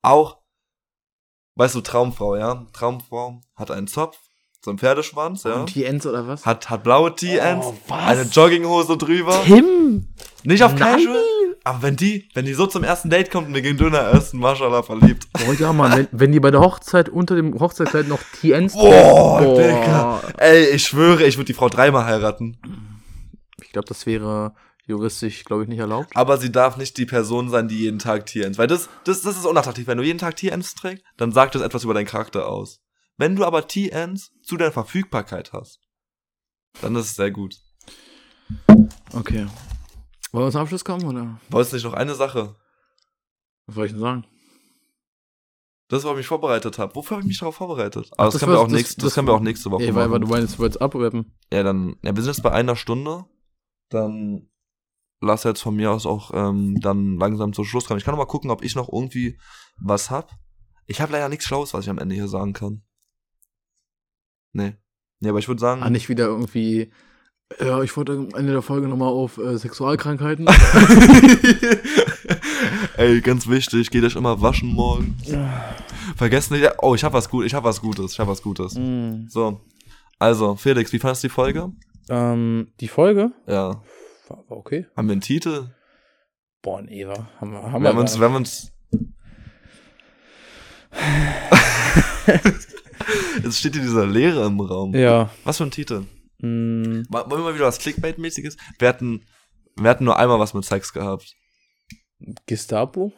[0.03, 0.39] Auch,
[1.61, 2.67] weißt du, Traumfrau, ja?
[2.73, 4.17] Traumfrau hat einen Zopf,
[4.65, 5.55] so einen Pferdeschwanz, ja?
[5.55, 6.45] Und TNs oder was?
[6.47, 7.99] Hat, hat blaue TNs, Oh, was?
[8.07, 9.41] eine Jogginghose drüber.
[9.45, 10.09] Tim!
[10.43, 10.97] Nicht auf Nein.
[10.97, 11.23] Casual,
[11.65, 14.41] aber wenn die, wenn die so zum ersten Date kommt und wir gehen Döner essen,
[14.41, 15.29] Maschallah verliebt.
[15.47, 19.41] Oh ja, Mann, wenn, wenn die bei der Hochzeit unter dem Hochzeitskleid noch TNs Boah,
[19.41, 20.21] trägt, Digga.
[20.39, 22.57] Ey, ich schwöre, ich würde die Frau dreimal heiraten.
[23.63, 24.55] Ich glaube, das wäre
[24.91, 26.15] juristisch, glaube ich, nicht erlaubt.
[26.15, 28.59] Aber sie darf nicht die Person sein, die jeden Tag TNs.
[28.59, 29.87] Weil das, das, das ist unattraktiv.
[29.87, 32.81] Wenn du jeden Tag TNs trägst, dann sagt das etwas über deinen Charakter aus.
[33.17, 35.81] Wenn du aber TNs zu deiner Verfügbarkeit hast,
[36.83, 37.57] dann ist es sehr gut.
[39.13, 39.47] Okay.
[40.33, 41.41] Wollen wir zum Abschluss kommen, oder?
[41.51, 42.57] Wolltest du nicht noch eine Sache?
[43.67, 44.25] Was soll ich denn sagen?
[45.89, 46.95] Das, worauf ich mich vorbereitet habe.
[46.95, 48.11] Wofür habe ich mich darauf vorbereitet?
[48.13, 49.83] Aber das, das können wir auch das- nächste, das, das- können wir auch nächste Woche
[49.83, 50.21] Ey, weil, weil machen.
[50.23, 51.37] du meinst, du wolltest abrappen.
[51.53, 53.25] Ja, dann, ja, wir sind jetzt bei einer Stunde.
[53.89, 54.49] Dann
[55.21, 57.99] lass jetzt von mir aus auch ähm, dann langsam zum Schluss kommen.
[57.99, 59.39] Ich kann noch mal gucken, ob ich noch irgendwie
[59.79, 60.31] was hab.
[60.87, 62.83] Ich habe leider nichts Schlaues, was ich am Ende hier sagen kann.
[64.53, 64.75] Nee.
[65.21, 65.83] Nee, aber ich würde sagen.
[65.83, 66.91] Ah, nicht wieder irgendwie.
[67.59, 70.47] Ja, ich wollte am Ende der Folge nochmal auf äh, Sexualkrankheiten.
[72.97, 75.17] Ey, ganz wichtig, geht euch immer waschen morgen.
[76.17, 76.65] Vergesst nicht.
[76.79, 78.75] Oh, ich hab was gut, ich hab was Gutes, ich hab was Gutes.
[78.75, 79.27] Mm.
[79.29, 79.61] So.
[80.19, 81.73] Also, Felix, wie fandest du die Folge?
[82.09, 83.83] ähm, die Folge Ja.
[84.31, 84.87] War, war okay.
[84.97, 85.75] Haben wir einen Titel?
[86.63, 88.73] Boah, nee, war, haben wir, haben Wir haben wir uns, gar wir uns.
[93.43, 94.95] Jetzt steht hier dieser Leere im Raum.
[94.95, 95.31] Ja.
[95.45, 96.05] Was für ein Titel?
[96.39, 98.57] Mm, Wollen wir mal wieder was Clickbait-mäßiges?
[98.79, 99.25] Wir hatten,
[99.77, 101.35] wir hatten nur einmal was mit Sex gehabt.
[102.47, 103.13] Gestapo?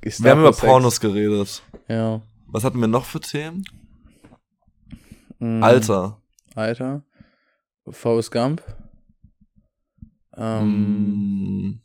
[0.00, 0.64] Gestapo Wir haben über Sex.
[0.64, 1.62] Pornos geredet.
[1.88, 2.22] Ja.
[2.46, 3.64] Was hatten wir noch für Themen?
[5.38, 6.22] Mm, Alter.
[6.54, 7.02] Alter.
[7.90, 8.62] Forrest Gump.
[10.36, 11.80] Ähm,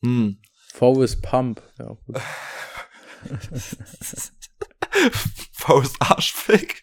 [0.00, 0.06] Mm.
[0.06, 0.38] Hm.
[0.72, 1.62] Forrest Pump.
[1.78, 2.16] Ja, gut.
[5.52, 6.82] Faust Arschfick.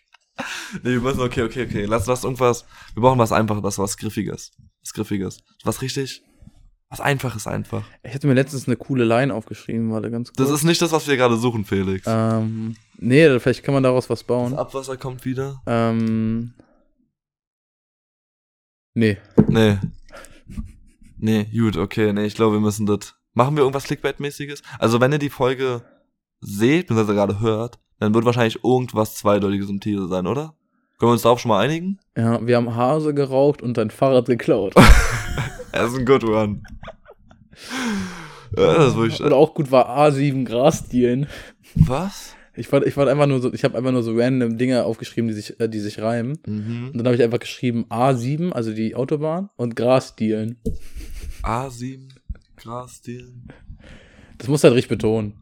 [0.84, 1.86] Nee, wir müssen, okay, okay, okay.
[1.86, 2.66] Lass, lass irgendwas.
[2.94, 4.52] Wir brauchen was Einfaches, was, was Griffiges.
[4.82, 5.40] Was Griffiges.
[5.64, 6.24] Was richtig.
[6.90, 7.86] Was Einfaches einfach.
[8.04, 10.38] Ich hatte mir letztens eine coole Line aufgeschrieben, warte ganz kurz.
[10.38, 12.06] Das ist nicht das, was wir gerade suchen, Felix.
[12.08, 14.54] Ähm, nee, vielleicht kann man daraus was Das bauen.
[14.54, 15.62] Abwasser kommt wieder.
[15.66, 16.54] Ähm,
[18.94, 19.18] nee.
[19.48, 19.78] Nee.
[21.18, 22.14] Nee, gut, okay.
[22.14, 23.16] Nee, ich glaube, wir müssen das.
[23.34, 24.62] Machen wir irgendwas Clickbait-mäßiges?
[24.80, 25.82] Also, wenn ihr die Folge
[26.40, 30.56] seht, beziehungsweise gerade hört, dann wird wahrscheinlich irgendwas Zweideutiges im Titel sein, oder?
[30.98, 32.00] Können wir uns darauf schon mal einigen?
[32.16, 34.74] Ja, wir haben Hase geraucht und dein Fahrrad geklaut.
[35.72, 36.62] Das ist ein good one.
[38.58, 39.22] ja, das ist wirklich.
[39.22, 41.28] Oder auch gut war A7 Grasdielen.
[41.76, 42.34] Was?
[42.58, 45.28] Ich wollte ich wollte einfach nur so, ich habe einfach nur so random Dinge aufgeschrieben,
[45.28, 46.40] die sich, äh, die sich reimen.
[46.46, 46.92] Mhm.
[46.92, 50.58] Und dann habe ich einfach geschrieben A7, also die Autobahn, und Grasdielen.
[51.44, 52.10] A7,
[52.56, 53.48] Grasdielen.
[54.38, 55.34] Das muss halt richtig betonen.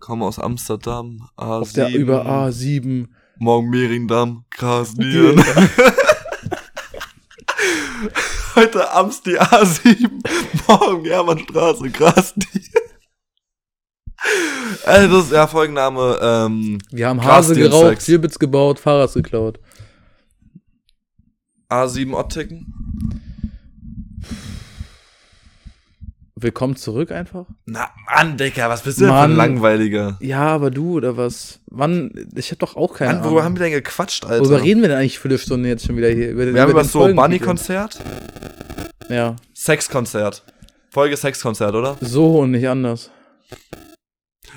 [0.00, 1.60] Komme aus Amsterdam, A7.
[1.60, 3.08] Auf der über A7.
[3.38, 5.42] Morgen Mehringdamm, Grasdielen.
[8.54, 10.10] Heute Amst die A7,
[10.68, 12.81] morgen Hermannstraße, Grasdielen.
[14.86, 18.04] Also das ist ja Folgenname, ähm, Wir haben Hase geraucht.
[18.04, 19.58] Gibbets gebaut, Fahrrad geklaut.
[21.68, 23.20] A7 Otticken.
[26.34, 27.46] Willkommen zurück einfach?
[27.66, 29.30] Na Mann, Dicker, was bist du denn für Mann.
[29.32, 30.16] ein Langweiliger?
[30.20, 31.60] Ja, aber du oder was?
[31.66, 32.10] Wann?
[32.34, 34.40] Ich hab doch auch keine Mann, worüber haben wir denn gequatscht, Alter?
[34.44, 36.30] Worüber reden wir denn eigentlich für eine Stunde jetzt schon wieder hier?
[36.30, 37.14] Über, wir haben über so.
[37.14, 38.00] Bunny-Konzert,
[39.08, 40.42] Ja, Sexkonzert.
[40.90, 41.96] Folge Sexkonzert, oder?
[42.00, 43.10] so und nicht anders.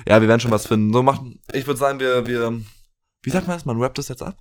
[0.06, 0.92] Ja, wir werden schon was finden.
[0.92, 1.40] So machen.
[1.52, 2.60] Ich würde sagen, wir, wir.
[3.22, 3.64] Wie sagt man das?
[3.64, 4.36] Man rappt das jetzt ab?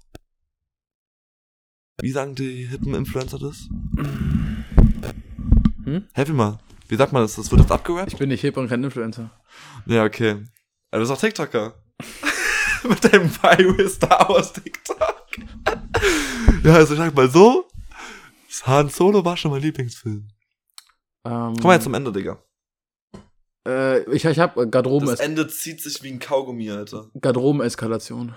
[2.01, 3.69] Wie sagen die hippen Influencer das?
[5.85, 6.07] Hm?
[6.13, 6.59] Helf mir mal.
[6.87, 7.35] Wie sagt man das?
[7.35, 8.13] Das wird jetzt abgerappt?
[8.13, 9.31] Ich bin nicht hip und kein Influencer.
[9.85, 10.43] Ja, okay.
[10.91, 11.75] Aber du bist auch TikToker.
[12.89, 15.25] Mit deinem Bio Star Wars TikTok.
[16.63, 17.67] ja, also ich sag mal so.
[18.63, 20.27] Han Solo war schon mein Lieblingsfilm.
[21.25, 22.41] Ähm, Komm mal jetzt zum Ende, Digga.
[23.67, 27.09] Äh, ich, ich hab Garderoben Das Ende zieht sich wie ein Kaugummi, Alter.
[27.19, 28.33] Garderobeneskalation.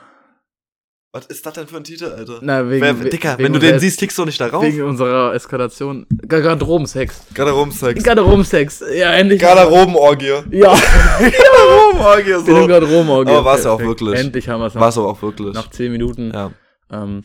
[1.12, 2.38] Was ist das denn für ein Titel, Alter?
[2.42, 4.62] Na, wegen, Wer, we- Dicker, wegen wenn du den siehst, klickst du nicht darauf.
[4.62, 6.06] Wegen unserer Eskalation.
[6.28, 7.22] Ga- Garderobensex.
[7.34, 8.02] Garderobensex.
[8.04, 8.84] Garderobensex.
[8.94, 9.40] Ja, endlich.
[9.40, 10.34] Garderobenorgie.
[10.50, 10.74] Ja,
[11.18, 12.66] Garderobenorgie, so.
[12.66, 13.30] Garderobenorgie.
[13.32, 14.18] Aber war's ja auch wirklich.
[14.18, 15.54] Endlich haben wir es War's aber auch wirklich.
[15.54, 16.30] nach 10 Minuten.
[16.32, 16.52] Ja.
[16.90, 17.24] Ähm,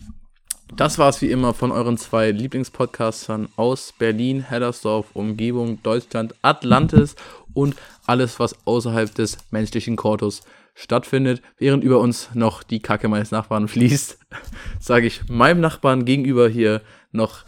[0.75, 7.15] das war's wie immer von euren zwei Lieblingspodcastern aus Berlin, Hellersdorf, Umgebung, Deutschland, Atlantis
[7.53, 10.41] und alles, was außerhalb des menschlichen Kortus
[10.73, 11.41] stattfindet.
[11.57, 14.17] Während über uns noch die Kacke meines Nachbarn fließt,
[14.79, 17.43] sage ich meinem Nachbarn gegenüber hier noch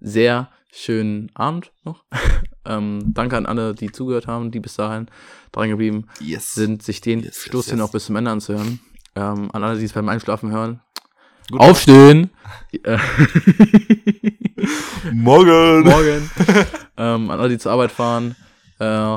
[0.00, 2.04] sehr schönen Abend noch.
[2.64, 5.06] ähm, danke an alle, die zugehört haben, die bis dahin
[5.52, 6.54] dran geblieben Yes.
[6.54, 7.80] sind, sich den Yes, Stoß yes.
[7.80, 8.80] auch bis zum Ende anzuhören.
[9.14, 10.80] Ähm, an alle, die es beim Einschlafen hören.
[11.50, 12.30] Gut Aufstehen!
[12.82, 12.98] Äh,
[15.12, 15.82] Morgen.
[15.84, 16.30] Morgen!
[16.96, 18.34] ähm, an alle, die zur Arbeit fahren.
[18.78, 19.16] Äh,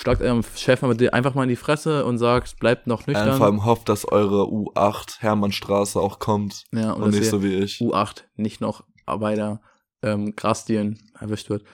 [0.00, 3.06] schlagt eurem Chef mal mit dir einfach mal in die Fresse und sagt, bleibt noch
[3.06, 3.36] nüchtern.
[3.36, 6.64] vor allem hofft, dass eure U8 Hermannstraße auch kommt.
[6.72, 7.78] ja, und, Und nicht so wie ich.
[7.80, 9.60] U8 nicht noch bei der
[10.02, 11.64] ähm, Grasdielen erwischt wird.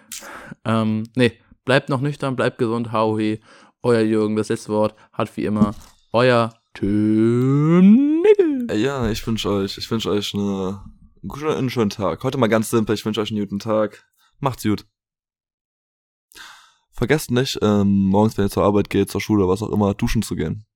[0.64, 1.32] Ähm, nee,
[1.64, 3.38] bleibt noch nüchtern, bleibt gesund, hauhe.
[3.82, 5.74] Euer Jürgen, das letzte Wort hat wie immer
[6.12, 8.49] euer Tim Nickel.
[8.68, 10.82] Äh, Ja, ich wünsche euch, ich wünsche euch eine,
[11.56, 12.22] einen schönen Tag.
[12.22, 14.04] Heute mal ganz simpel, ich wünsche euch einen guten Tag.
[14.38, 14.86] Macht's gut.
[16.92, 20.22] Vergesst nicht, ähm, morgens, wenn ihr zur Arbeit geht, zur Schule, was auch immer, duschen
[20.22, 20.66] zu gehen.